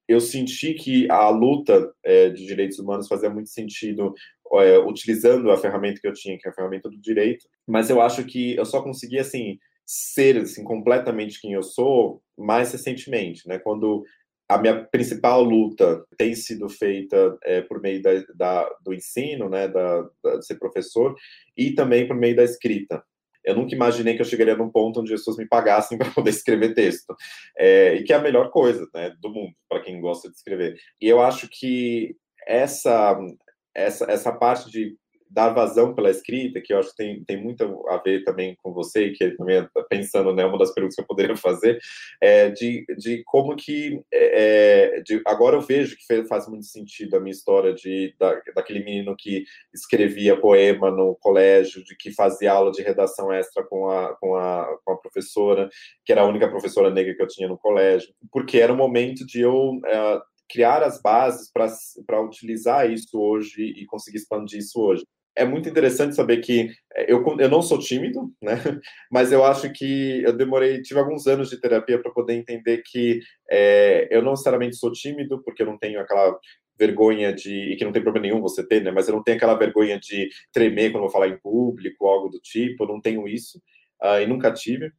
[0.09, 4.15] eu senti que a luta é, de direitos humanos fazia muito sentido
[4.55, 8.01] é, utilizando a ferramenta que eu tinha, que é a ferramenta do direito, mas eu
[8.01, 13.59] acho que eu só consegui, assim, ser, assim, completamente quem eu sou mais recentemente, né,
[13.59, 14.05] quando
[14.49, 19.67] a minha principal luta tem sido feita é, por meio da, da, do ensino, né,
[19.67, 21.15] da, da, de ser professor,
[21.57, 23.03] e também por meio da escrita.
[23.45, 26.31] Eu nunca imaginei que eu chegaria num ponto onde as pessoas me pagassem para poder
[26.31, 27.15] escrever texto,
[27.57, 30.77] é, e que é a melhor coisa né, do mundo, para quem gosta de escrever.
[31.01, 32.17] E eu acho que
[32.47, 33.19] essa,
[33.77, 34.97] essa, essa parte de
[35.29, 38.73] dar vazão pela escrita, que eu acho que tem, tem muito a ver também com
[38.73, 41.79] você, que também tá pensando, né, uma das perguntas que eu poderia fazer,
[42.21, 47.17] é de, de como que, é, é, de, agora eu vejo que faz muito sentido
[47.17, 49.45] a minha história de, da, daquele menino que
[49.75, 54.79] escrevia poema no colégio, de que fazia aula de redação extra com a, com a,
[54.85, 55.69] com a professora,
[56.05, 59.27] que era a única professora negra que eu tinha no colégio, porque era o momento
[59.27, 59.81] de eu...
[59.85, 65.05] É, criar as bases para utilizar isso hoje e conseguir expandir isso hoje.
[65.35, 68.55] É muito interessante saber que é, eu, eu não sou tímido, né?
[69.13, 73.21] Mas eu acho que eu demorei, tive alguns anos de terapia para poder entender que
[73.51, 76.39] é, eu não necessariamente sou tímido, porque eu não tenho aquela
[76.79, 78.91] vergonha de, e que não tem problema nenhum você ter, né?
[78.91, 82.41] Mas eu não tenho aquela vergonha de tremer quando vou falar em público, algo do
[82.41, 83.59] tipo, eu não tenho isso,
[84.03, 84.91] uh, e nunca tive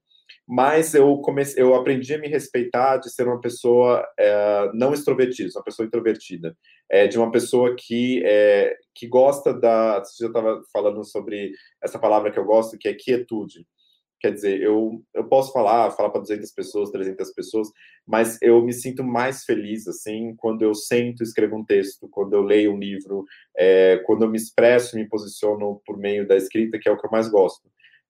[0.47, 5.49] mas eu comecei, eu aprendi a me respeitar de ser uma pessoa é, não extrovertida,
[5.55, 6.55] uma pessoa introvertida,
[6.89, 11.51] é, de uma pessoa que é, que gosta da, você já estava falando sobre
[11.83, 13.65] essa palavra que eu gosto, que é quietude.
[14.19, 17.67] Quer dizer, eu, eu posso falar, falar para 200 pessoas, 300 pessoas,
[18.05, 22.41] mas eu me sinto mais feliz, assim, quando eu sento escrevo um texto, quando eu
[22.41, 23.25] leio um livro,
[23.55, 26.97] é, quando eu me expresso e me posiciono por meio da escrita, que é o
[26.97, 27.69] que eu mais gosto.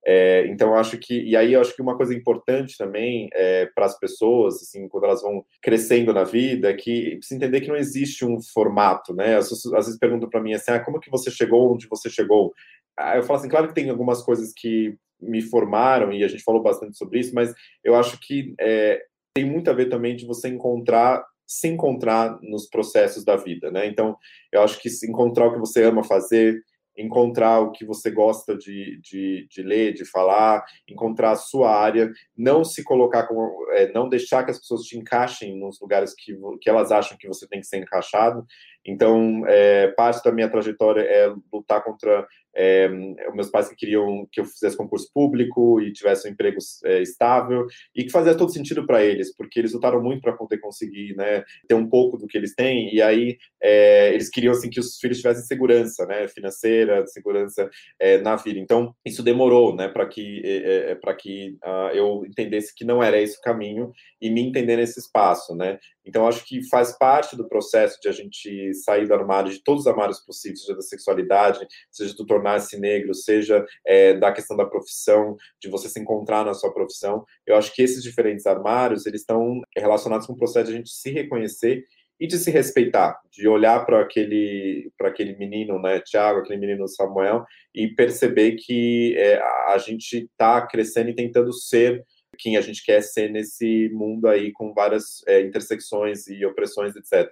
[0.10, 3.86] É, então, acho que, e aí eu acho que uma coisa importante também é, para
[3.86, 7.76] as pessoas, assim, quando elas vão crescendo na vida, é que precisa entender que não
[7.76, 9.36] existe um formato, né?
[9.36, 12.54] Pessoas às vezes perguntam para mim assim, ah, como que você chegou onde você chegou?
[12.96, 16.44] Ah, eu falo assim, claro que tem algumas coisas que me formaram, e a gente
[16.44, 17.54] falou bastante sobre isso, mas
[17.84, 19.02] eu acho que é,
[19.36, 23.88] tem muito a ver também de você encontrar se encontrar nos processos da vida, né?
[23.88, 24.18] Então,
[24.52, 26.62] eu acho que se encontrar o que você ama fazer,
[26.98, 32.12] encontrar o que você gosta de, de, de, ler, de falar, encontrar a sua área,
[32.36, 36.36] não se colocar como, é, não deixar que as pessoas te encaixem nos lugares que,
[36.60, 38.46] que elas acham que você tem que ser encaixado.
[38.86, 42.26] Então, é, parte da minha trajetória é lutar contra
[42.58, 42.90] é,
[43.34, 47.68] meus pais que queriam que eu fizesse concurso público e tivesse um emprego é, estável
[47.96, 51.44] e que fazia todo sentido para eles, porque eles lutaram muito para poder conseguir né,
[51.68, 54.98] ter um pouco do que eles têm e aí é, eles queriam assim que os
[54.98, 57.70] filhos tivessem segurança né, financeira, segurança
[58.00, 58.60] é, na vida.
[58.60, 63.04] Então isso demorou né, para que é, é, para que uh, eu entendesse que não
[63.04, 65.78] era esse o caminho e me entender nesse espaço, né?
[66.08, 69.82] Então, acho que faz parte do processo de a gente sair do armário, de todos
[69.82, 74.66] os armários possíveis, seja da sexualidade, seja do tornar-se negro, seja é, da questão da
[74.66, 77.26] profissão, de você se encontrar na sua profissão.
[77.46, 80.90] Eu acho que esses diferentes armários, eles estão relacionados com o processo de a gente
[80.90, 81.84] se reconhecer
[82.20, 87.46] e de se respeitar, de olhar para aquele, aquele menino, né, Tiago, aquele menino Samuel,
[87.74, 92.04] e perceber que é, a gente está crescendo e tentando ser
[92.38, 97.32] quem a gente quer ser nesse mundo aí com várias é, intersecções e opressões, etc.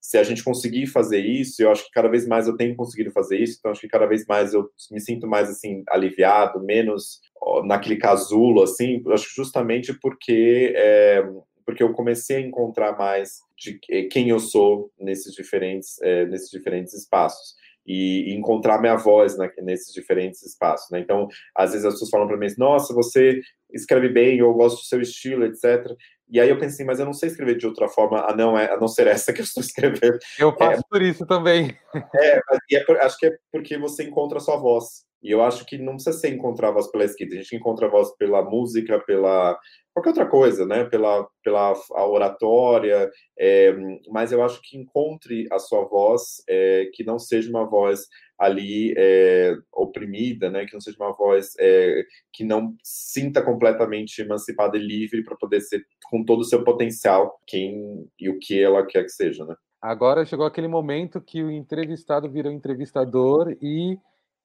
[0.00, 3.10] Se a gente conseguir fazer isso, eu acho que cada vez mais eu tenho conseguido
[3.10, 7.20] fazer isso, então acho que cada vez mais eu me sinto mais assim aliviado, menos
[7.64, 11.24] naquele casulo, assim, acho justamente porque é,
[11.64, 16.94] porque eu comecei a encontrar mais de quem eu sou nesses diferentes é, nesses diferentes
[16.94, 17.54] espaços
[17.86, 20.90] e, encontrar minha voz né, nesses diferentes espaços.
[20.90, 21.00] Né?
[21.00, 23.40] Então, às vezes as pessoas falam para mim, nossa, você
[23.72, 25.86] escreve bem, eu gosto do seu estilo, etc.
[26.28, 28.72] E aí eu pensei, mas eu não sei escrever de outra forma, a não, é,
[28.72, 30.18] a não ser essa que eu estou escrevendo.
[30.38, 31.76] Eu faço é, por isso também.
[31.94, 32.40] É,
[32.70, 35.06] e é acho que é porque você encontra a sua voz.
[35.26, 37.88] E eu acho que não precisa ser encontrar a voz pela escrita, a gente encontra
[37.88, 39.58] a voz pela música, pela
[39.92, 40.84] qualquer outra coisa, né?
[40.84, 43.74] Pela, pela a oratória, é,
[44.08, 48.06] mas eu acho que encontre a sua voz, é, que não seja uma voz
[48.38, 50.64] ali é, oprimida, né?
[50.64, 55.60] Que não seja uma voz é, que não sinta completamente emancipada e livre para poder
[55.60, 59.56] ser com todo o seu potencial quem e o que ela quer que seja, né?
[59.82, 63.98] Agora chegou aquele momento que o entrevistado virou entrevistador e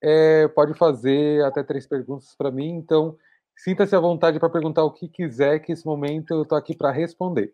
[0.03, 3.17] é, pode fazer até três perguntas para mim, então
[3.55, 6.91] sinta-se à vontade para perguntar o que quiser, que esse momento eu estou aqui para
[6.91, 7.53] responder.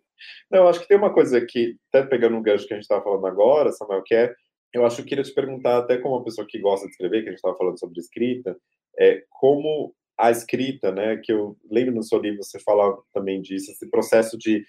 [0.49, 3.03] Não, acho que tem uma coisa que, até pegando o gancho que a gente estava
[3.03, 4.33] falando agora, Samuel, que é,
[4.73, 7.21] eu acho que eu queria te perguntar, até como uma pessoa que gosta de escrever,
[7.21, 8.55] que a gente estava falando sobre escrita,
[8.99, 13.71] é como a escrita, né, que eu lembro no seu livro você fala também disso,
[13.71, 14.65] esse processo de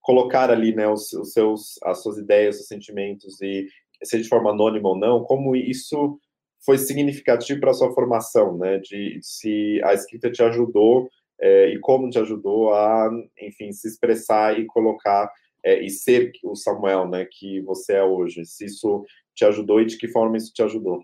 [0.00, 3.66] colocar ali, né, os, os seus, as suas ideias, os sentimentos e
[4.04, 6.18] seja de forma anônima ou não, como isso
[6.64, 8.78] foi significativo para a sua formação, né?
[8.78, 11.08] De se a escrita te ajudou
[11.40, 13.10] é, e como te ajudou a,
[13.40, 15.30] enfim, se expressar e colocar
[15.64, 17.26] é, e ser o Samuel, né?
[17.30, 18.44] Que você é hoje.
[18.44, 21.02] Se isso te ajudou e de que forma isso te ajudou?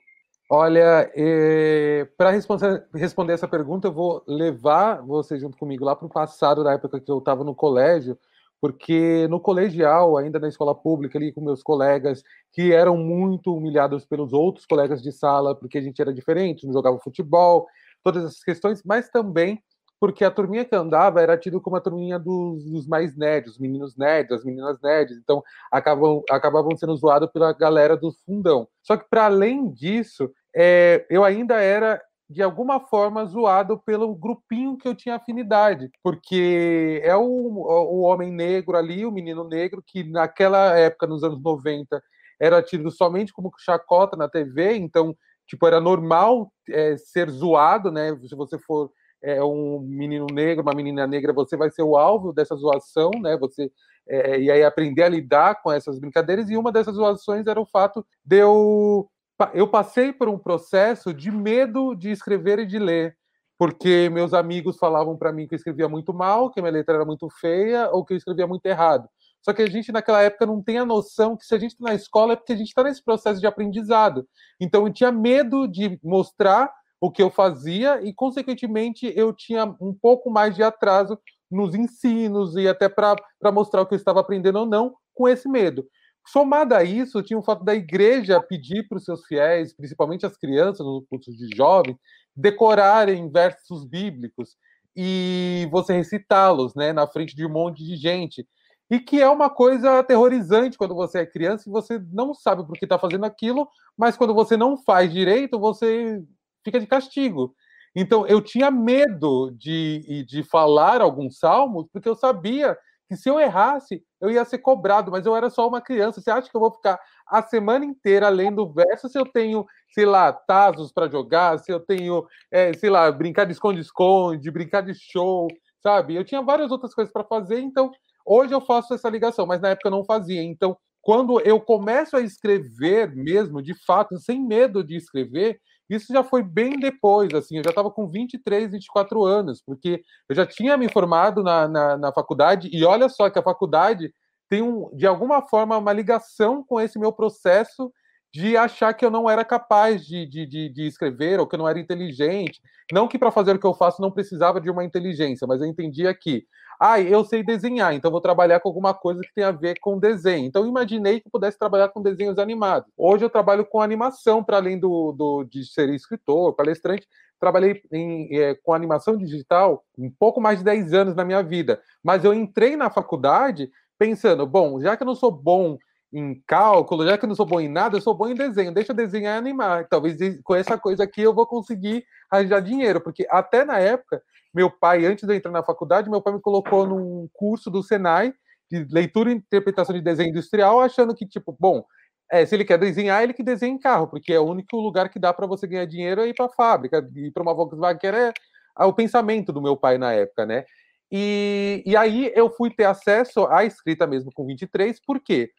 [0.51, 6.11] Olha, é, para responder essa pergunta, eu vou levar você junto comigo lá para o
[6.11, 8.19] passado, da época que eu estava no colégio,
[8.61, 12.23] porque no colegial, ainda na escola pública, ali com meus colegas,
[12.53, 16.73] que eram muito humilhados pelos outros colegas de sala, porque a gente era diferente, não
[16.73, 17.67] jogava futebol,
[18.03, 19.63] todas essas questões, mas também
[20.01, 23.59] porque a turminha que andava era tido como a turminha dos, dos mais nerds, os
[23.59, 28.69] meninos nerds, as meninas nerds, então acabam, acabavam sendo zoados pela galera do fundão.
[28.83, 34.77] Só que, para além disso, é, eu ainda era de alguma forma zoado pelo grupinho
[34.77, 40.05] que eu tinha afinidade, porque é o, o homem negro ali, o menino negro, que
[40.05, 42.03] naquela época, nos anos 90,
[42.39, 48.15] era tido somente como chacota na TV, então, tipo, era normal é, ser zoado, né?
[48.27, 48.91] Se você for
[49.23, 53.37] é, um menino negro, uma menina negra, você vai ser o alvo dessa zoação, né?
[53.39, 53.71] Você
[54.09, 57.67] é, e aí aprender a lidar com essas brincadeiras, e uma dessas zoações era o
[57.67, 59.09] fato de eu
[59.55, 63.17] eu passei por um processo de medo de escrever e de ler,
[63.59, 67.05] porque meus amigos falavam para mim que eu escrevia muito mal, que minha letra era
[67.05, 69.09] muito feia ou que eu escrevia muito errado.
[69.41, 71.85] Só que a gente naquela época não tem a noção que se a gente está
[71.85, 74.27] na escola é porque a gente está nesse processo de aprendizado.
[74.61, 79.95] Então eu tinha medo de mostrar o que eu fazia e, consequentemente, eu tinha um
[79.95, 81.19] pouco mais de atraso
[81.51, 83.17] nos ensinos e até para
[83.53, 85.87] mostrar o que eu estava aprendendo ou não, com esse medo.
[86.31, 90.37] Somado a isso, tinha o fato da igreja pedir para os seus fiéis, principalmente as
[90.37, 91.97] crianças, nos cursos de jovens,
[92.37, 94.57] decorarem versos bíblicos
[94.95, 98.47] e você recitá-los, né, na frente de um monte de gente.
[98.91, 102.77] E que é uma coisa aterrorizante quando você é criança e você não sabe por
[102.77, 106.23] que está fazendo aquilo, mas quando você não faz direito, você
[106.65, 107.55] fica de castigo.
[107.95, 112.77] Então, eu tinha medo de, de falar alguns salmos, porque eu sabia
[113.09, 116.21] que se eu errasse, eu ia ser cobrado, mas eu era só uma criança.
[116.21, 119.65] Você acha que eu vou ficar a semana inteira lendo verso se eu tenho,
[119.95, 124.83] sei lá, tazos para jogar, se eu tenho, é, sei lá, brincar de esconde-esconde, brincar
[124.83, 125.49] de show,
[125.83, 126.15] sabe?
[126.15, 127.91] Eu tinha várias outras coisas para fazer, então
[128.27, 130.43] hoje eu faço essa ligação, mas na época eu não fazia.
[130.43, 135.59] Então, quando eu começo a escrever mesmo, de fato, sem medo de escrever,
[135.89, 140.37] isso já foi bem depois, assim, eu já estava com 23, 24 anos, porque eu
[140.37, 144.13] já tinha me formado na, na, na, faculdade, e olha só que a faculdade
[144.49, 147.93] tem, um, de alguma forma, uma ligação com esse meu processo
[148.33, 151.59] de achar que eu não era capaz de, de, de, de escrever, ou que eu
[151.59, 152.61] não era inteligente.
[152.93, 155.67] Não que para fazer o que eu faço não precisava de uma inteligência, mas eu
[155.67, 156.47] entendia que
[156.81, 159.99] ah, eu sei desenhar, então vou trabalhar com alguma coisa que tem a ver com
[159.99, 160.47] desenho.
[160.47, 162.89] Então imaginei que pudesse trabalhar com desenhos animados.
[162.97, 167.07] Hoje eu trabalho com animação, para além do, do, de ser escritor, palestrante,
[167.41, 171.81] trabalhei em, é, com animação digital um pouco mais de 10 anos na minha vida.
[172.03, 173.69] Mas eu entrei na faculdade
[173.99, 175.77] pensando, bom, já que eu não sou bom
[176.13, 178.73] em cálculo, já que eu não sou bom em nada, eu sou bom em desenho.
[178.73, 179.87] Deixa eu desenhar e animar.
[179.89, 184.23] Talvez com essa coisa aqui eu vou conseguir arranjar dinheiro, porque até na época
[184.55, 187.83] meu pai, antes de eu entrar na faculdade, meu pai me colocou num curso do
[187.83, 188.33] Senai
[188.71, 191.85] de leitura e interpretação de desenho industrial, achando que, tipo, bom,
[192.31, 195.09] é, se ele quer desenhar, ele que desenha em carro, porque é o único lugar
[195.09, 197.99] que dá para você ganhar dinheiro é ir para a fábrica, ir para uma Volkswagen,
[197.99, 198.33] que era
[198.81, 200.65] o pensamento do meu pai na época, né?
[201.11, 205.51] E, e aí eu fui ter acesso à escrita mesmo com 23, por quê?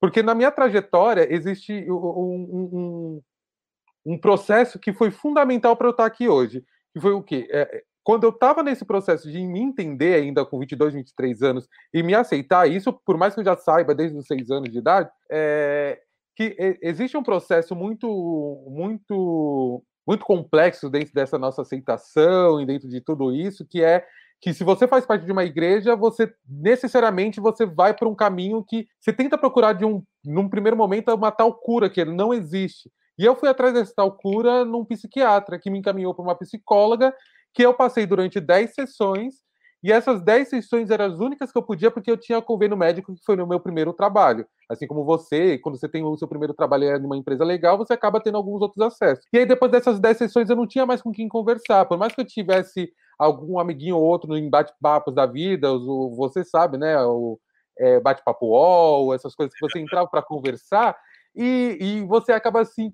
[0.00, 3.22] Porque na minha trajetória existe um, um,
[4.06, 7.48] um processo que foi fundamental para eu estar aqui hoje, que foi o quê?
[7.50, 12.02] É, quando eu estava nesse processo de me entender ainda com 22, 23 anos e
[12.02, 15.10] me aceitar, isso por mais que eu já saiba desde os 6 anos de idade,
[15.30, 16.00] é,
[16.34, 18.08] que existe um processo muito,
[18.70, 24.06] muito, muito complexo dentro dessa nossa aceitação e dentro de tudo isso, que é
[24.40, 28.64] que se você faz parte de uma igreja, você necessariamente você vai para um caminho
[28.64, 32.90] que você tenta procurar de um, num primeiro momento, uma tal cura que não existe.
[33.18, 37.12] E eu fui atrás dessa tal cura num psiquiatra que me encaminhou para uma psicóloga,
[37.52, 39.34] que eu passei durante 10 sessões,
[39.82, 43.14] e essas 10 sessões eram as únicas que eu podia porque eu tinha convênio médico,
[43.14, 44.46] que foi no meu primeiro trabalho.
[44.68, 47.92] Assim como você, quando você tem o seu primeiro trabalho em uma empresa legal, você
[47.92, 49.24] acaba tendo alguns outros acessos.
[49.32, 51.84] E aí, depois dessas 10 sessões, eu não tinha mais com quem conversar.
[51.86, 56.44] Por mais que eu tivesse algum amiguinho ou outro no embate-papos da vida, o, você
[56.44, 57.00] sabe, né?
[57.04, 57.38] O
[57.78, 60.96] é, bate-papo UOL, essas coisas que você entrava para conversar,
[61.34, 62.90] e, e, você acaba se,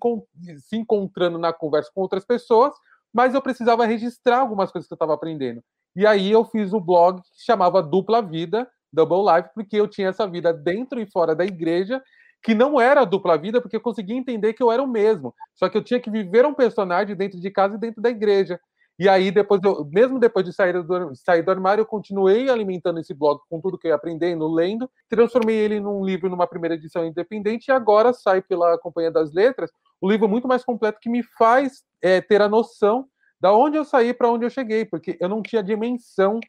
[0.58, 2.74] se encontrando na conversa com outras pessoas,
[3.12, 5.62] mas eu precisava registrar algumas coisas que eu estava aprendendo.
[5.96, 9.88] E aí eu fiz o um blog que chamava Dupla Vida, Double Life, porque eu
[9.88, 12.02] tinha essa vida dentro e fora da igreja,
[12.42, 15.34] que não era dupla vida, porque eu conseguia entender que eu era o mesmo.
[15.54, 18.60] Só que eu tinha que viver um personagem dentro de casa e dentro da igreja.
[18.98, 23.00] E aí, depois eu, mesmo depois de sair do, sair do armário, eu continuei alimentando
[23.00, 26.76] esse blog com tudo que eu ia aprendendo, lendo, transformei ele num livro numa primeira
[26.76, 31.10] edição independente e agora sai pela Companhia das Letras, o livro muito mais completo que
[31.10, 33.08] me faz é, ter a noção
[33.40, 36.40] da onde eu saí para onde eu cheguei, porque eu não tinha dimensão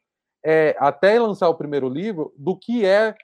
[0.45, 3.15] é, até lançar o primeiro livro do que é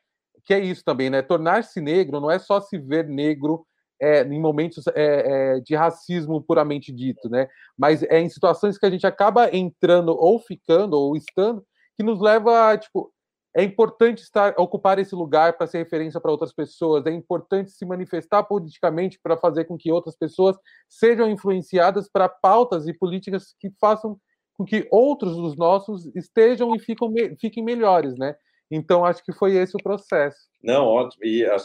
[0.43, 1.21] que é isso também, né?
[1.21, 3.65] Tornar-se negro não é só se ver negro
[4.01, 7.47] é, em momentos é, é, de racismo puramente dito, né?
[7.77, 11.63] Mas é em situações que a gente acaba entrando ou ficando ou estando
[11.95, 13.11] que nos leva a, tipo,
[13.55, 17.85] é importante estar ocupar esse lugar para ser referência para outras pessoas, é importante se
[17.85, 20.57] manifestar politicamente para fazer com que outras pessoas
[20.89, 24.17] sejam influenciadas para pautas e políticas que façam
[24.53, 28.35] com que outros dos nossos estejam e fiquem, melhores, né?
[28.69, 30.47] Então, acho que foi esse o processo.
[30.63, 31.25] Não, ótimo.
[31.25, 31.55] E é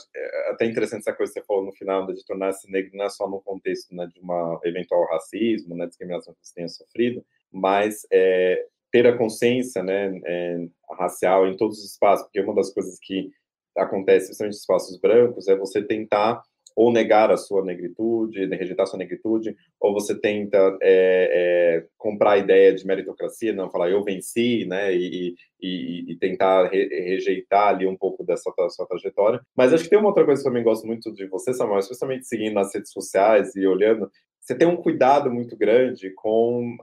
[0.51, 3.29] até interessante essa coisa que você falou no final, de tornar-se negro não é só
[3.29, 8.67] no contexto né, de uma eventual racismo, né, discriminação que você tenha sofrido, mas é,
[8.97, 10.66] ter a consciência né, é,
[10.98, 13.31] racial em todos os espaços, porque uma das coisas que
[13.77, 16.43] acontece, principalmente em espaços brancos, é você tentar
[16.74, 22.32] ou negar a sua negritude, rejeitar a sua negritude, ou você tenta é, é, comprar
[22.32, 27.68] a ideia de meritocracia, não falar eu venci, né, e, e, e tentar re, rejeitar
[27.68, 29.43] ali um pouco dessa sua trajetória.
[29.55, 31.81] Mas acho que tem uma outra coisa que eu também gosto muito de você, Samuel,
[31.81, 34.10] especialmente seguindo nas redes sociais e olhando,
[34.40, 36.77] você tem um cuidado muito grande com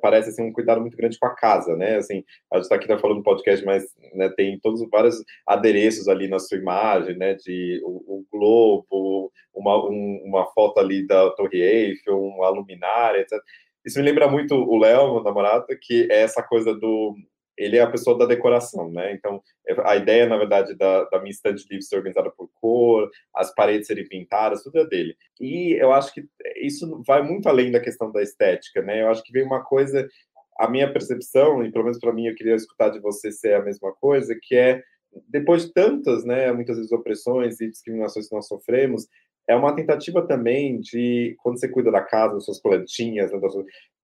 [0.00, 1.96] parece assim um cuidado muito grande com a casa, né?
[1.96, 3.84] Assim, a gente está aqui tá falando no podcast, mas
[4.14, 7.34] né, tem todos vários adereços ali na sua imagem, né?
[7.34, 13.38] De o, o globo, uma, um, uma foto ali da Torre Eiffel, uma luminária, etc.
[13.84, 17.14] Isso me lembra muito o Léo, meu namorado, que é essa coisa do
[17.56, 19.12] ele é a pessoa da decoração, né?
[19.12, 22.50] Então, é, a ideia, na verdade, da, da minha estante de livros ser organizada por
[22.60, 25.16] cor, as paredes serem pintadas, tudo é dele.
[25.40, 26.24] E eu acho que
[26.56, 29.02] isso vai muito além da questão da estética, né?
[29.02, 30.06] Eu acho que vem uma coisa,
[30.58, 33.62] a minha percepção, e pelo menos para mim eu queria escutar de você ser a
[33.62, 34.82] mesma coisa, que é,
[35.28, 39.06] depois de tantas, né, muitas vezes opressões e discriminações que nós sofremos,
[39.48, 43.38] é uma tentativa também de, quando você cuida da casa, das suas plantinhas, né,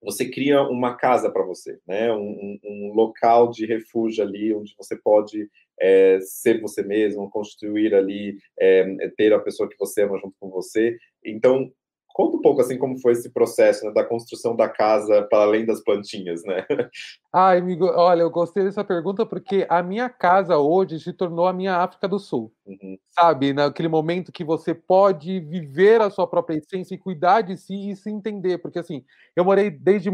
[0.03, 2.13] você cria uma casa para você, né?
[2.13, 5.49] Um, um, local de refúgio ali, onde você pode
[5.81, 10.51] é, ser você mesmo, construir ali, é, ter a pessoa que você ama junto com
[10.51, 10.97] você.
[11.25, 11.71] Então,
[12.15, 15.65] Conta um pouco assim como foi esse processo né, da construção da casa para além
[15.65, 16.65] das plantinhas, né?
[17.33, 21.53] Ai, amigo, olha, eu gostei dessa pergunta porque a minha casa hoje se tornou a
[21.53, 22.53] minha África do Sul.
[22.67, 22.99] Uhum.
[23.11, 27.91] Sabe, naquele momento que você pode viver a sua própria essência e cuidar de si
[27.91, 30.11] e se entender, porque assim, eu morei desde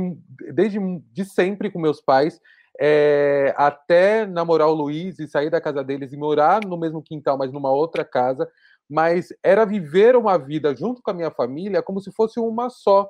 [0.52, 0.78] desde
[1.12, 2.40] de sempre com meus pais.
[2.80, 7.36] É, até namorar o Luiz e sair da casa deles e morar no mesmo quintal,
[7.36, 8.48] mas numa outra casa
[8.88, 13.08] mas era viver uma vida junto com a minha família como se fosse uma só.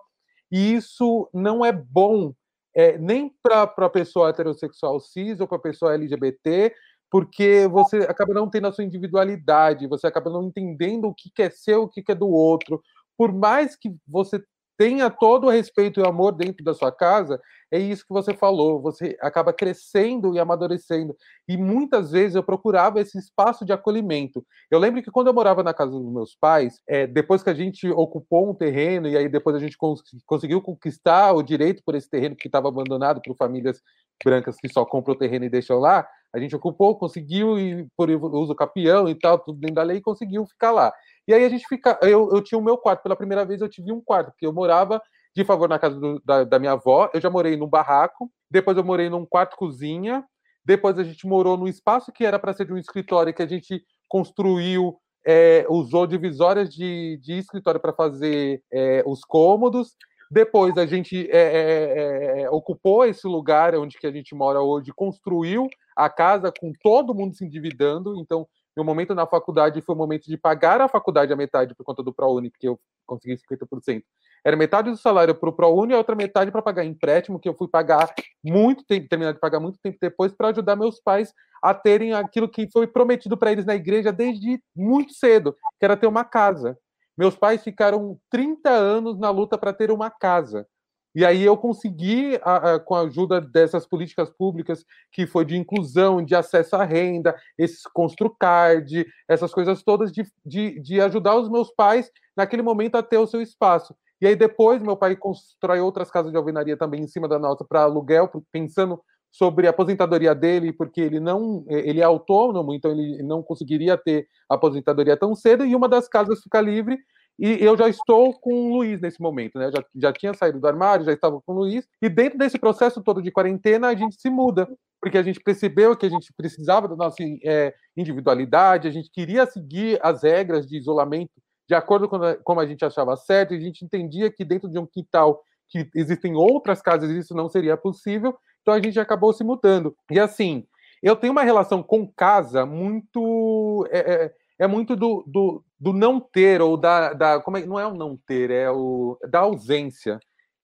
[0.50, 2.32] E isso não é bom
[2.74, 6.74] é, nem para a pessoa heterossexual cis ou para a pessoa LGBT,
[7.10, 11.50] porque você acaba não tendo a sua individualidade, você acaba não entendendo o que é
[11.50, 12.82] seu, o que é do outro.
[13.16, 14.42] Por mais que você
[14.78, 17.40] tenha todo o respeito e o amor dentro da sua casa,
[17.70, 21.16] é isso que você falou, você acaba crescendo e amadurecendo.
[21.48, 24.46] E muitas vezes eu procurava esse espaço de acolhimento.
[24.70, 27.54] Eu lembro que quando eu morava na casa dos meus pais, é, depois que a
[27.54, 31.96] gente ocupou um terreno e aí depois a gente cons conseguiu conquistar o direito por
[31.96, 33.82] esse terreno que estava abandonado por famílias
[34.24, 38.10] brancas que só compram o terreno e deixam lá, a gente ocupou, conseguiu e por
[38.10, 40.92] uso capião e tal, tudo dentro da lei, conseguiu ficar lá.
[41.26, 41.98] E aí a gente fica.
[42.02, 43.02] Eu, eu tinha o meu quarto.
[43.02, 45.00] Pela primeira vez eu tive um quarto, porque eu morava
[45.34, 47.10] de favor na casa do, da, da minha avó.
[47.14, 50.24] Eu já morei num barraco, depois eu morei num quarto-cozinha,
[50.64, 53.46] depois a gente morou num espaço que era para ser de um escritório que a
[53.46, 59.94] gente construiu, é, usou divisórias de, de escritório para fazer é, os cômodos.
[60.30, 64.92] Depois a gente é, é, é, ocupou esse lugar onde que a gente mora hoje,
[64.94, 68.14] construiu a casa com todo mundo se endividando.
[68.20, 68.46] Então,
[68.76, 72.02] meu momento na faculdade foi o momento de pagar a faculdade a metade por conta
[72.02, 74.02] do ProUni, porque eu consegui 50%.
[74.44, 77.48] Era metade do salário para o ProUni e a outra metade para pagar empréstimo, que
[77.48, 78.14] eu fui pagar
[78.44, 82.48] muito tempo, terminar de pagar muito tempo depois, para ajudar meus pais a terem aquilo
[82.48, 86.78] que foi prometido para eles na igreja desde muito cedo, que era ter uma casa.
[87.18, 90.68] Meus pais ficaram 30 anos na luta para ter uma casa.
[91.14, 95.56] E aí eu consegui, a, a, com a ajuda dessas políticas públicas, que foi de
[95.56, 101.48] inclusão, de acesso à renda, esse Construcard, essas coisas todas, de, de, de ajudar os
[101.48, 103.96] meus pais naquele momento a ter o seu espaço.
[104.20, 107.64] E aí depois meu pai constrói outras casas de alvenaria também em cima da nossa
[107.64, 113.22] para aluguel, pensando sobre a aposentadoria dele, porque ele não ele é autônomo, então ele
[113.22, 116.98] não conseguiria ter aposentadoria tão cedo, e uma das casas fica livre,
[117.38, 119.70] e eu já estou com o Luiz nesse momento, né?
[119.70, 123.02] Já, já tinha saído do armário, já estava com o Luiz, e dentro desse processo
[123.02, 124.68] todo de quarentena, a gente se muda,
[125.00, 129.46] porque a gente percebeu que a gente precisava da nossa é, individualidade, a gente queria
[129.46, 131.30] seguir as regras de isolamento
[131.68, 134.68] de acordo com a, como a gente achava certo, e a gente entendia que dentro
[134.68, 138.34] de um quintal que existem outras casas isso não seria possível,
[138.68, 139.96] então a gente acabou se mudando.
[140.10, 140.66] E assim,
[141.02, 143.88] eu tenho uma relação com casa muito.
[143.90, 147.14] É, é, é muito do, do, do, não ter, ou da.
[147.14, 150.20] da como é, não é o não ter, é o da ausência.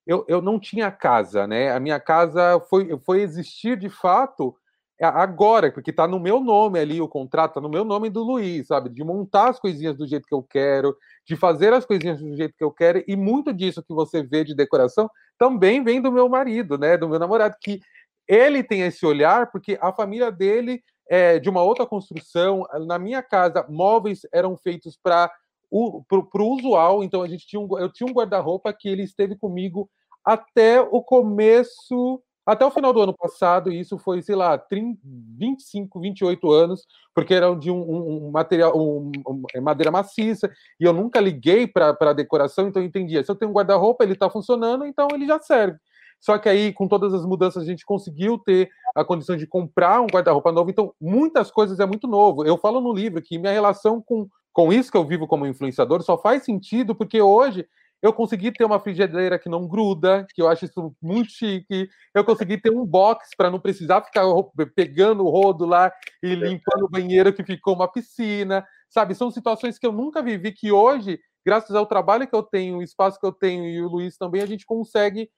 [0.07, 1.73] Eu, eu não tinha casa, né?
[1.73, 4.55] A minha casa foi, foi existir de fato
[5.01, 8.67] agora, porque está no meu nome ali o contrato, está no meu nome do Luiz,
[8.67, 8.91] sabe?
[8.91, 12.55] De montar as coisinhas do jeito que eu quero, de fazer as coisinhas do jeito
[12.57, 16.29] que eu quero, e muito disso que você vê de decoração também vem do meu
[16.29, 16.97] marido, né?
[16.97, 17.81] Do meu namorado, que
[18.29, 22.65] ele tem esse olhar, porque a família dele é de uma outra construção.
[22.87, 25.31] Na minha casa, móveis eram feitos para
[25.71, 29.37] o pro, usual, então a gente tinha um, eu tinha um guarda-roupa que ele esteve
[29.37, 29.91] comigo
[30.25, 35.99] até o começo até o final do ano passado, isso foi, sei lá, 30, 25,
[35.99, 40.93] 28 anos, porque era de um, um material, um, um, é madeira maciça, e eu
[40.93, 43.25] nunca liguei para a decoração, então eu entendia.
[43.25, 45.79] Se eu tenho um guarda-roupa, ele está funcionando, então ele já serve.
[46.25, 50.01] Só que aí, com todas as mudanças, a gente conseguiu ter a condição de comprar
[50.01, 50.71] um guarda-roupa novo.
[50.71, 52.47] Então, muitas coisas é muito novo.
[52.47, 56.03] Eu falo no livro que minha relação com, com isso que eu vivo como influenciador
[56.03, 57.69] só faz sentido porque hoje
[58.01, 61.91] eu consegui ter uma frigideira que não gruda, que eu acho isso muito chique.
[62.15, 64.25] Eu consegui ter um box para não precisar ficar
[64.75, 65.93] pegando o rodo lá
[66.23, 68.65] e limpando o banheiro que ficou uma piscina.
[68.89, 72.79] Sabe, são situações que eu nunca vivi que hoje, graças ao trabalho que eu tenho,
[72.79, 75.29] o espaço que eu tenho e o Luiz também, a gente consegue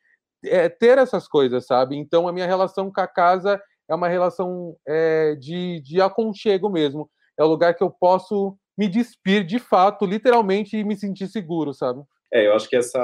[0.44, 1.96] é, ter essas coisas, sabe?
[1.96, 7.10] Então a minha relação com a casa é uma relação é, de, de aconchego mesmo.
[7.38, 11.72] É o lugar que eu posso me despir de fato, literalmente, e me sentir seguro,
[11.72, 12.02] sabe?
[12.32, 13.00] É, eu acho que essa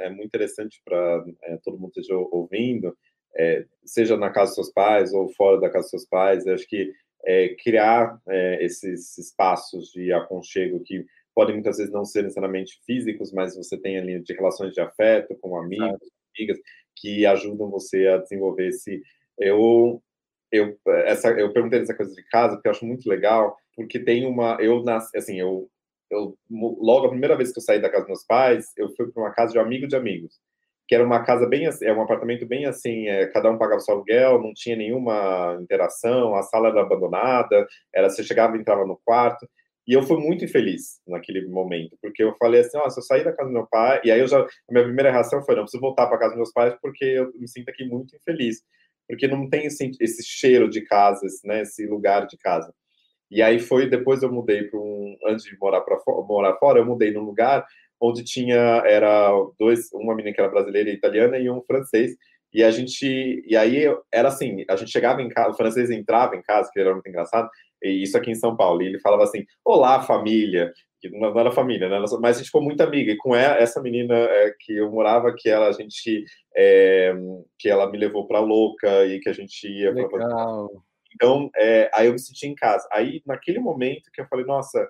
[0.00, 2.96] é muito interessante para é, todo mundo esteja ouvindo,
[3.36, 6.46] é, seja na casa dos seus pais ou fora da casa dos seus pais.
[6.46, 6.92] Eu acho que
[7.24, 13.32] é, criar é, esses espaços de aconchego que podem muitas vezes não ser necessariamente físicos,
[13.32, 16.58] mas você tem ali de relações de afeto com amigos, amigas,
[16.96, 19.02] que ajudam você a desenvolver esse.
[19.38, 20.02] Eu
[20.52, 20.76] eu
[21.06, 24.56] essa eu perguntei essa coisa de casa porque eu acho muito legal porque tem uma
[24.60, 25.68] eu nas assim eu
[26.10, 29.10] eu logo a primeira vez que eu saí da casa dos meus pais, eu fui
[29.12, 30.34] para uma casa de um amigo de amigos,
[30.88, 33.80] que era uma casa bem assim, é um apartamento bem assim, é, cada um pagava
[33.80, 38.84] seu aluguel, não tinha nenhuma interação, a sala era abandonada, era você chegava e entrava
[38.84, 39.48] no quarto.
[39.90, 43.24] E eu fui muito infeliz naquele momento, porque eu falei assim, ó, se eu sair
[43.24, 45.64] da casa do meu pai, e aí eu já, a minha primeira reação foi, não,
[45.64, 48.58] preciso voltar para casa dos meus pais, porque eu me sinto aqui muito infeliz,
[49.08, 52.72] porque não tem esse, esse cheiro de casa, né, esse lugar de casa.
[53.28, 56.86] E aí foi depois eu mudei para um antes de morar para morar fora, eu
[56.86, 57.66] mudei num lugar
[58.00, 62.12] onde tinha era dois, uma menina que era brasileira e italiana e um francês.
[62.54, 66.36] E a gente e aí era assim, a gente chegava em casa, o francês entrava
[66.36, 67.48] em casa, que era muito engraçado,
[67.82, 70.72] isso aqui em São Paulo, e ele falava assim: "Olá, família".
[71.12, 71.98] Não era família, né?
[72.20, 73.10] Mas a gente ficou muito amiga.
[73.10, 77.14] E com essa menina é, que eu morava, que ela, a gente, é,
[77.58, 80.70] que ela me levou para louca e que a gente ia Legal.
[81.14, 82.86] Então, é, aí eu me senti em casa.
[82.92, 84.86] Aí, naquele momento que eu falei, nossa,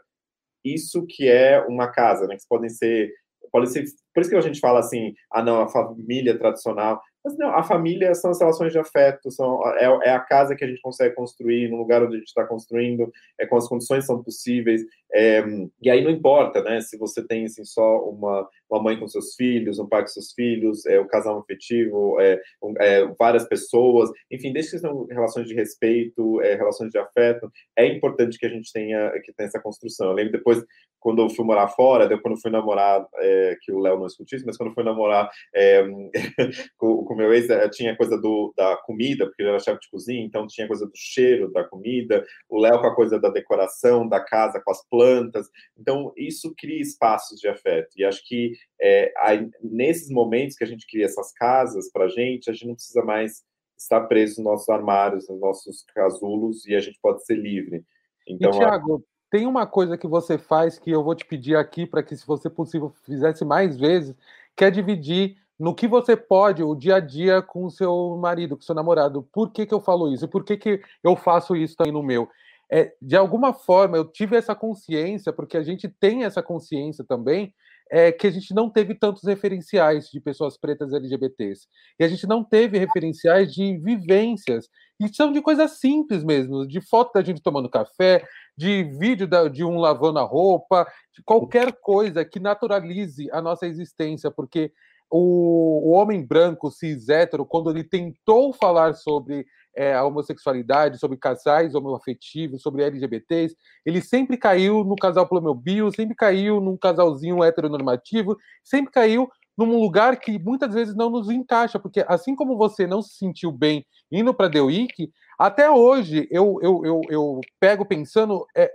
[0.64, 2.36] isso que é uma casa, né?
[2.36, 3.10] Que podem ser,
[3.50, 3.84] pode ser,
[4.14, 7.00] por isso que a gente fala assim, ah, não, a família tradicional.
[7.24, 10.64] Mas não, a família são as relações de afeto, são, é, é a casa que
[10.64, 14.06] a gente consegue construir, no lugar onde a gente está construindo, é com as condições
[14.06, 14.82] são possíveis.
[15.12, 15.42] É,
[15.82, 16.80] e aí não importa, né?
[16.80, 20.32] Se você tem assim, só uma, uma mãe com seus filhos, um pai com seus
[20.32, 22.40] filhos, é, o casal afetivo, é,
[22.78, 27.86] é, várias pessoas, enfim, desde que são relações de respeito, é, relações de afeto, é
[27.86, 30.08] importante que a gente tenha, que tenha essa construção.
[30.08, 30.64] Eu lembro depois,
[31.00, 34.36] quando eu fui morar fora, quando eu fui namorar, é, que o Léo não escutou
[34.36, 35.82] isso, mas quando eu fui namorar é,
[37.10, 40.24] com o meu ex, tinha coisa do, da comida, porque ele era chefe de cozinha,
[40.24, 44.20] então tinha coisa do cheiro da comida, o Léo com a coisa da decoração da
[44.20, 49.50] casa, com as plantas, então isso cria espaços de afeto, e acho que é, aí,
[49.60, 53.04] nesses momentos que a gente cria essas casas para a gente, a gente não precisa
[53.04, 53.42] mais
[53.76, 57.82] estar preso nos nossos armários, nos nossos casulos, e a gente pode ser livre.
[58.24, 61.86] Então, e, Thiago, tem uma coisa que você faz que eu vou te pedir aqui
[61.86, 64.14] para que, se você possível, fizesse mais vezes,
[64.54, 68.56] que é dividir no que você pode o dia a dia com o seu marido,
[68.56, 69.28] com o seu namorado.
[69.30, 70.26] Por que, que eu falo isso?
[70.26, 72.26] Por que, que eu faço isso também no meu?
[72.72, 77.52] É, de alguma forma, eu tive essa consciência, porque a gente tem essa consciência também,
[77.90, 81.66] é que a gente não teve tantos referenciais de pessoas pretas LGBTs.
[81.98, 84.66] E a gente não teve referenciais de vivências.
[84.98, 88.24] E são de coisas simples mesmo, de foto da gente tomando café,
[88.56, 93.66] de vídeo da, de um lavando a roupa, de qualquer coisa que naturalize a nossa
[93.66, 94.72] existência, porque
[95.10, 99.44] o, o homem branco, cis hétero, quando ele tentou falar sobre
[99.76, 106.14] é, a homossexualidade, sobre casais homoafetivos, sobre LGBTs, ele sempre caiu no casal bio, sempre
[106.14, 112.04] caiu num casalzinho heteronormativo, sempre caiu num lugar que muitas vezes não nos encaixa, porque
[112.08, 116.82] assim como você não se sentiu bem indo para The Week, até hoje eu, eu,
[116.84, 118.70] eu, eu pego pensando, é,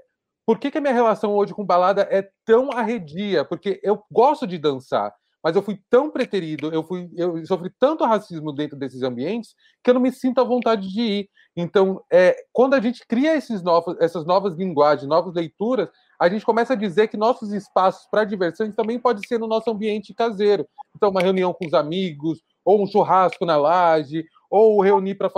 [0.46, 3.44] por que, que a minha relação hoje com balada é tão arredia?
[3.44, 5.14] Porque eu gosto de dançar,
[5.46, 9.54] mas eu fui tão preterido, eu fui, eu sofri tanto racismo dentro desses ambientes
[9.84, 11.30] que eu não me sinto à vontade de ir.
[11.56, 15.88] Então, é, quando a gente cria esses novos, essas novas linguagens, novas leituras,
[16.20, 19.70] a gente começa a dizer que nossos espaços para diversão também pode ser no nosso
[19.70, 20.68] ambiente caseiro.
[20.96, 25.30] Então, uma reunião com os amigos, ou um churrasco na laje, ou reunir para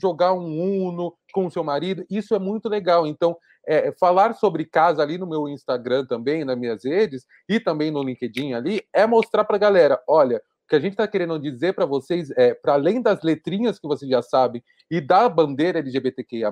[0.00, 2.06] jogar um uno com o seu marido.
[2.08, 3.04] Isso é muito legal.
[3.04, 3.36] Então,
[3.66, 8.02] é, falar sobre casa ali no meu Instagram também, nas minhas redes, e também no
[8.02, 11.74] LinkedIn ali, é mostrar para a galera: olha, o que a gente está querendo dizer
[11.74, 16.50] para vocês é, para além das letrinhas que vocês já sabem e da bandeira LGBTQIA,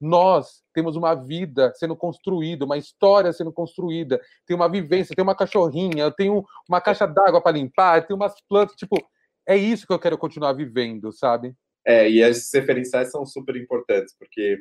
[0.00, 5.34] nós temos uma vida sendo construída, uma história sendo construída, tem uma vivência, tem uma
[5.34, 8.96] cachorrinha, tenho uma caixa d'água para limpar, tem umas plantas, tipo,
[9.46, 11.54] é isso que eu quero continuar vivendo, sabe?
[11.86, 14.58] É, e as referenciais são super importantes, porque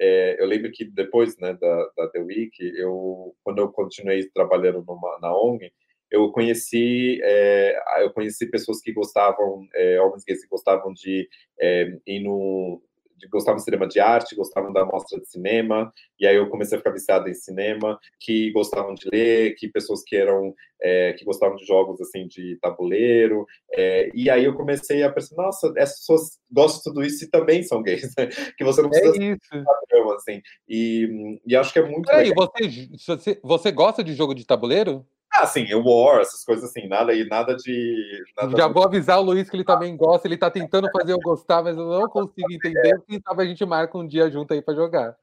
[0.00, 4.84] é, eu lembro que depois né, da, da The Week, eu, quando eu continuei trabalhando
[4.86, 5.72] numa, na ONG,
[6.10, 11.28] eu conheci é, eu conheci pessoas que gostavam é, homens gays que gostavam de
[11.60, 12.82] é, ir no
[13.28, 16.78] gostavam de cinema de arte, gostavam da mostra de cinema, e aí eu comecei a
[16.78, 21.56] ficar viciado em cinema, que gostavam de ler, que pessoas que eram é, que gostavam
[21.56, 26.38] de jogos assim de tabuleiro, é, e aí eu comecei a pensar, nossa, essas pessoas
[26.50, 28.26] gostam de tudo isso e também são gays, né?
[28.58, 29.64] que você não precisa é isso.
[29.64, 30.42] padrão, assim.
[30.68, 32.52] E, e acho que é muito Peraí, legal.
[32.58, 35.06] Você, você, você gosta de jogo de tabuleiro?
[35.34, 38.22] Ah, sim, o War, essas coisas assim, nada e nada de.
[38.36, 41.18] Nada Já vou avisar o Luiz que ele também gosta, ele tá tentando fazer eu
[41.18, 43.00] gostar, mas eu não consigo entender.
[43.08, 45.16] Quem sabe a gente marca um dia junto aí para jogar.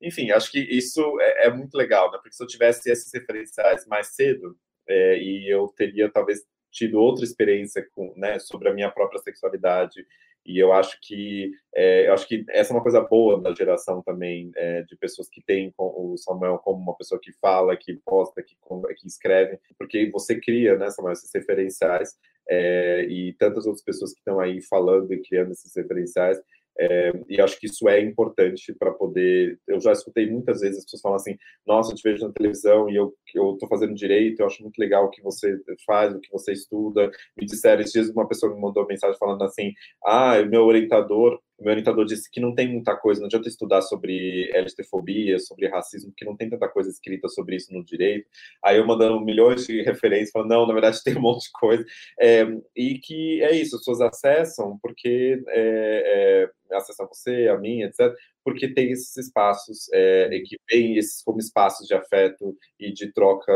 [0.00, 2.18] Enfim, acho que isso é, é, muito legal, né?
[2.18, 4.56] Porque se eu tivesse esses referenciais mais cedo,
[4.88, 6.40] é, e eu teria talvez
[6.70, 10.06] tido outra experiência com, né, sobre a minha própria sexualidade
[10.48, 14.02] e eu acho que é, eu acho que essa é uma coisa boa da geração
[14.02, 18.42] também é, de pessoas que têm o Samuel como uma pessoa que fala, que posta,
[18.42, 18.56] que,
[18.98, 22.16] que escreve, porque você cria, né, Samuel, esses referenciais
[22.48, 26.40] é, e tantas outras pessoas que estão aí falando e criando esses referenciais.
[26.80, 29.58] É, e acho que isso é importante para poder.
[29.66, 31.36] Eu já escutei muitas vezes as pessoas falam assim:
[31.66, 35.06] Nossa, eu te vejo na televisão e eu estou fazendo direito, eu acho muito legal
[35.06, 37.10] o que você faz, o que você estuda.
[37.36, 39.72] Me disseram esses dias, uma pessoa me mandou mensagem falando assim:
[40.04, 43.48] Ah, o meu orientador o meu orientador disse que não tem muita coisa, não adianta
[43.48, 48.28] estudar sobre LGBTfobia, sobre racismo, porque não tem tanta coisa escrita sobre isso no direito.
[48.64, 51.84] Aí eu mandando milhões de referências, falando, não, na verdade tem um monte de coisa.
[52.20, 57.82] É, e que é isso, as pessoas acessam porque é, é, acessam você, a mim,
[57.82, 58.14] etc.,
[58.44, 63.52] porque tem esses espaços é, que veem esses como espaços de afeto e de troca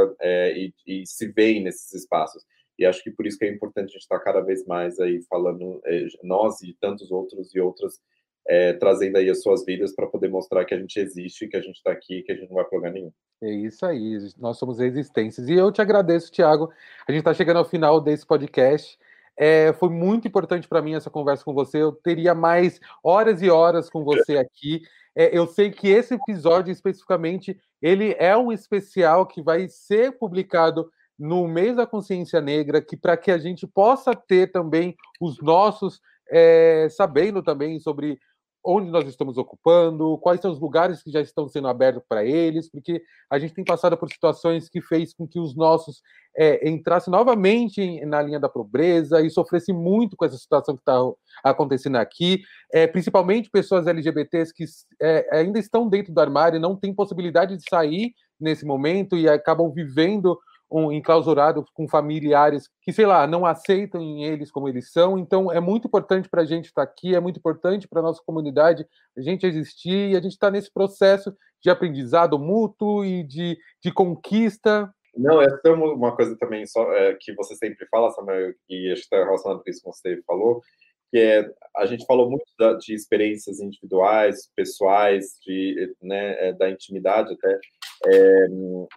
[0.55, 2.45] e, e se veem nesses espaços.
[2.83, 5.23] E acho que por isso que é importante a gente estar cada vez mais aí
[5.31, 8.01] falando, é, nós e tantos outros e outras,
[8.49, 11.61] é, trazendo aí as suas vidas para poder mostrar que a gente existe, que a
[11.61, 13.13] gente está aqui, que a gente não vai para nenhum.
[13.41, 15.49] É isso aí, nós somos resistências.
[15.49, 16.73] E eu te agradeço, Tiago.
[17.07, 18.99] A gente está chegando ao final desse podcast.
[19.37, 21.79] É, foi muito importante para mim essa conversa com você.
[21.79, 24.83] Eu teria mais horas e horas com você aqui.
[25.15, 30.91] É, eu sei que esse episódio especificamente ele é um especial que vai ser publicado
[31.19, 36.01] no mês da consciência negra, que para que a gente possa ter também os nossos
[36.31, 38.19] é, sabendo também sobre
[38.65, 42.71] onde nós estamos ocupando, quais são os lugares que já estão sendo abertos para eles,
[42.71, 46.01] porque a gente tem passado por situações que fez com que os nossos
[46.37, 51.01] é, entrassem novamente na linha da pobreza e sofressem muito com essa situação que está
[51.43, 52.41] acontecendo aqui,
[52.73, 54.65] é, principalmente pessoas LGBTs que
[55.01, 59.29] é, ainda estão dentro do armário e não têm possibilidade de sair nesse momento e
[59.29, 60.39] acabam vivendo
[60.73, 65.19] um, enclausurado com familiares que, sei lá, não aceitam eles como eles são.
[65.19, 68.23] Então, é muito importante para a gente estar aqui, é muito importante para a nossa
[68.25, 68.87] comunidade
[69.17, 73.93] a gente existir e a gente está nesse processo de aprendizado mútuo e de, de
[73.93, 74.93] conquista.
[75.15, 79.15] Não, é uma coisa também só, é, que você sempre fala, Samuel, e acho que
[79.15, 80.63] está relacionado com isso que você falou,
[81.11, 81.47] que é,
[81.77, 87.61] a gente falou muito da, de experiências individuais, pessoais, de, né, é, da intimidade até,
[88.07, 88.47] é,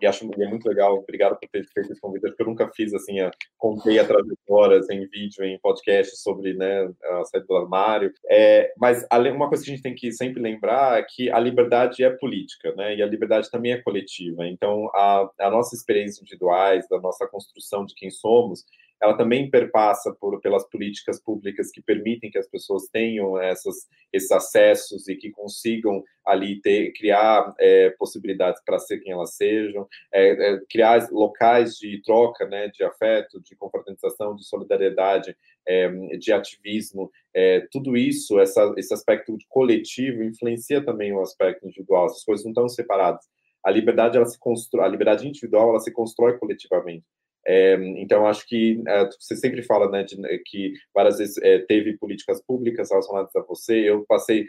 [0.01, 2.93] e acho é muito legal, obrigado por ter feito esse convite, porque eu nunca fiz
[2.93, 8.11] assim, a, contei a trajetórias em vídeo, em podcast sobre né, a saída do armário.
[8.29, 12.03] É, mas uma coisa que a gente tem que sempre lembrar é que a liberdade
[12.03, 12.95] é política, né?
[12.95, 14.47] E a liberdade também é coletiva.
[14.47, 18.65] Então, a, a nossa experiência individuais, da nossa construção de quem somos,
[19.01, 24.31] ela também perpassa por, pelas políticas públicas que permitem que as pessoas tenham essas, esses
[24.31, 30.53] acessos e que consigam ali ter, criar é, possibilidades para ser quem elas sejam, é,
[30.53, 35.35] é, criar locais de troca, né, de afeto, de confraternização, de solidariedade,
[35.67, 42.05] é, de ativismo, é, tudo isso, essa, esse aspecto coletivo influencia também o aspecto individual,
[42.05, 43.25] essas coisas não estão separadas.
[43.63, 47.03] A liberdade, ela se constrói, a liberdade individual, ela se constrói coletivamente.
[47.47, 50.15] É, então, acho que é, você sempre fala né, de,
[50.45, 53.89] que várias vezes é, teve políticas públicas relacionadas a você.
[53.89, 54.47] Eu passei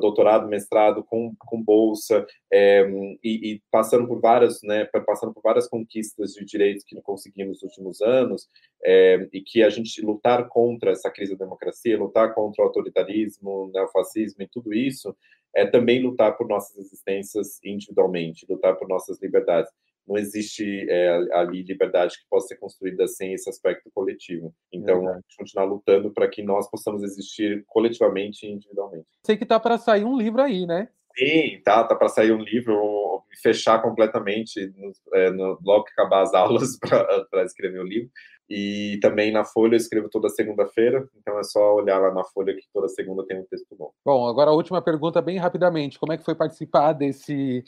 [0.00, 2.88] doutorado, mestrado com, com bolsa é,
[3.22, 7.70] e, e, passando por várias, né, passando por várias conquistas de direitos que conseguimos nos
[7.70, 8.48] últimos anos
[8.82, 13.50] é, e que a gente lutar contra essa crise da democracia, lutar contra o autoritarismo,
[13.50, 15.14] o neofascismo e tudo isso
[15.54, 19.70] é também lutar por nossas existências individualmente, lutar por nossas liberdades
[20.08, 24.54] não existe é, ali liberdade que possa ser construída sem esse aspecto coletivo.
[24.72, 29.06] Então, a gente continuar lutando para que nós possamos existir coletivamente e individualmente.
[29.24, 30.88] Sei que tá para sair um livro aí, né?
[31.16, 36.22] Sim, tá, tá para sair um livro, fechar completamente no, é, no, logo que acabar
[36.22, 38.08] as aulas para escrever o livro.
[38.48, 42.54] E também na Folha eu escrevo toda segunda-feira, então é só olhar lá na Folha
[42.54, 43.90] que toda segunda tem um texto bom.
[44.02, 47.62] Bom, agora a última pergunta, bem rapidamente: como é que foi participar desse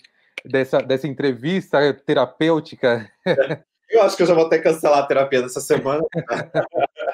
[0.44, 3.10] dessa, dessa entrevista terapêutica.
[3.90, 6.00] Eu acho que eu já vou até cancelar a terapia dessa semana.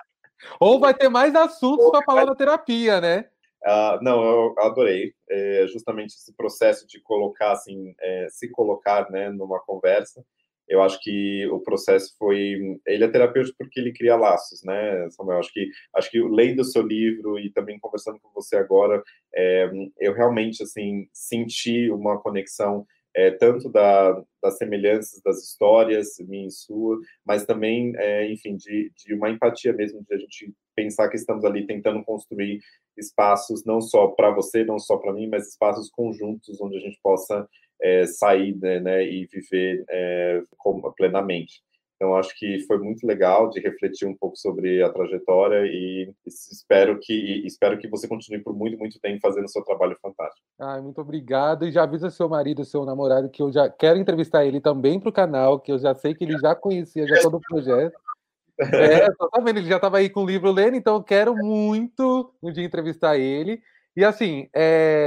[0.61, 3.25] Ou vai ter mais assuntos para falar da terapia, né?
[3.65, 5.15] Uh, não, eu adorei.
[5.29, 10.25] É justamente esse processo de colocar, assim, é, se colocar, né, numa conversa.
[10.69, 15.39] Eu acho que o processo foi, ele é terapêutico porque ele cria laços, né, Samuel?
[15.39, 19.03] Acho que, acho que lendo o seu livro e também conversando com você agora,
[19.35, 19.71] é,
[20.01, 22.87] eu realmente, assim, senti uma conexão
[23.17, 28.93] é, tanto da, das semelhanças das histórias, minha e sua, mas também, é, enfim, de,
[28.95, 32.61] de uma empatia mesmo, de a gente pensar que estamos ali tentando construir
[32.95, 37.01] espaços não só para você, não só para mim, mas espaços conjuntos onde a gente
[37.03, 37.49] possa
[37.81, 40.43] é, sair né, né, e viver é,
[40.95, 41.63] plenamente.
[41.97, 46.99] Então, acho que foi muito legal de refletir um pouco sobre a trajetória e espero
[47.01, 50.47] que, espero que você continue por muito, muito tempo fazendo o seu trabalho fantástico.
[50.61, 51.67] Ai, muito obrigado.
[51.67, 55.09] E já avisa seu marido, seu namorado, que eu já quero entrevistar ele também para
[55.09, 57.99] o canal, que eu já sei que ele já conhecia já todo o projeto.
[58.59, 62.35] É, tô sabendo, ele já estava aí com o livro lendo, então eu quero muito
[62.43, 63.61] um dia entrevistar ele.
[63.97, 64.49] E assim,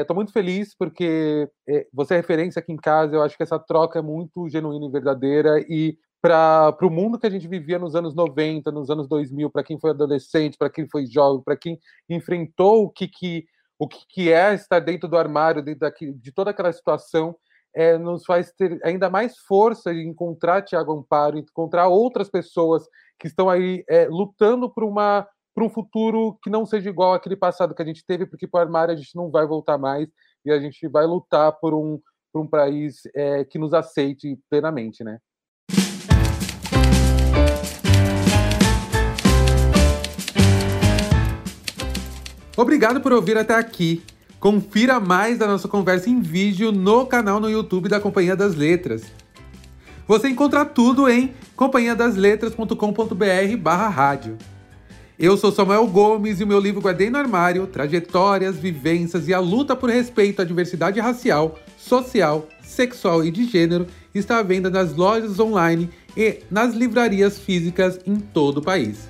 [0.01, 3.15] estou é, muito feliz porque é, você é referência aqui em casa.
[3.15, 5.59] Eu acho que essa troca é muito genuína e verdadeira.
[5.69, 9.63] E para o mundo que a gente vivia nos anos 90, nos anos 2000, para
[9.63, 11.79] quem foi adolescente, para quem foi jovem, para quem
[12.09, 13.45] enfrentou o que, que,
[13.77, 17.35] o que, que é estar dentro do armário, dentro daqui, de toda aquela situação,
[17.73, 22.83] é, nos faz ter ainda mais força de encontrar Tiago Amparo, encontrar outras pessoas
[23.19, 27.35] que estão aí é, lutando por uma para um futuro que não seja igual àquele
[27.35, 30.07] passado que a gente teve, porque para o armário a gente não vai voltar mais
[30.45, 31.99] e a gente vai lutar por um,
[32.31, 35.19] por um país é, que nos aceite plenamente, né?
[42.59, 44.03] Obrigado por ouvir até aqui.
[44.37, 49.03] Confira mais da nossa conversa em vídeo no canal no YouTube da Companhia das Letras.
[50.05, 54.37] Você encontra tudo em companhiadasletras.com.br barra rádio.
[55.17, 59.39] Eu sou Samuel Gomes e o meu livro Guardei no Armário, Trajetórias, Vivências e a
[59.39, 64.93] Luta por Respeito à Diversidade Racial, Social, Sexual e de Gênero está à venda nas
[64.93, 69.07] lojas online e nas livrarias físicas em todo o país.